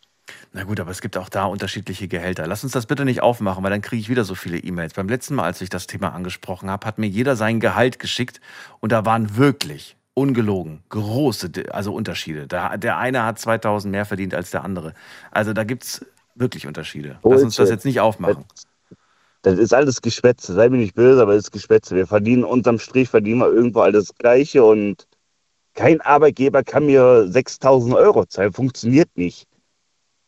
[0.52, 2.46] Na gut, aber es gibt auch da unterschiedliche Gehälter.
[2.46, 4.94] Lass uns das bitte nicht aufmachen, weil dann kriege ich wieder so viele E-Mails.
[4.94, 8.40] Beim letzten Mal, als ich das Thema angesprochen habe, hat mir jeder sein Gehalt geschickt
[8.80, 12.46] und da waren wirklich ungelogen große also Unterschiede.
[12.46, 14.94] Da, der eine hat 2000 mehr verdient als der andere.
[15.30, 17.18] Also da gibt es wirklich Unterschiede.
[17.22, 18.44] Lass uns das jetzt nicht aufmachen.
[19.42, 20.54] Das ist alles Geschwätze.
[20.54, 21.94] Sei mir nicht böse, aber es ist Geschwätze.
[21.94, 25.06] Wir verdienen unterm Strich, verdienen wir irgendwo alles Gleiche und
[25.74, 28.52] kein Arbeitgeber kann mir 6000 Euro zahlen.
[28.52, 29.46] Funktioniert nicht.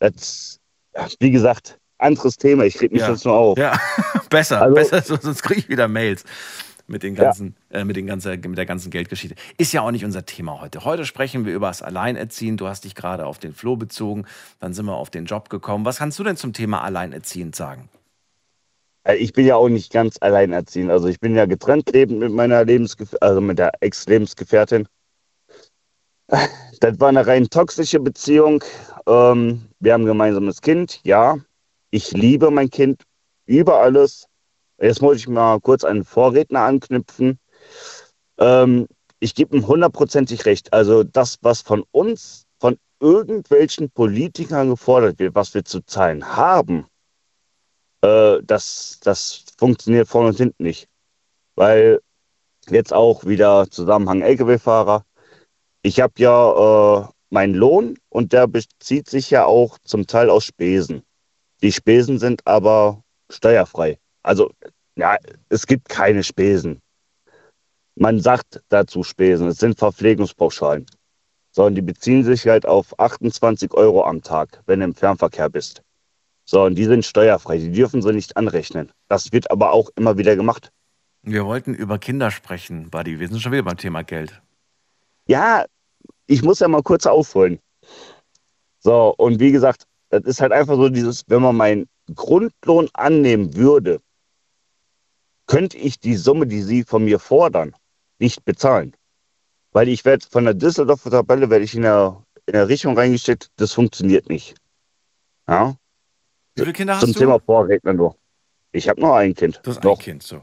[0.00, 0.58] Das,
[1.20, 2.64] wie gesagt, anderes Thema.
[2.64, 3.10] Ich kriege mich ja.
[3.10, 3.56] jetzt nur auf.
[3.56, 3.78] Ja,
[4.30, 6.24] besser, also, besser, sonst kriege ich wieder Mails
[6.86, 7.80] mit, den ganzen, ja.
[7.80, 9.36] äh, mit, den ganzen, mit der ganzen Geldgeschichte.
[9.58, 10.84] Ist ja auch nicht unser Thema heute.
[10.84, 12.56] Heute sprechen wir über das Alleinerziehen.
[12.56, 14.24] Du hast dich gerade auf den Floh bezogen.
[14.60, 15.84] Dann sind wir auf den Job gekommen.
[15.84, 17.88] Was kannst du denn zum Thema Alleinerziehend sagen?
[19.04, 20.90] Äh, ich bin ja auch nicht ganz alleinerziehend.
[20.90, 24.88] Also ich bin ja getrennt lebend mit meiner Lebensgef also mit der Ex-Lebensgefährtin.
[26.80, 28.62] Das war eine rein toxische Beziehung.
[29.06, 31.38] Ähm, wir haben ein gemeinsames Kind, ja.
[31.90, 33.02] Ich liebe mein Kind
[33.46, 34.26] über alles.
[34.78, 37.38] Jetzt muss ich mal kurz einen Vorredner anknüpfen.
[38.38, 38.86] Ähm,
[39.20, 40.72] ich gebe ihm hundertprozentig recht.
[40.72, 46.86] Also das, was von uns, von irgendwelchen Politikern gefordert wird, was wir zu zahlen haben,
[48.02, 50.88] äh, das, das funktioniert vorne und hinten nicht.
[51.54, 52.00] Weil
[52.68, 55.04] jetzt auch wieder Zusammenhang Lkw-Fahrer.
[55.82, 60.44] Ich habe ja äh, meinen Lohn und der bezieht sich ja auch zum Teil aus
[60.44, 61.02] Spesen.
[61.62, 63.98] Die Spesen sind aber steuerfrei.
[64.26, 64.50] Also,
[64.96, 65.16] ja,
[65.50, 66.80] es gibt keine Spesen.
[67.94, 70.84] Man sagt dazu Spesen, es sind Verpflegungspauschalen.
[71.52, 75.48] So, und die beziehen sich halt auf 28 Euro am Tag, wenn du im Fernverkehr
[75.48, 75.82] bist.
[76.44, 78.90] So, und die sind steuerfrei, die dürfen sie nicht anrechnen.
[79.08, 80.72] Das wird aber auch immer wieder gemacht.
[81.22, 83.20] Wir wollten über Kinder sprechen, Buddy.
[83.20, 84.42] Wir sind schon wieder beim Thema Geld.
[85.28, 85.64] Ja,
[86.26, 87.60] ich muss ja mal kurz aufholen.
[88.80, 93.54] So, und wie gesagt, das ist halt einfach so dieses, wenn man meinen Grundlohn annehmen
[93.56, 94.00] würde,
[95.46, 97.74] könnte ich die Summe, die Sie von mir fordern,
[98.18, 98.94] nicht bezahlen.
[99.72, 103.50] Weil ich werde von der Düsseldorfer Tabelle werde ich in der, in der Richtung reingestellt,
[103.56, 104.54] das funktioniert nicht.
[105.48, 105.76] Ja?
[106.54, 107.20] Wie viele Kinder Zum hast du?
[107.20, 108.16] Thema Vorredner nur.
[108.72, 109.60] Ich habe noch ein Kind.
[109.62, 109.98] Du hast noch.
[109.98, 110.42] ein Kind, so.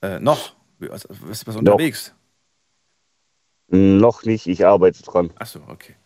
[0.00, 0.56] Äh, noch?
[0.78, 1.06] Bist
[1.42, 2.14] du was unterwegs?
[3.68, 5.30] Noch nicht, ich arbeite dran.
[5.36, 5.96] Achso, okay.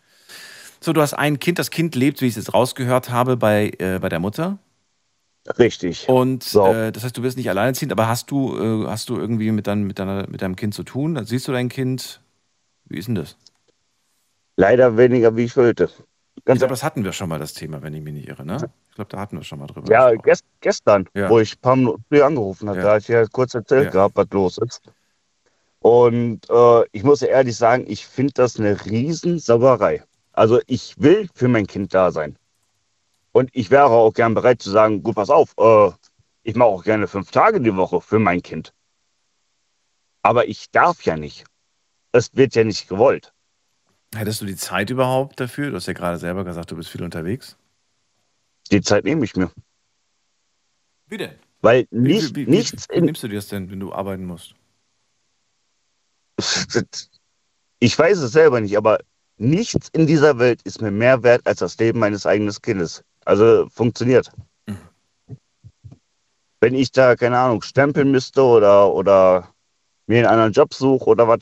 [0.81, 3.71] So, du hast ein Kind, das Kind lebt, wie ich es jetzt rausgehört habe, bei,
[3.77, 4.59] äh, bei der Mutter.
[5.59, 6.07] Richtig.
[6.07, 6.67] Und So.
[6.67, 9.67] äh, das heißt, du bist nicht alleinerziehend, aber hast du, äh, hast du irgendwie mit,
[9.67, 11.15] dein, mit, deiner, mit deinem Kind zu tun?
[11.15, 12.21] Dann siehst du dein Kind.
[12.85, 13.37] Wie ist denn das?
[14.55, 15.89] Leider weniger, wie ich wollte.
[16.35, 18.57] ich glaube, das hatten wir schon mal, das Thema, wenn ich mich nicht irre, ne?
[18.89, 19.91] Ich glaube, da hatten wir schon mal drüber.
[19.91, 21.29] Ja, gest, gestern, Ja.
[21.29, 22.83] wo ich ein paar Minuten früher angerufen habe, Ja.
[22.83, 23.89] da habe ich ja kurz erzählt Ja.
[23.91, 24.81] gehabt, was los ist.
[25.79, 30.03] Und äh, ich muss ehrlich sagen, ich finde das eine Riesensauerei.
[30.31, 32.37] Also ich will für mein Kind da sein.
[33.33, 35.91] Und ich wäre auch gern bereit zu sagen, gut, pass auf, äh,
[36.43, 38.73] ich mache auch gerne fünf Tage die Woche für mein Kind.
[40.21, 41.45] Aber ich darf ja nicht.
[42.13, 43.33] es wird ja nicht gewollt.
[44.13, 45.71] Hättest du die Zeit überhaupt dafür?
[45.71, 47.57] Du hast ja gerade selber gesagt, du bist viel unterwegs.
[48.71, 49.51] Die Zeit nehme ich mir.
[51.07, 51.35] Wie denn?
[51.61, 54.25] Weil Wie, nicht, wie, wie, nichts wie nimmst du dir das denn, wenn du arbeiten
[54.25, 54.53] musst?
[57.79, 58.99] ich weiß es selber nicht, aber
[59.37, 63.03] nichts in dieser Welt ist mir mehr wert als das Leben meines eigenen Kindes.
[63.25, 64.31] Also funktioniert.
[66.59, 69.49] Wenn ich da, keine Ahnung, stempeln müsste oder, oder
[70.07, 71.39] mir einen anderen Job suche oder was,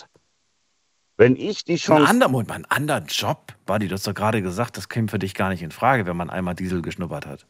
[1.17, 2.09] wenn ich die Ein Chance.
[2.09, 3.53] anderer, Moment ein anderer Job?
[3.67, 6.17] Buddy, du hast doch gerade gesagt, das käme für dich gar nicht in Frage, wenn
[6.17, 7.45] man einmal Diesel geschnuppert hat.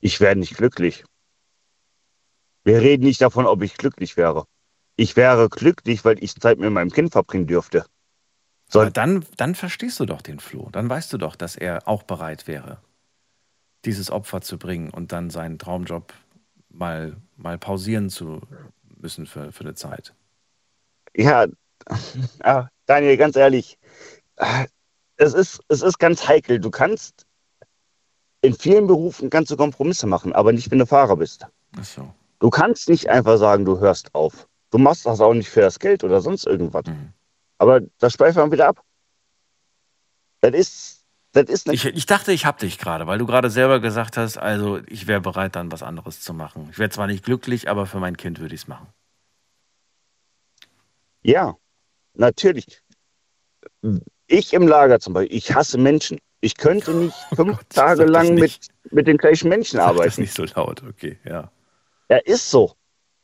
[0.00, 1.04] Ich wäre nicht glücklich.
[2.64, 4.46] Wir reden nicht davon, ob ich glücklich wäre.
[4.96, 7.86] Ich wäre glücklich, weil ich Zeit mit meinem Kind verbringen dürfte.
[8.68, 10.68] So, Aber dann, dann verstehst du doch den Flo.
[10.72, 12.78] Dann weißt du doch, dass er auch bereit wäre,
[13.84, 16.12] dieses Opfer zu bringen und dann seinen Traumjob
[16.68, 18.40] mal, mal pausieren zu
[18.96, 20.14] müssen für, für eine Zeit.
[21.14, 21.46] ja,
[22.40, 23.78] ah, Daniel, ganz ehrlich,
[25.16, 26.58] es ist, es ist ganz heikel.
[26.58, 27.26] Du kannst
[28.42, 31.46] in vielen Berufen kannst du Kompromisse machen, aber nicht, wenn du Fahrer bist.
[31.78, 32.14] Ach so.
[32.38, 34.46] Du kannst nicht einfach sagen, du hörst auf.
[34.70, 36.84] Du machst das auch nicht für das Geld oder sonst irgendwas.
[36.86, 37.12] Mhm.
[37.58, 38.82] Aber das schweifen wir wieder ab.
[40.40, 43.50] Das ist, das ist eine Ich, ich dachte, ich hab dich gerade, weil du gerade
[43.50, 46.68] selber gesagt hast, also ich wäre bereit, dann was anderes zu machen.
[46.70, 48.88] Ich wäre zwar nicht glücklich, aber für mein Kind würde ich es machen.
[51.22, 51.56] Ja,
[52.14, 52.82] natürlich.
[54.26, 56.18] Ich im Lager zum Beispiel, ich hasse Menschen.
[56.40, 58.68] Ich könnte nicht fünf Oh Gott, Tage lang mit, nicht.
[58.92, 60.20] mit den gleichen Menschen Sag das arbeiten.
[60.20, 61.50] nicht so laut, okay, ja.
[62.08, 62.74] Ja, ist so.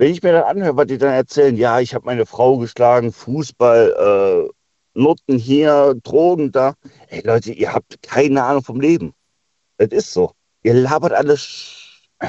[0.03, 3.13] Wenn ich mir dann anhöre, was die dann erzählen, ja, ich habe meine Frau geschlagen,
[3.13, 6.75] Fußball, äh, Nutten hier, Drogen da.
[7.07, 9.15] Ey Leute, ihr habt keine Ahnung vom Leben.
[9.77, 10.33] Das ist so.
[10.65, 12.03] Ihr labert alles.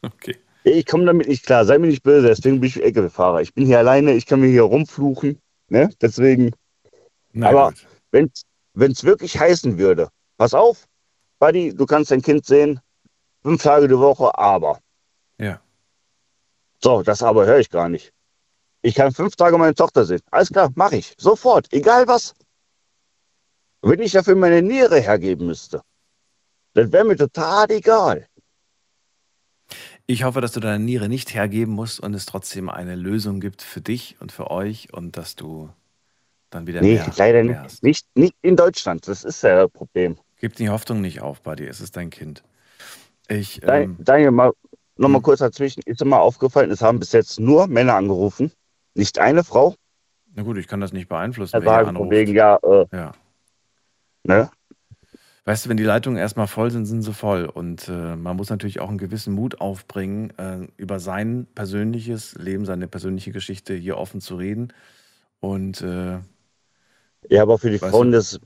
[0.00, 0.36] Okay.
[0.64, 3.40] Ich komme damit nicht klar, sei mir nicht böse, deswegen bin ich LKW-Fahrer.
[3.42, 5.90] Ich bin hier alleine, ich kann mir hier rumfluchen, ne?
[6.00, 6.52] Deswegen,
[7.32, 7.74] Na aber
[8.12, 8.30] wenn
[8.74, 10.86] es wirklich heißen würde, pass auf,
[11.38, 12.80] Buddy, du kannst dein Kind sehen,
[13.42, 14.78] fünf Tage die Woche, aber.
[16.84, 18.12] So, das aber höre ich gar nicht.
[18.82, 20.20] Ich kann fünf Tage meine Tochter sehen.
[20.30, 21.14] Alles klar, mache ich.
[21.16, 22.34] Sofort, egal was.
[23.80, 25.80] Wenn ich dafür meine Niere hergeben müsste,
[26.74, 28.28] dann wäre mir total egal.
[30.04, 33.62] Ich hoffe, dass du deine Niere nicht hergeben musst und es trotzdem eine Lösung gibt
[33.62, 35.70] für dich und für euch und dass du
[36.50, 37.82] dann wieder Nee, mehr, leider mehr nicht.
[37.82, 38.06] nicht.
[38.14, 40.18] Nicht in Deutschland, das ist ja das Problem.
[40.38, 42.44] Gib die Hoffnung nicht auf bei dir, es ist dein Kind.
[43.28, 44.52] Ich, ähm, Daniel, mal,
[44.96, 45.22] noch mal hm.
[45.22, 45.82] kurz dazwischen.
[45.86, 48.52] Ist mal aufgefallen, es haben bis jetzt nur Männer angerufen,
[48.94, 49.74] nicht eine Frau.
[50.34, 53.12] na gut, ich kann das nicht beeinflussen, Da sagen von wegen, ja, äh, Ja.
[54.24, 54.50] ne?
[55.46, 57.44] Weißt du, wenn die Leitungen erstmal voll sind, sind sie voll.
[57.44, 62.64] Und äh, man muss natürlich auch einen gewissen Mut aufbringen, äh, über sein persönliches Leben,
[62.64, 64.72] seine persönliche Geschichte hier offen zu reden.
[65.40, 66.18] Und äh,
[67.28, 68.40] Ja, aber für die Frauen du- ist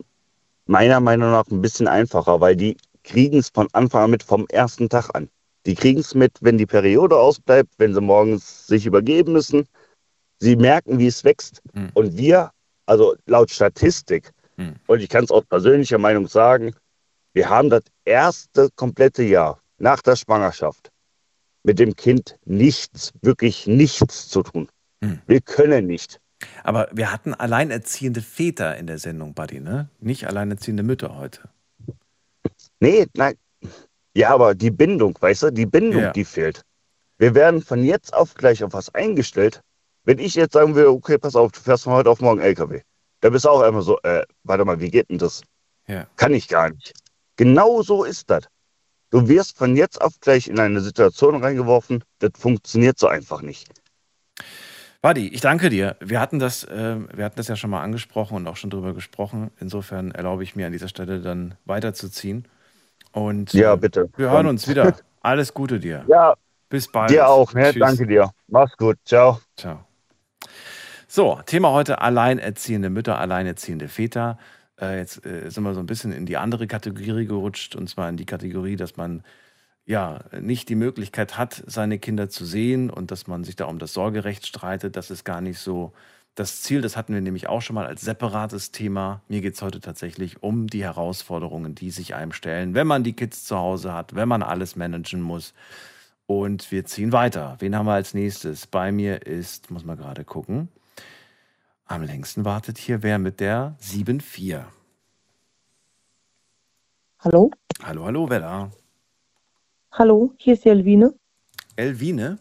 [0.66, 4.46] meiner Meinung nach ein bisschen einfacher, weil die kriegen es von Anfang an mit vom
[4.48, 5.28] ersten Tag an.
[5.68, 9.66] Die kriegen es mit, wenn die Periode ausbleibt, wenn sie morgens sich übergeben müssen.
[10.40, 11.60] Sie merken, wie es wächst.
[11.74, 11.90] Hm.
[11.92, 12.50] Und wir,
[12.86, 14.74] also laut Statistik, Hm.
[14.86, 16.74] und ich kann es aus persönlicher Meinung sagen,
[17.34, 20.90] wir haben das erste komplette Jahr nach der Schwangerschaft
[21.64, 24.68] mit dem Kind nichts, wirklich nichts zu tun.
[25.04, 25.20] Hm.
[25.26, 26.18] Wir können nicht.
[26.64, 29.90] aber wir hatten alleinerziehende Väter in der Sendung, Buddy, ne?
[30.00, 31.42] Nicht alleinerziehende Mütter heute.
[32.80, 33.34] Nee, nein.
[34.18, 36.12] Ja, aber die Bindung, weißt du, die Bindung, Ja.
[36.12, 36.62] die fehlt.
[37.18, 39.60] Wir werden von jetzt auf gleich auf was eingestellt.
[40.02, 42.80] Wenn ich jetzt sagen würde, okay, pass auf, du fährst von heute auf morgen LKW,
[43.20, 45.42] da bist du auch einfach so, äh, warte mal, wie geht denn das?
[45.86, 46.08] Ja.
[46.16, 46.94] Kann ich gar nicht.
[47.36, 48.42] Genau so ist das.
[49.10, 53.68] Du wirst von jetzt auf gleich in eine Situation reingeworfen, das funktioniert so einfach nicht.
[55.00, 55.96] Buddy, ich danke dir.
[56.00, 58.94] Wir hatten das, äh, wir hatten das ja schon mal angesprochen und auch schon drüber
[58.94, 59.52] gesprochen.
[59.60, 62.48] Insofern erlaube ich mir an dieser Stelle dann weiterzuziehen.
[63.12, 64.10] Und Ja, äh, bitte.
[64.16, 64.94] wir hören uns wieder.
[65.20, 66.04] Alles Gute dir.
[66.08, 66.34] Ja,
[66.68, 67.10] Bis bald.
[67.10, 67.72] dir auch, ne?
[67.74, 68.30] Danke dir.
[68.46, 68.96] Mach's gut.
[69.04, 69.40] Ciao.
[69.56, 69.84] Ciao.
[71.06, 74.38] So, Thema heute alleinerziehende Mütter, alleinerziehende Väter.
[74.80, 78.08] Äh, jetzt äh, sind wir so ein bisschen in die andere Kategorie gerutscht, und zwar
[78.08, 79.22] in die Kategorie, dass man
[79.86, 83.78] ja nicht die Möglichkeit hat, seine Kinder zu sehen und dass man sich da um
[83.78, 84.96] das Sorgerecht streitet.
[84.96, 85.92] Das ist gar nicht so
[86.38, 86.80] das Ziel.
[86.80, 89.22] Das hatten wir nämlich auch schon mal als separates Thema.
[89.28, 93.14] Mir geht es heute tatsächlich um die Herausforderungen, die sich einem stellen, wenn man die
[93.14, 95.54] Kids zu Hause hat, wenn man alles managen muss.
[96.26, 97.56] Und wir ziehen weiter.
[97.58, 98.66] Wen haben wir als nächstes?
[98.66, 100.68] Bei mir ist, muss man gerade gucken,
[101.86, 104.64] am längsten wartet hier wer mit der 7-4.
[107.20, 107.50] Hallo?
[107.82, 108.70] Hallo, hallo, wer da?
[109.90, 111.14] Hallo, hier ist die Elvine.
[111.76, 112.38] Elvine?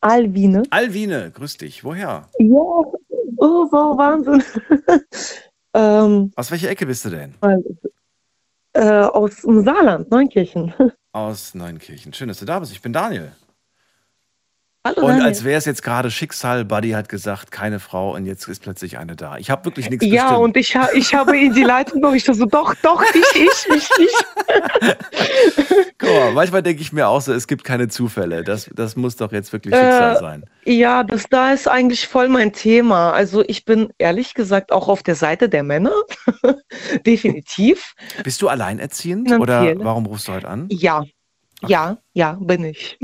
[0.00, 0.62] Alvine.
[0.70, 1.84] Alvine, grüß dich.
[1.84, 2.28] Woher?
[2.38, 2.92] Ja, oh,
[3.70, 4.42] wow, Wahnsinn.
[5.74, 7.34] ähm, Aus welcher Ecke bist du denn?
[8.72, 10.72] äh, aus dem Saarland, Neunkirchen.
[11.12, 12.12] Aus Neunkirchen.
[12.12, 12.72] Schön, dass du da bist.
[12.72, 13.32] Ich bin Daniel.
[14.82, 18.48] Hallo, Und als wäre es jetzt gerade Schicksal, Buddy hat gesagt, keine Frau und jetzt
[18.48, 19.36] ist plötzlich eine da.
[19.36, 20.40] Ich habe wirklich nichts Ja, bestimmt.
[20.42, 23.76] und ich, ha ich habe in die Leitung noch, ich so, doch, doch, ich, ich,
[23.76, 24.96] ich, ich.
[25.98, 28.42] Guck mal, manchmal denke ich mir auch so, es gibt keine Zufälle.
[28.42, 30.44] Das, das muss doch jetzt wirklich Schicksal Äh, sein.
[30.64, 33.12] Ja, das da ist eigentlich voll mein Thema.
[33.12, 35.92] Also ich bin ehrlich gesagt auch auf der Seite der Männer.
[37.06, 37.92] Definitiv.
[38.24, 40.68] Bist du alleinerziehend oder warum rufst du heute an?
[40.70, 41.04] Ja.
[41.66, 42.98] Ja, ja, bin ich.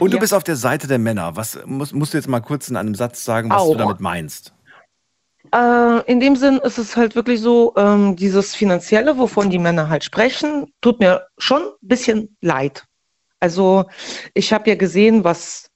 [0.00, 0.20] Und du Ja.
[0.20, 1.36] bist auf der Seite der Männer.
[1.36, 3.76] Was musst, musst du jetzt mal kurz in einem Satz sagen, was du Auch.
[3.76, 4.52] damit meinst?
[5.54, 9.88] Äh, in dem Sinn ist es halt wirklich so, ähm, dieses Finanzielle, wovon die Männer
[9.88, 12.84] halt sprechen, tut mir schon ein bisschen leid.
[13.40, 13.84] Also
[14.34, 15.68] ich habe ja gesehen, was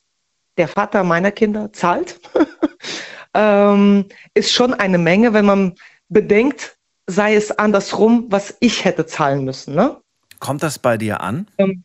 [0.57, 2.21] der Vater meiner Kinder zahlt.
[3.35, 5.75] ähm, ist schon eine Menge, wenn man
[6.09, 6.77] bedenkt,
[7.09, 9.75] sei es andersrum, was ich hätte zahlen müssen.
[9.75, 10.01] Ne?
[10.39, 11.47] Kommt das bei dir an?
[11.59, 11.85] Ähm,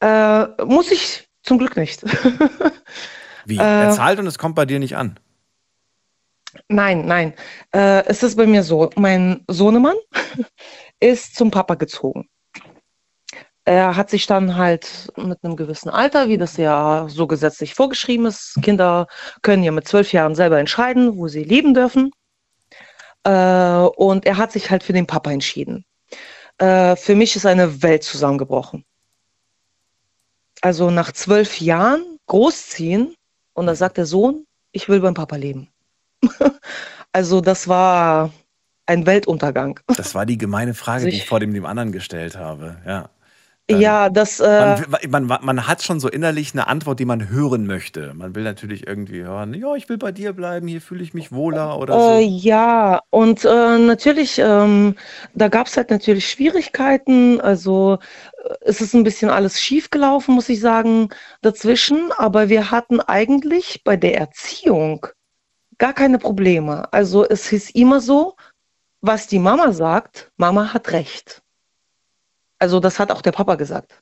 [0.00, 2.02] äh, muss ich zum Glück nicht.
[3.46, 3.58] Wie?
[3.58, 5.18] Äh, er zahlt und es kommt bei dir nicht an.
[6.68, 7.34] Nein, nein.
[7.72, 9.96] Äh, es ist bei mir so, mein Sohnemann
[11.00, 12.28] ist zum Papa gezogen.
[13.66, 18.26] Er hat sich dann halt mit einem gewissen Alter, wie das ja so gesetzlich vorgeschrieben
[18.26, 19.06] ist, Kinder
[19.40, 22.10] können ja mit zwölf Jahren selber entscheiden, wo sie leben dürfen.
[23.24, 25.86] Äh, und er hat sich halt für den Papa entschieden.
[26.64, 28.84] Äh, für mich ist eine Welt zusammengebrochen.
[30.62, 33.14] Also nach zwölf Jahren großziehen
[33.52, 35.68] und da sagt der Sohn, ich will beim Papa leben.
[37.16, 38.32] Also das war
[38.86, 39.78] ein Weltuntergang.
[39.86, 42.76] Das war die gemeine Frage, die Sich- ich vor dem, dem anderen gestellt habe.
[42.84, 43.08] Ja.
[43.70, 44.76] Ja, das äh,
[45.08, 48.14] Man, man, man hat schon so innerlich eine Antwort, die man hören möchte.
[48.14, 51.32] Man will natürlich irgendwie hören, ja, ich will bei dir bleiben, hier fühle ich mich
[51.32, 52.24] wohler oder Äh, so.
[52.24, 54.96] ja, und äh, natürlich, ähm,
[55.34, 57.40] da gab es halt natürlich Schwierigkeiten.
[57.40, 57.98] Also
[58.44, 61.10] äh, es ist ein bisschen alles schief gelaufen, muss ich sagen,
[61.42, 62.10] dazwischen.
[62.12, 65.06] Aber wir hatten eigentlich bei der Erziehung
[65.78, 66.92] gar keine Probleme.
[66.92, 68.36] Also es hieß immer so,
[69.02, 71.43] was die Mama sagt, Mama hat recht.
[72.64, 74.00] Also das hat auch der Papa gesagt.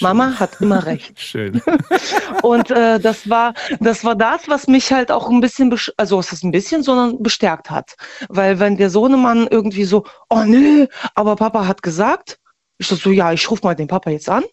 [0.00, 1.18] Mama hat immer recht.
[1.30, 1.60] Schön.
[2.42, 6.32] Und äh, das war das war das, was mich halt auch ein bisschen, also es
[6.32, 7.96] ist ein bisschen, sondern bestärkt hat.
[8.28, 12.38] Weil wenn der Sohnemann irgendwie so, oh nö, aber Papa hat gesagt,
[12.78, 14.44] ich so, ja, ich rufe mal den Papa jetzt an.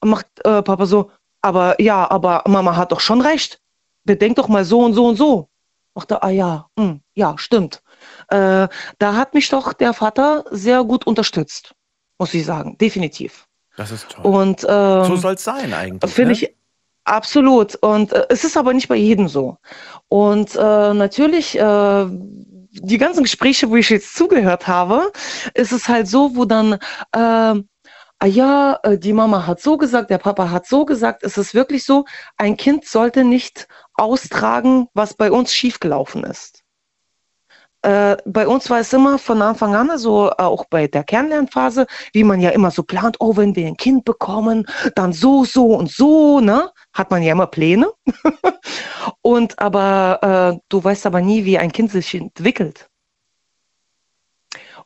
[0.00, 3.58] Und macht äh, Papa so, aber ja, aber Mama hat doch schon recht.
[4.04, 5.48] Bedenk doch mal so und so und so.
[5.94, 7.82] Macht er, ah ja, hm, ja, stimmt.
[8.28, 11.74] Äh, da hat mich doch der Vater sehr gut unterstützt,
[12.18, 13.46] muss ich sagen, definitiv.
[13.76, 14.24] Das ist toll.
[14.24, 16.10] Und ähm, so soll es sein eigentlich.
[16.10, 16.38] Finde ne?
[16.38, 16.56] ich
[17.04, 17.74] absolut.
[17.76, 19.58] Und äh, es ist aber nicht bei jedem so.
[20.08, 25.12] Und äh, natürlich, äh, die ganzen Gespräche, wo ich jetzt zugehört habe,
[25.54, 26.78] ist es halt so, wo dann, äh,
[27.12, 31.22] ah ja, äh, die Mama hat so gesagt, der Papa hat so gesagt.
[31.22, 32.04] Es ist wirklich so,
[32.36, 36.65] ein Kind sollte nicht austragen, was bei uns schiefgelaufen ist.
[37.86, 42.24] Äh, bei uns war es immer von Anfang an, also auch bei der Kennenlernphase, wie
[42.24, 45.88] man ja immer so plant, oh, wenn wir ein Kind bekommen, dann so, so und
[45.88, 46.72] so, ne?
[46.92, 47.92] Hat man ja immer Pläne.
[49.22, 52.88] und aber äh, du weißt aber nie, wie ein Kind sich entwickelt.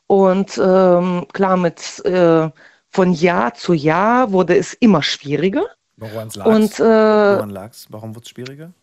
[0.05, 2.51] Und ähm, klar, mit äh,
[2.89, 5.65] von Jahr zu Jahr wurde es immer schwieriger.
[5.97, 6.45] Woran lag's?
[6.45, 7.87] Und äh, Woran lag's?
[7.89, 8.73] Warum wurde es schwieriger?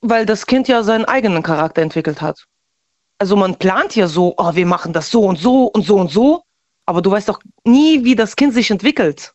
[0.00, 2.44] Weil das Kind ja seinen eigenen Charakter entwickelt hat.
[3.18, 6.10] Also man plant ja so, oh, wir machen das so und so und so und
[6.10, 6.42] so,
[6.86, 9.34] aber du weißt doch nie, wie das Kind sich entwickelt.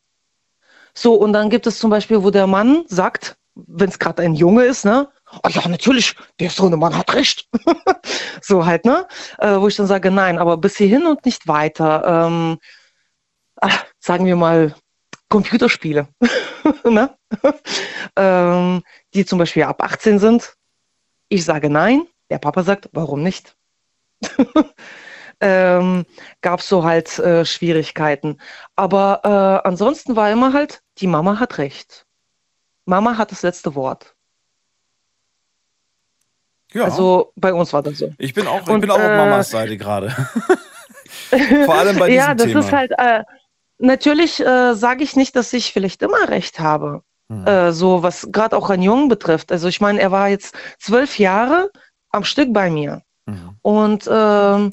[0.96, 4.36] So, und dann gibt es zum Beispiel, wo der Mann sagt, wenn es gerade ein
[4.36, 5.10] Junge ist, ne,
[5.44, 7.48] oh ja, natürlich, der Sohnemann hat recht.
[8.42, 9.08] so halt, ne?
[9.40, 12.28] Äh, wo ich dann sage, nein, aber bis hierhin und nicht weiter.
[12.28, 12.58] Ähm,
[13.58, 14.76] ach, sagen wir mal,
[15.34, 16.08] Computerspiele.
[16.84, 17.10] ne?
[18.16, 18.84] ähm,
[19.16, 20.54] die zum Beispiel ab 18 sind.
[21.28, 23.56] Ich sage nein, der Papa sagt, warum nicht?
[25.42, 26.06] ähm,
[26.42, 28.38] Gab es so halt äh, Schwierigkeiten.
[28.76, 32.06] Aber äh, ansonsten war immer halt, die Mama hat recht.
[32.86, 34.14] Mama hat das letzte Wort.
[36.74, 36.84] Ja.
[36.84, 38.14] Also bei uns war das so.
[38.20, 40.10] Ich bin auch, ich Und, bin auch auf äh, Mamas Seite gerade.
[41.66, 42.60] Vor allem bei diesem ja, das Thema.
[42.60, 43.24] ist halt, äh,
[43.84, 47.04] natürlich äh, sage ich nicht, dass ich vielleicht immer recht habe.
[47.30, 47.48] Hm.
[47.48, 49.52] Äh, so was gerade auch einen Jungen betrifft.
[49.52, 51.72] Also ich meine, er war jetzt zwölf Jahre
[52.10, 53.02] am Stück bei mir.
[53.26, 53.58] Mhm.
[53.62, 54.72] Und ähm,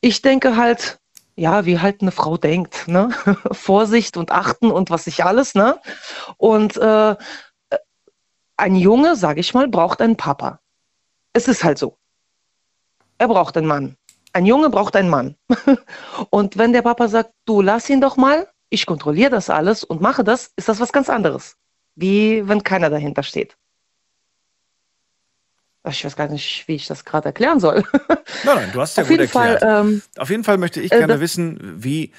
[0.00, 0.98] ich denke halt,
[1.36, 3.10] ja, wie halt eine Frau denkt, ne?
[3.52, 5.78] Vorsicht und achten und was ich alles, ne?
[6.36, 7.16] Und äh,
[8.56, 10.60] ein Junge, sage ich mal, braucht einen Papa.
[11.32, 11.96] Es ist halt so.
[13.18, 13.96] Er braucht einen Mann.
[14.32, 15.36] Ein Junge braucht einen Mann.
[16.30, 20.00] und wenn der Papa sagt, du lass ihn doch mal, ich kontrolliere das alles und
[20.00, 21.56] mache das, ist das was ganz anderes.
[21.94, 23.56] Wie wenn keiner dahinter steht.
[25.88, 27.82] Ich weiß gar nicht, wie ich das gerade erklären soll.
[28.44, 29.84] Nein, nein, du hast ja Auf gut jeden Fall, erklärt.
[29.84, 32.12] ähm, Auf jeden Fall möchte ich äh, gerne das- wissen, wie,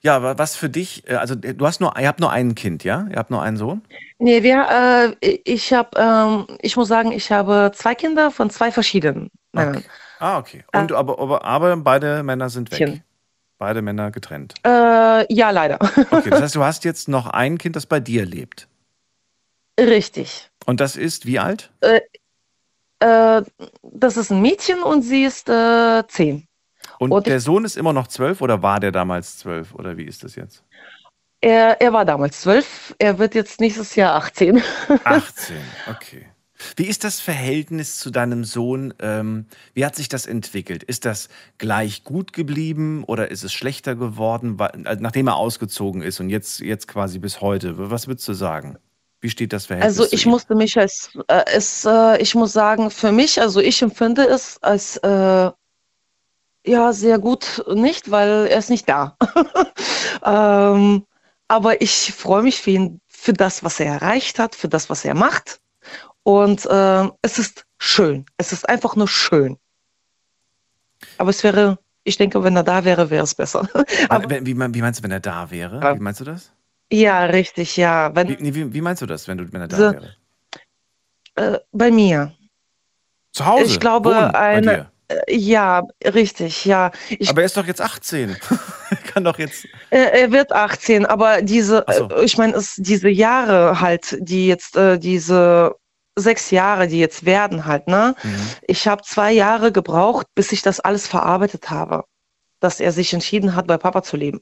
[0.00, 2.82] ja, wa- was für dich, äh, also du hast nur, ihr habt nur ein Kind,
[2.82, 3.06] ja?
[3.10, 3.82] Ihr habt nur einen Sohn?
[4.18, 8.72] Nee, wir, äh, ich habe, ähm, ich muss sagen, ich habe zwei Kinder von zwei
[8.72, 9.84] verschiedenen Männern.
[10.24, 10.64] Ah, okay.
[10.72, 12.80] Und aber, aber, aber beide Männer sind weg.
[12.80, 13.02] Mädchen.
[13.58, 14.54] Beide Männer getrennt.
[14.64, 15.78] Äh, ja, leider.
[16.10, 18.66] Okay, das heißt, du hast jetzt noch ein Kind, das bei dir lebt.
[19.78, 20.50] Richtig.
[20.64, 21.70] Und das ist wie alt?
[21.82, 22.00] Äh,
[23.00, 23.42] äh,
[23.82, 26.48] das ist ein Mädchen und sie ist äh, zehn.
[26.98, 29.74] Und, Und der Sohn ist immer noch zwölf oder war der damals zwölf?
[29.74, 30.64] Oder wie ist das jetzt?
[31.42, 34.62] Er, er war damals zwölf, er wird jetzt nächstes Jahr 18.
[35.04, 35.56] 18,
[35.90, 36.26] okay.
[36.76, 38.94] Wie ist das Verhältnis zu deinem Sohn?
[39.00, 40.82] Ähm, wie hat sich das entwickelt?
[40.82, 41.28] Ist das
[41.58, 46.60] gleich gut geblieben oder ist es schlechter geworden, äh, nachdem er ausgezogen ist und jetzt,
[46.60, 47.90] jetzt quasi bis heute?
[47.90, 48.78] Was würdest du sagen?
[49.20, 49.98] Wie steht das Verhältnis?
[49.98, 53.80] Also ich musste mich als, äh, es, äh, ich muss sagen, für mich, also ich
[53.80, 55.50] empfinde es als, äh,
[56.66, 59.16] ja, sehr gut nicht, weil er ist nicht da.
[60.24, 61.06] ähm,
[61.48, 65.04] aber ich freue mich für ihn, für das, was er erreicht hat, für das, was
[65.04, 65.60] er macht.
[66.24, 68.26] Und ähm, es ist schön.
[68.38, 69.56] Es ist einfach nur schön.
[71.18, 73.68] Aber es wäre, ich denke, wenn er da wäre, wäre es besser.
[74.10, 75.80] Wenn- wie, wie meinst du, wenn er da wäre?
[75.96, 76.50] Wie meinst du das?
[76.90, 78.14] ja, richtig, ja.
[78.14, 80.16] Wenn, Wie, wie, wie meinst du das, wenn, du, wenn er da So, wäre?
[81.36, 82.32] äh, bei mir.
[83.32, 83.64] Zu Hause?
[83.64, 86.90] Ich glaube, Wohnen eine, äh, ja, richtig, ja.
[87.10, 88.36] Ich, Aber er ist doch jetzt 18.
[88.90, 89.66] er kann doch jetzt.
[89.90, 92.08] er, er wird 18, aber diese, so.
[92.08, 95.74] äh, ich meine, es diese Jahre halt, die jetzt, äh, diese
[96.16, 98.14] sechs Jahre, die jetzt werden halt, ne?
[98.22, 98.46] Mhm.
[98.66, 102.04] Ich habe zwei Jahre gebraucht, bis ich das alles verarbeitet habe,
[102.60, 104.40] dass er sich entschieden hat, bei Papa zu leben.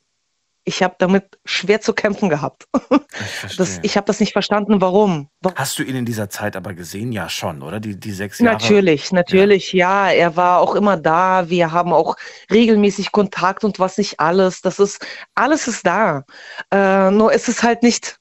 [0.64, 2.66] Ich habe damit schwer zu kämpfen gehabt.
[3.46, 5.28] Ich Das, ich habe das nicht verstanden, warum.
[5.54, 7.12] Hast du ihn in dieser Zeit aber gesehen?
[7.12, 7.78] Ja, schon, oder?
[7.78, 8.54] Die, die sechs Jahre?
[8.54, 10.10] Natürlich, natürlich, ja.
[10.10, 11.50] Er war auch immer da.
[11.50, 12.16] Wir haben auch
[12.50, 14.62] regelmäßig Kontakt und was nicht alles.
[14.62, 15.04] Das ist,
[15.34, 16.24] alles ist da.
[16.70, 18.16] Äh, nur es ist halt nicht,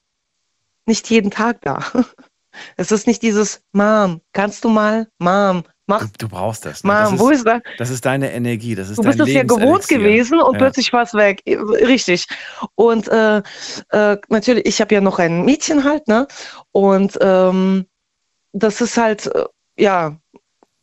[0.84, 1.80] nicht jeden Tag da.
[2.76, 5.08] Es ist nicht dieses, Mom, kannst du mal?
[5.18, 6.84] Mom, mach, Du, du brauchst das.
[6.84, 6.92] Ne?
[6.92, 7.60] Mom, das wo ist, ist das?
[7.78, 10.58] das ist deine Energie, das ist Du dein bist es ja gewohnt gewesen und Ja.
[10.58, 11.42] plötzlich war es weg.
[11.46, 12.26] Richtig.
[12.74, 13.42] Und äh,
[13.90, 16.26] äh, natürlich, ich habe ja noch ein Mädchen halt, ne?
[16.72, 17.86] Und ähm,
[18.52, 19.44] das ist halt, äh,
[19.78, 20.16] ja,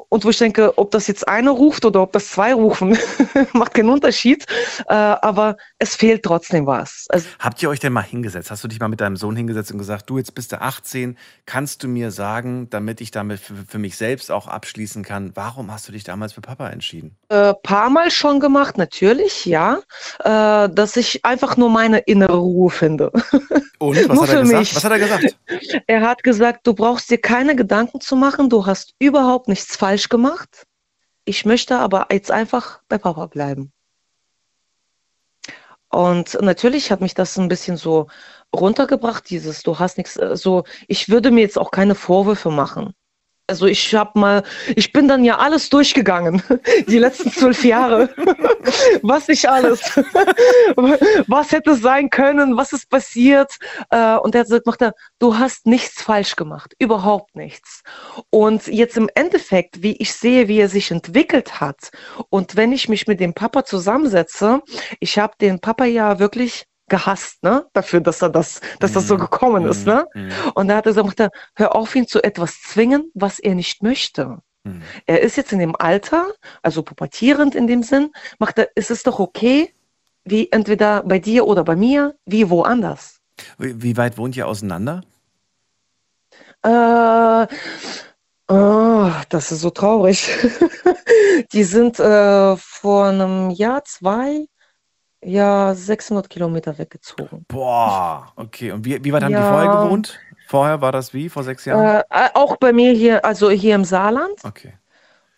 [0.09, 2.97] und wo ich denke, ob das jetzt eine ruft oder ob das zwei rufen,
[3.53, 4.45] macht keinen Unterschied.
[4.87, 7.05] Äh, aber es fehlt trotzdem was.
[7.09, 8.51] Also, Habt ihr euch denn mal hingesetzt?
[8.51, 11.17] Hast du dich mal mit deinem Sohn hingesetzt und gesagt, du, jetzt bist du 18,
[11.45, 15.71] kannst du mir sagen, damit ich damit für, für mich selbst auch abschließen kann, warum
[15.71, 17.15] hast du dich damals für Papa entschieden?
[17.29, 19.79] äh, paar Mal schon gemacht, natürlich, ja,
[20.23, 23.11] äh, dass ich einfach nur meine innere Ruhe finde.
[23.79, 24.59] Und was Nur hat er gesagt?
[24.59, 24.75] mich.
[24.75, 25.37] Was hat er gesagt?
[25.87, 30.09] Er hat gesagt, du brauchst dir keine Gedanken zu machen, du hast überhaupt nichts falsch
[30.09, 30.65] gemacht.
[31.23, 33.71] Ich möchte aber jetzt einfach bei Papa bleiben.
[35.89, 38.07] Und natürlich hat mich das ein bisschen so
[38.55, 42.93] runtergebracht, dieses, du hast nichts, äh, so, ich würde mir jetzt auch keine Vorwürfe machen.
[43.49, 44.43] Also ich habe mal,
[44.75, 46.41] ich bin dann ja alles durchgegangen,
[46.87, 48.09] die letzten zwölf Jahre.
[49.01, 49.81] was nicht alles.
[51.27, 53.57] was hätte sein können, was ist passiert.
[53.89, 57.81] Äh, und er hat gesagt, du hast nichts falsch gemacht, überhaupt nichts.
[58.29, 61.89] Und jetzt im Endeffekt, wie ich sehe, wie er sich entwickelt hat
[62.29, 64.61] und wenn ich mich mit dem Papa zusammensetze,
[64.99, 67.65] ich habe den Papa ja wirklich gehasst, ne?
[67.73, 70.05] Dafür, dass er das, dass das so gekommen ist, ne?
[70.13, 70.31] Mhm.
[70.55, 74.39] Und da hat er gesagt, hör auf, ihn zu etwas zwingen, was er nicht möchte.
[74.63, 74.81] Mhm.
[75.05, 76.27] Er ist jetzt in dem Alter,
[76.61, 79.73] also pubertierend in dem Sinn, macht er, ist es doch okay,
[80.25, 83.19] wie entweder bei dir oder bei mir, wie woanders.
[83.57, 85.01] Wie, wie weit wohnt ihr auseinander?
[86.61, 87.47] Äh,
[88.49, 90.29] oh, das ist so traurig.
[91.53, 94.45] Die sind äh, vor einem Jahr, zwei,
[95.23, 97.45] ja, 600 Kilometer weggezogen.
[97.47, 98.71] Boah, okay.
[98.71, 99.49] Und wie, wie weit haben die Ja.
[99.49, 100.19] vorher gewohnt?
[100.47, 101.29] Vorher war das wie?
[101.29, 101.85] Vor sechs Jahren?
[101.85, 104.39] Äh, äh, auch bei mir hier, also hier im Saarland.
[104.43, 104.73] Okay.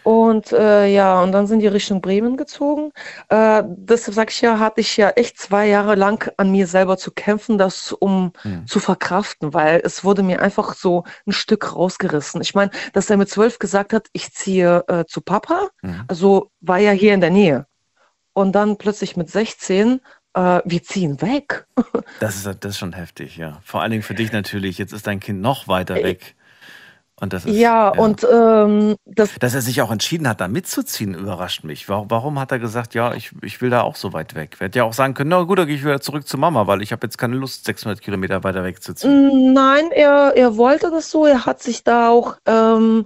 [0.04, 2.92] Und äh, ja, und dann sind die Richtung Bremen gezogen.
[3.30, 6.98] Äh, deshalb sag ich ja, hatte ich ja echt zwei Jahre lang an mir selber
[6.98, 8.66] zu kämpfen, das um Hm.
[8.66, 12.42] zu verkraften, weil es wurde mir einfach so ein Stück rausgerissen.
[12.42, 16.06] Ich meine, dass er mit zwölf gesagt hat, ich ziehe äh, zu Papa, Mhm.
[16.08, 17.68] also war ja hier in der Nähe.
[18.34, 20.02] Und dann plötzlich mit 16,
[20.34, 21.66] äh, wir ziehen weg.
[22.20, 23.60] Das ist, das ist schon heftig, ja.
[23.64, 24.78] Vor allen Dingen für dich natürlich.
[24.78, 26.36] Jetzt ist dein Kind noch weiter weg.
[27.22, 29.36] Und das ist, ja, ja, und ähm, das.
[29.40, 31.88] Dass er sich auch entschieden hat, da mitzuziehen, überrascht mich.
[31.88, 34.58] Warum, warum hat er gesagt, ja, ich, ich will da auch so weit weg?
[34.60, 36.66] Er hätte ja auch sagen können, na gut, dann gehe ich wieder zurück zu Mama,
[36.66, 39.54] weil ich habe jetzt keine Lust, 600 Kilometer weiter wegzuziehen.
[39.54, 41.28] Nein, er, er wollte das so.
[41.28, 43.06] Er hat sich da auch ähm,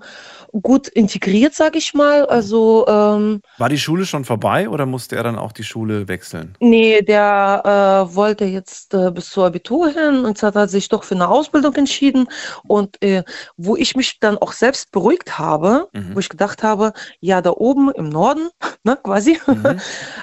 [0.61, 2.26] gut integriert, sag ich mal.
[2.26, 6.56] Also ähm, war die Schule schon vorbei oder musste er dann auch die Schule wechseln?
[6.60, 11.15] Nee, der äh, wollte jetzt äh, bis zur Abitur hin und hat sich doch für
[11.15, 12.27] eine Ausbildung entschieden.
[12.68, 13.23] Und äh,
[13.57, 16.15] wo ich mich dann auch selbst beruhigt habe, mhm.
[16.15, 18.49] wo ich gedacht habe, ja, da oben im Norden,
[18.84, 19.80] ne, quasi, mhm.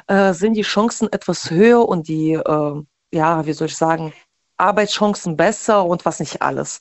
[0.06, 2.82] Äh, sind die Chancen etwas höher und die, äh,
[3.12, 4.12] ja, wie soll ich sagen,
[4.56, 6.80] Arbeitschancen besser und was nicht alles.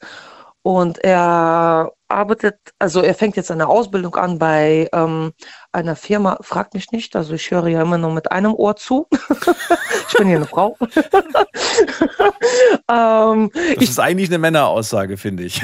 [0.64, 5.32] Und er arbeitet, also er fängt jetzt eine Ausbildung an bei ähm,
[5.72, 9.08] einer Firma, fragt mich nicht, also ich höre ja immer nur mit einem Ohr zu.
[10.10, 10.78] ich bin hier eine Frau.
[12.92, 15.64] ähm, das ich, ist eigentlich eine Männeraussage, finde ich.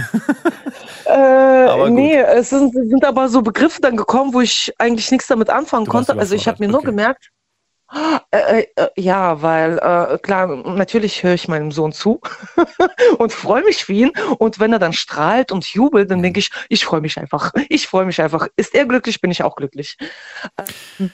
[1.06, 5.52] äh, nee, es sind, sind, aber so Begriffe dann gekommen, wo ich eigentlich nichts damit
[5.52, 6.18] anfangen du konnte.
[6.18, 6.74] Also ich habe mir okay.
[6.74, 7.30] nur gemerkt,
[8.31, 12.19] äh, äh, äh, ja, weil äh, klar, natürlich höre ich meinem Sohn zu
[13.18, 14.11] und freue mich für ihn.
[14.39, 17.53] Und wenn er dann strahlt und jubelt, dann denke ich, ich freue mich einfach.
[17.69, 18.47] Ich freue mich einfach.
[18.57, 19.97] Ist er glücklich, bin ich auch glücklich.
[20.99, 21.11] Ähm.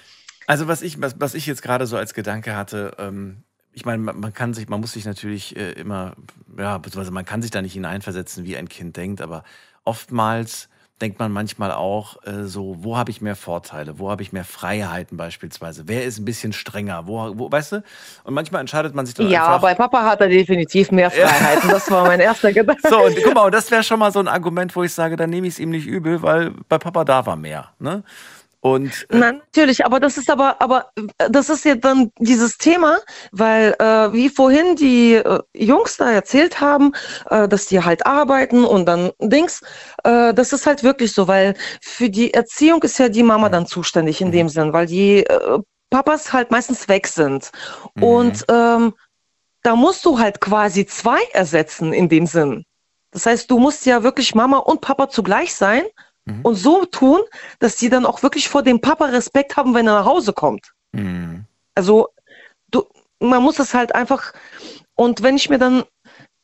[0.48, 4.04] Also was ich, was, was ich jetzt gerade so als Gedanke hatte, ähm, ich meine,
[4.04, 6.16] man, man, kann sich, man muss sich natürlich äh, immer,
[6.58, 9.44] ja, beziehungsweise man kann sich da nicht hineinversetzen, wie ein Kind denkt, aber
[9.84, 10.70] oftmals
[11.02, 14.46] denkt man manchmal auch äh, so, wo habe ich mehr Vorteile, wo habe ich mehr
[14.46, 17.84] Freiheiten beispielsweise, wer ist ein bisschen strenger, wo, wo weißt du?
[18.24, 19.54] Und manchmal entscheidet man sich dann ja, einfach...
[19.54, 22.88] Ja, bei Papa hat er definitiv mehr Freiheiten, das war mein erster Gedanke.
[22.88, 25.30] So, und guck mal, das wäre schon mal so ein Argument, wo ich sage, dann
[25.30, 28.04] nehme ich es ihm nicht übel, weil bei Papa da war mehr, ne?
[28.64, 33.00] Und, äh Nein, natürlich, aber das ist aber, aber das ist ja dann dieses Thema,
[33.34, 36.94] weil äh, wie vorhin die äh, Jungs da erzählt haben,
[37.30, 39.60] äh, dass die halt arbeiten und dann Dings,
[40.06, 43.68] äh, das ist halt wirklich so, weil für die Erziehung ist ja die Mama dann
[43.68, 44.32] zuständig in mhm.
[44.32, 45.60] dem Sinn, weil die äh,
[45.90, 47.52] Papas halt meistens weg sind.
[47.96, 48.04] Mhm.
[48.04, 48.94] Und ähm,
[49.62, 52.64] da musst du halt quasi zwei ersetzen in dem Sinn.
[53.12, 55.84] Das heißt, du musst ja wirklich Mama und Papa zugleich sein
[56.26, 56.42] Mhm.
[56.42, 57.22] Und so tun,
[57.60, 60.74] dass die dann auch wirklich vor dem Papa Respekt haben, wenn er nach Hause kommt.
[60.92, 61.46] Mhm.
[61.76, 62.10] Also,
[62.70, 62.84] du,
[63.20, 64.34] man muss das halt einfach,
[64.96, 65.84] und wenn ich mir dann,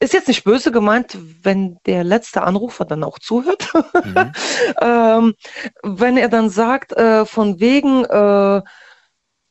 [0.01, 3.67] ist jetzt nicht böse gemeint, wenn der letzte Anrufer dann auch zuhört,
[4.05, 4.31] mhm.
[4.81, 5.35] ähm,
[5.83, 8.61] wenn er dann sagt, äh, von wegen, äh,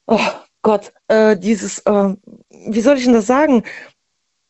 [0.07, 0.31] oh
[0.63, 2.15] Gott, äh, dieses, äh,
[2.51, 3.63] wie soll ich denn das sagen?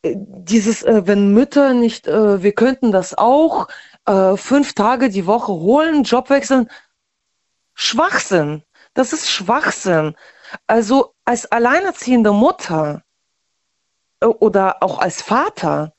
[0.03, 3.69] Äh, dieses, äh, wenn Mütter nicht, wir könnten das auch,
[4.09, 6.69] äh, fünf Tage die Woche holen, Job wechseln.
[7.75, 8.63] Schwachsinn.
[8.95, 10.17] Das ist Schwachsinn.
[10.67, 13.03] Also als alleinerziehende Mutter
[14.21, 15.93] äh, oder auch als Vater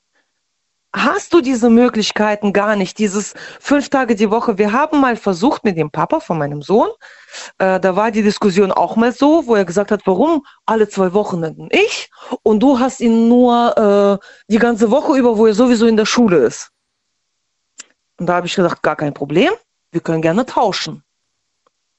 [0.91, 4.57] hast du diese Möglichkeiten gar nicht, dieses fünf Tage die Woche.
[4.57, 6.90] Wir haben mal versucht mit dem Papa von meinem Sohn,
[7.60, 11.14] äh, da war die Diskussion auch mal so, wo er gesagt hat, warum alle zwei
[11.14, 12.10] Wochenenden ich
[12.41, 16.07] und du hast ihn nur äh, die ganze Woche über, wo er sowieso in der
[16.07, 16.72] Schule ist.
[18.19, 19.51] Und da habe ich gesagt, gar kein Problem,
[19.91, 21.03] wir können gerne tauschen.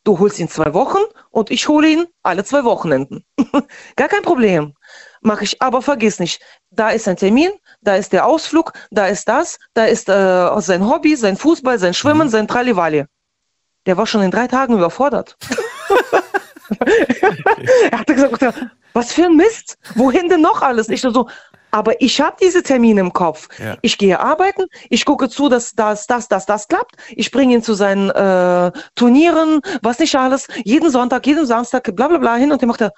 [0.04, 3.24] Du holst ihn zwei Wochen und ich hole ihn alle zwei Wochenenden.
[3.96, 4.74] gar kein Problem.
[5.22, 6.40] Mache ich, aber vergiss nicht,
[6.70, 7.50] da ist ein Termin,
[7.82, 11.92] da ist der Ausflug, da ist das, da ist äh, sein Hobby, sein Fußball, sein
[11.92, 12.30] Schwimmen, mhm.
[12.30, 13.04] sein Tralivali.
[13.86, 15.36] Der war schon in drei Tagen überfordert.
[17.90, 20.88] er hatte gesagt, was für ein Mist, wohin denn noch alles?
[20.88, 21.28] Ich so,
[21.70, 23.48] aber ich habe diese Termine im Kopf.
[23.58, 23.76] Ja.
[23.82, 26.96] Ich gehe arbeiten, ich gucke zu, dass das, das, das, das klappt.
[27.10, 30.48] Ich bringe ihn zu seinen äh, Turnieren, was nicht alles.
[30.64, 32.52] Jeden Sonntag, jeden Samstag, bla bla bla hin.
[32.52, 32.92] Und der macht er,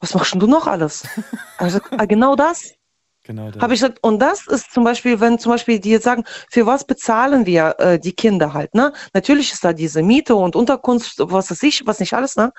[0.00, 1.04] was machst du noch alles?
[1.58, 2.74] also, ah, genau das.
[3.24, 3.62] Genau das.
[3.62, 6.66] Habe ich gesagt, und das ist zum Beispiel, wenn zum Beispiel die jetzt sagen, für
[6.66, 8.92] was bezahlen wir äh, die Kinder halt, ne?
[9.12, 12.50] Natürlich ist da diese Miete und Unterkunft, was weiß ich, was nicht alles, ne?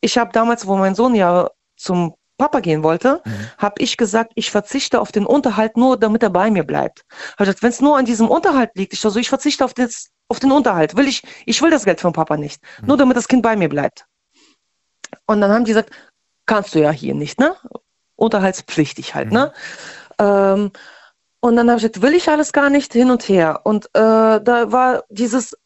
[0.00, 3.50] Ich habe damals, wo mein Sohn ja zum Papa gehen wollte, mhm.
[3.58, 7.04] habe ich gesagt, ich verzichte auf den Unterhalt nur, damit er bei mir bleibt.
[7.32, 10.08] Habe gesagt, wenn es nur an diesem Unterhalt liegt, ich so, ich verzichte auf, das,
[10.28, 10.96] auf den Unterhalt.
[10.96, 12.86] Will ich, ich will das Geld von Papa nicht, mhm.
[12.86, 14.06] nur damit das Kind bei mir bleibt.
[15.26, 15.90] Und dann haben die gesagt,
[16.46, 17.54] kannst du ja hier nicht, ne?
[18.16, 19.52] Unterhaltspflichtig halt, ne?
[20.18, 20.24] mhm.
[20.24, 20.54] ne?
[20.54, 20.70] Ähm,
[21.40, 23.60] und dann habe ich gesagt, will ich alles gar nicht hin und her.
[23.64, 25.56] Und äh, da war dieses,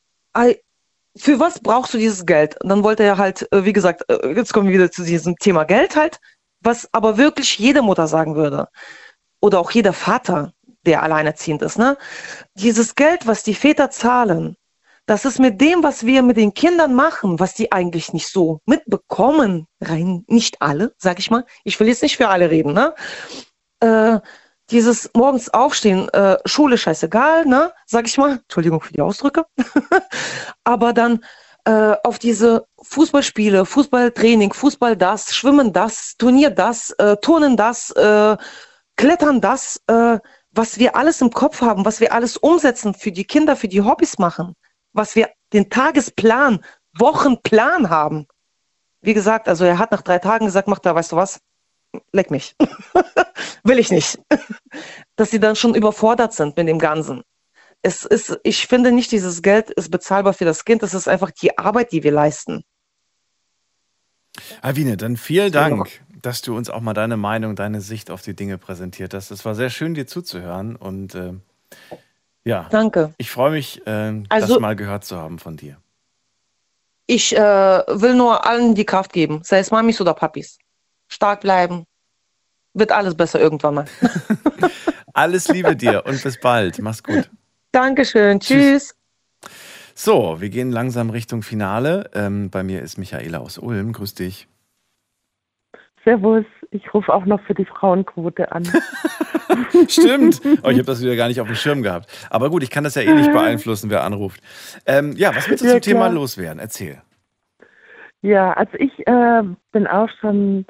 [1.16, 2.60] für was brauchst du dieses Geld?
[2.62, 5.36] Und dann wollte er halt, äh, wie gesagt, äh, jetzt kommen wir wieder zu diesem
[5.36, 6.18] Thema Geld halt
[6.62, 8.68] was aber wirklich jede Mutter sagen würde
[9.40, 10.52] oder auch jeder Vater,
[10.84, 11.96] der alleinerziehend ist, ne?
[12.54, 14.56] Dieses Geld, was die Väter zahlen,
[15.06, 18.60] das ist mit dem, was wir mit den Kindern machen, was die eigentlich nicht so
[18.66, 21.44] mitbekommen, rein, nicht alle, sag ich mal.
[21.64, 22.94] Ich will jetzt nicht für alle reden, ne?
[23.80, 24.20] Äh,
[24.70, 29.44] dieses morgens aufstehen, äh, Schule scheißegal, ne, sag ich mal, Entschuldigung für die Ausdrücke,
[30.64, 31.24] aber dann
[31.64, 38.36] äh, auf diese Fußballspiele, Fußballtraining, Fußball das, Schwimmen das, Turnier das, äh, Turnen das, äh,
[38.96, 40.18] Klettern das, äh,
[40.50, 43.80] was wir alles im Kopf haben, was wir alles umsetzen für die Kinder, für die
[43.80, 44.54] Hobbys machen,
[44.92, 46.64] was wir den Tagesplan,
[46.98, 48.26] Wochenplan haben.
[49.00, 51.40] Wie gesagt, also er hat nach drei Tagen gesagt, mach da, weißt du was,
[52.12, 52.54] leck mich.
[53.64, 54.20] Will ich nicht.
[55.16, 57.22] Dass sie dann schon überfordert sind mit dem Ganzen.
[57.82, 60.82] Es ist, ich finde nicht, dieses Geld ist bezahlbar für das Kind.
[60.82, 62.64] Es ist einfach die Arbeit, die wir leisten.
[64.60, 68.34] Alvine, dann vielen Dank, dass du uns auch mal deine Meinung, deine Sicht auf die
[68.34, 69.30] Dinge präsentiert hast.
[69.30, 71.32] Es war sehr schön, dir zuzuhören und äh,
[72.44, 72.66] ja.
[72.70, 73.14] Danke.
[73.18, 75.76] Ich freue mich, äh, Also- das mal gehört zu haben von dir.
[77.06, 80.58] Ich äh, will nur allen die Kraft geben, sei es Mamis oder Papis.
[81.08, 81.84] Stark bleiben.
[82.74, 83.84] Wird alles besser irgendwann mal.
[85.14, 86.78] Alles Liebe dir und bis bald.
[86.78, 87.28] Mach's gut.
[87.70, 88.40] Dankeschön.
[88.40, 88.94] Tschüss.
[89.94, 92.10] So, wir gehen langsam Richtung Finale.
[92.14, 93.92] Ähm, bei mir ist Michaela aus Ulm.
[93.92, 94.48] Grüß dich.
[96.04, 98.64] Servus, ich rufe auch noch für die Frauenquote an.
[99.88, 100.40] Stimmt.
[100.62, 102.08] Oh, ich habe das wieder gar nicht auf dem Schirm gehabt.
[102.30, 104.40] Aber gut, ich kann das ja eh nicht beeinflussen, wer anruft.
[104.86, 106.12] Ähm, ja, was willst du Ja, zum Thema klar.
[106.12, 106.58] loswerden?
[106.58, 107.00] Erzähl.
[108.22, 109.42] Ja, also ich äh,
[109.72, 110.64] bin auch schon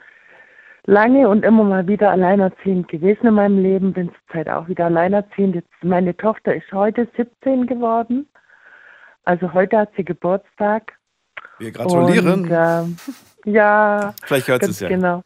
[0.86, 5.54] lange und immer mal wieder alleinerziehend gewesen in meinem Leben, bin zurzeit auch wieder alleinerziehend.
[5.54, 8.26] Jetzt, meine Tochter ist heute 17 geworden.
[9.24, 10.92] Also heute hat sie Geburtstag.
[11.58, 12.44] Wir gratulieren.
[12.44, 12.96] Und, ähm,
[13.44, 14.88] ja, Vielleicht hört sie es ja.
[14.88, 15.22] Genau.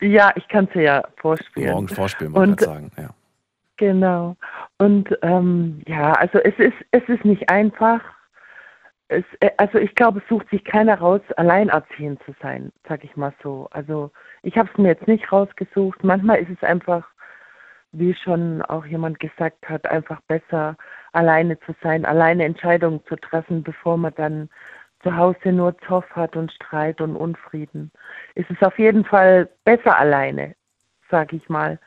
[0.00, 1.72] Ja, ich kann sie ja vorspielen.
[1.72, 2.92] Morgen vorspielen, ich gerade sagen.
[2.96, 3.10] Ja.
[3.76, 4.36] Genau.
[4.78, 8.00] Und ähm, ja, also es ist, es ist nicht einfach.
[9.08, 13.16] Es, äh, also ich glaube, es sucht sich keiner raus, alleinerziehend zu sein, sag ich
[13.16, 13.68] mal so.
[13.70, 14.10] Also
[14.42, 16.04] ich habe es mir jetzt nicht rausgesucht.
[16.04, 17.06] Manchmal ist es einfach,
[17.92, 20.76] wie schon auch jemand gesagt hat, einfach besser,
[21.12, 24.48] alleine zu sein, alleine Entscheidungen zu treffen, bevor man dann
[25.02, 27.90] zu Hause nur Zoff hat und Streit und Unfrieden.
[28.34, 30.54] Es ist auf jeden Fall besser alleine,
[31.10, 31.78] sag ich mal.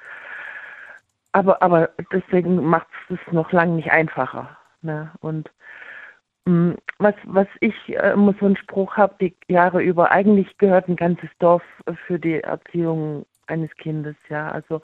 [1.34, 4.58] Aber, aber deswegen macht es noch lange nicht einfacher.
[4.82, 5.12] Ne?
[5.20, 5.50] Und
[6.46, 10.88] mh, was, was ich äh, immer so einen Spruch habe, die Jahre über, eigentlich gehört
[10.88, 11.64] ein ganzes Dorf
[12.06, 14.16] für die Erziehung eines Kindes.
[14.30, 14.82] Ja, also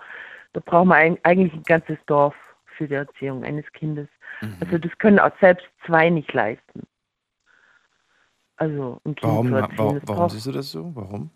[0.54, 2.36] da braucht man eigentlich ein ganzes Dorf
[2.78, 4.08] für die Erziehung eines Kindes.
[4.62, 6.88] Also das können auch selbst zwei nicht leisten.
[8.58, 9.78] Also ein Kind Warum, zu erziehen.
[9.78, 10.96] warum, warum braucht- siehst du das so?
[10.96, 11.30] Warum?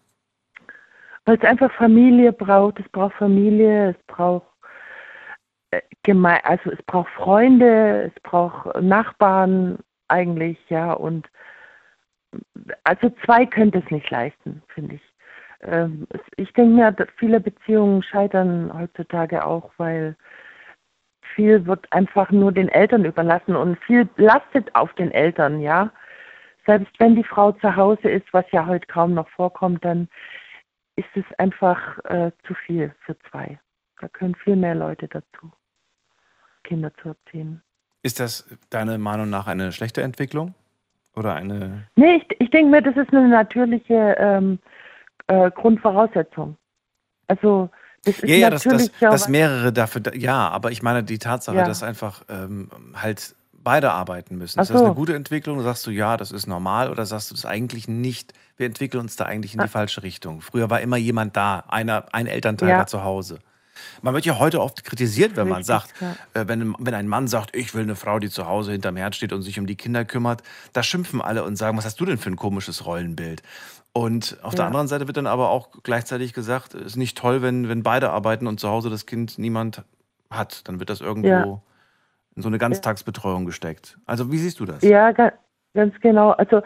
[1.26, 2.80] weil es einfach Familie braucht.
[2.80, 4.48] Es braucht Familie, es braucht
[5.70, 9.78] äh, geme also es braucht Freunde, es braucht Nachbarn
[10.08, 10.94] eigentlich, ja.
[10.94, 11.30] Und
[12.84, 15.02] also zwei könnte es nicht leisten, finde ich.
[15.62, 16.08] Ähm,
[16.38, 20.16] ich denke mir, viele Beziehungen scheitern heutzutage auch, weil
[21.36, 25.92] viel wird einfach nur den Eltern überlassen und viel lastet auf den Eltern, ja.
[26.66, 30.08] Selbst wenn die Frau zu Hause ist, was ja heute kaum noch vorkommt, dann
[30.96, 33.60] ist es einfach äh, zu viel für zwei.
[34.00, 35.52] Da können viel mehr Leute dazu,
[36.64, 37.62] Kinder zu erziehen.
[38.04, 40.56] Ist das deiner Meinung nach eine schlechte Entwicklung?
[41.16, 41.88] Oder eine.
[41.96, 44.60] Nee, ich, ich denke mir, das ist eine natürliche ähm,
[45.28, 46.58] äh, Grundvoraussetzung.
[47.28, 47.70] Also,
[48.06, 50.02] Ja, ja, dass, natürlich dass, ja dass mehrere dafür.
[50.02, 51.66] da- Ja, aber ich meine, die Tatsache, Ja.
[51.66, 54.58] dass einfach ähm, halt beide arbeiten müssen.
[54.60, 54.96] Ach Ist das eine so.
[54.96, 55.62] gute Entwicklung?
[55.62, 56.90] Sagst du, ja, das ist normal?
[56.90, 58.34] Oder sagst du das eigentlich nicht?
[58.58, 59.70] Wir entwickeln uns da eigentlich in die Ah.
[59.70, 60.42] falsche Richtung.
[60.42, 62.78] Früher war immer jemand da, einer, ein Elternteil Ja.
[62.80, 63.38] war zu Hause.
[64.02, 65.94] Man wird ja heute oft kritisiert, wenn man sagt,
[66.34, 69.16] äh, wenn, wenn ein Mann sagt, ich will eine Frau, die zu Hause hinterm Herd
[69.16, 70.42] steht und sich um die Kinder kümmert,
[70.74, 73.42] da schimpfen alle und sagen, was hast du denn für ein komisches Rollenbild?
[73.94, 74.68] Und auf der Ja.
[74.68, 78.12] anderen Seite wird dann aber auch gleichzeitig gesagt, es ist nicht toll, wenn, wenn beide
[78.12, 79.84] arbeiten und zu Hause das Kind niemand
[80.30, 80.68] hat.
[80.68, 81.62] Dann wird das irgendwo Ja.
[82.36, 83.98] in so eine Ganztagsbetreuung gesteckt.
[84.06, 84.82] Also wie siehst du das?
[84.82, 85.34] Ja, ga,
[85.74, 86.32] ganz genau.
[86.32, 86.62] Also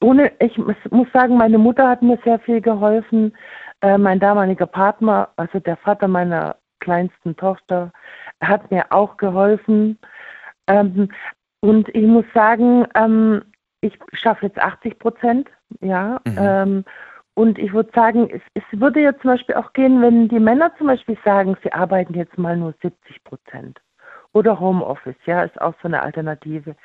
[0.00, 3.36] ohne, ich muss, muss sagen, meine Mutter hat mir sehr viel geholfen.
[3.82, 7.92] Äh, mein damaliger Partner, also der Vater meiner kleinsten Tochter,
[8.42, 9.98] hat mir auch geholfen.
[10.66, 11.10] Ähm,
[11.60, 13.42] und ich muss sagen, ähm,
[13.80, 15.48] ich schaffe jetzt 80 Prozent,
[15.80, 16.20] ja.
[16.24, 16.36] Mhm.
[16.38, 16.84] Ähm,
[17.34, 20.72] und ich würde sagen, es, es würde ja zum Beispiel auch gehen, wenn die Männer
[20.76, 23.80] zum Beispiel sagen, sie arbeiten jetzt mal nur 70 Prozent.
[24.32, 26.76] Oder Homeoffice, ja, ist auch so eine Alternative.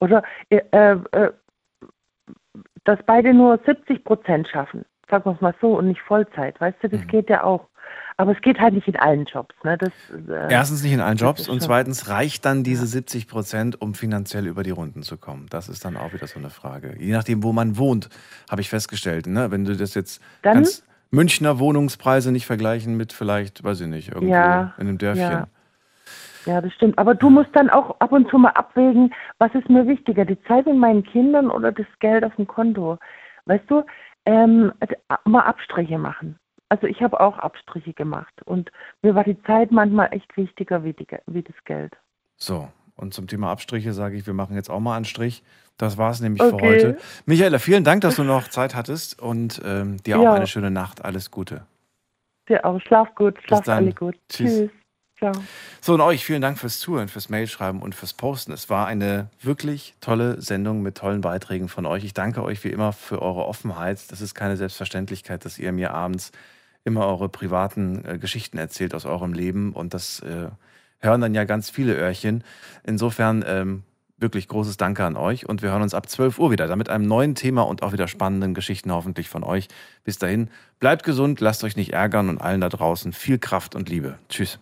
[0.00, 1.30] Oder äh, äh,
[2.84, 4.84] dass beide nur 70 Prozent schaffen.
[5.10, 6.60] Sagen wir es mal so, und nicht Vollzeit.
[6.60, 7.06] Weißt du, das Mhm.
[7.08, 7.68] geht ja auch.
[8.20, 9.54] Aber es geht halt nicht in allen Jobs.
[9.62, 9.78] Ne?
[9.78, 9.90] Das,
[10.28, 14.46] äh, Erstens nicht in allen Jobs und zweitens reicht dann diese 70 Prozent, um finanziell
[14.48, 15.46] über die Runden zu kommen.
[15.50, 16.96] Das ist dann auch wieder so eine Frage.
[16.98, 18.08] Je nachdem, wo man wohnt,
[18.50, 19.28] habe ich festgestellt.
[19.28, 19.52] Ne?
[19.52, 20.66] Wenn du das jetzt Dann-
[21.10, 25.30] Münchner Wohnungspreise nicht vergleichen mit vielleicht, weiß ich nicht, irgendwo Ja, in einem Dörfchen.
[25.30, 25.46] ja.
[26.44, 26.98] Ja, das stimmt.
[26.98, 30.40] Aber du musst dann auch ab und zu mal abwägen, was ist mir wichtiger, die
[30.44, 32.98] Zeit mit meinen Kindern oder das Geld auf dem Konto?
[33.46, 33.82] Weißt du,
[34.28, 34.72] ähm,
[35.24, 36.38] mal Abstriche machen.
[36.68, 38.70] Also ich habe auch Abstriche gemacht und
[39.02, 41.96] mir war die Zeit manchmal echt wichtiger wie, die, wie das Geld.
[42.36, 45.42] So, und zum Thema Abstriche sage ich, wir machen jetzt auch mal einen Strich.
[45.78, 46.66] Das war es nämlich für Okay.
[46.66, 46.96] heute.
[47.24, 50.34] Michaela, vielen Dank, dass du noch Zeit hattest und ähm, dir auch Ja.
[50.34, 51.02] eine schöne Nacht.
[51.04, 51.64] Alles Gute.
[52.50, 52.80] Dir auch.
[52.82, 54.16] Schlaf gut, schlaf alle gut.
[54.28, 54.68] Tschüss.
[54.68, 54.70] Tschüss.
[55.18, 55.32] Ciao.
[55.80, 58.52] So, und euch vielen Dank fürs Zuhören, fürs Mailschreiben und fürs Posten.
[58.52, 62.04] Es war eine wirklich tolle Sendung mit tollen Beiträgen von euch.
[62.04, 63.98] Ich danke euch wie immer für eure Offenheit.
[64.12, 66.30] Das ist keine Selbstverständlichkeit, dass ihr mir abends
[66.84, 69.72] immer eure privaten äh, Geschichten erzählt aus eurem Leben.
[69.72, 70.50] Und das äh,
[71.00, 72.44] hören dann ja ganz viele Öhrchen.
[72.84, 73.82] Insofern ähm,
[74.18, 75.48] wirklich großes Danke an euch.
[75.48, 77.92] Und wir hören uns ab 12 Uhr wieder, dann mit einem neuen Thema und auch
[77.92, 79.66] wieder spannenden Geschichten hoffentlich von euch.
[80.04, 83.88] Bis dahin, bleibt gesund, lasst euch nicht ärgern und allen da draußen viel Kraft und
[83.88, 84.18] Liebe.
[84.28, 84.60] Tschüss.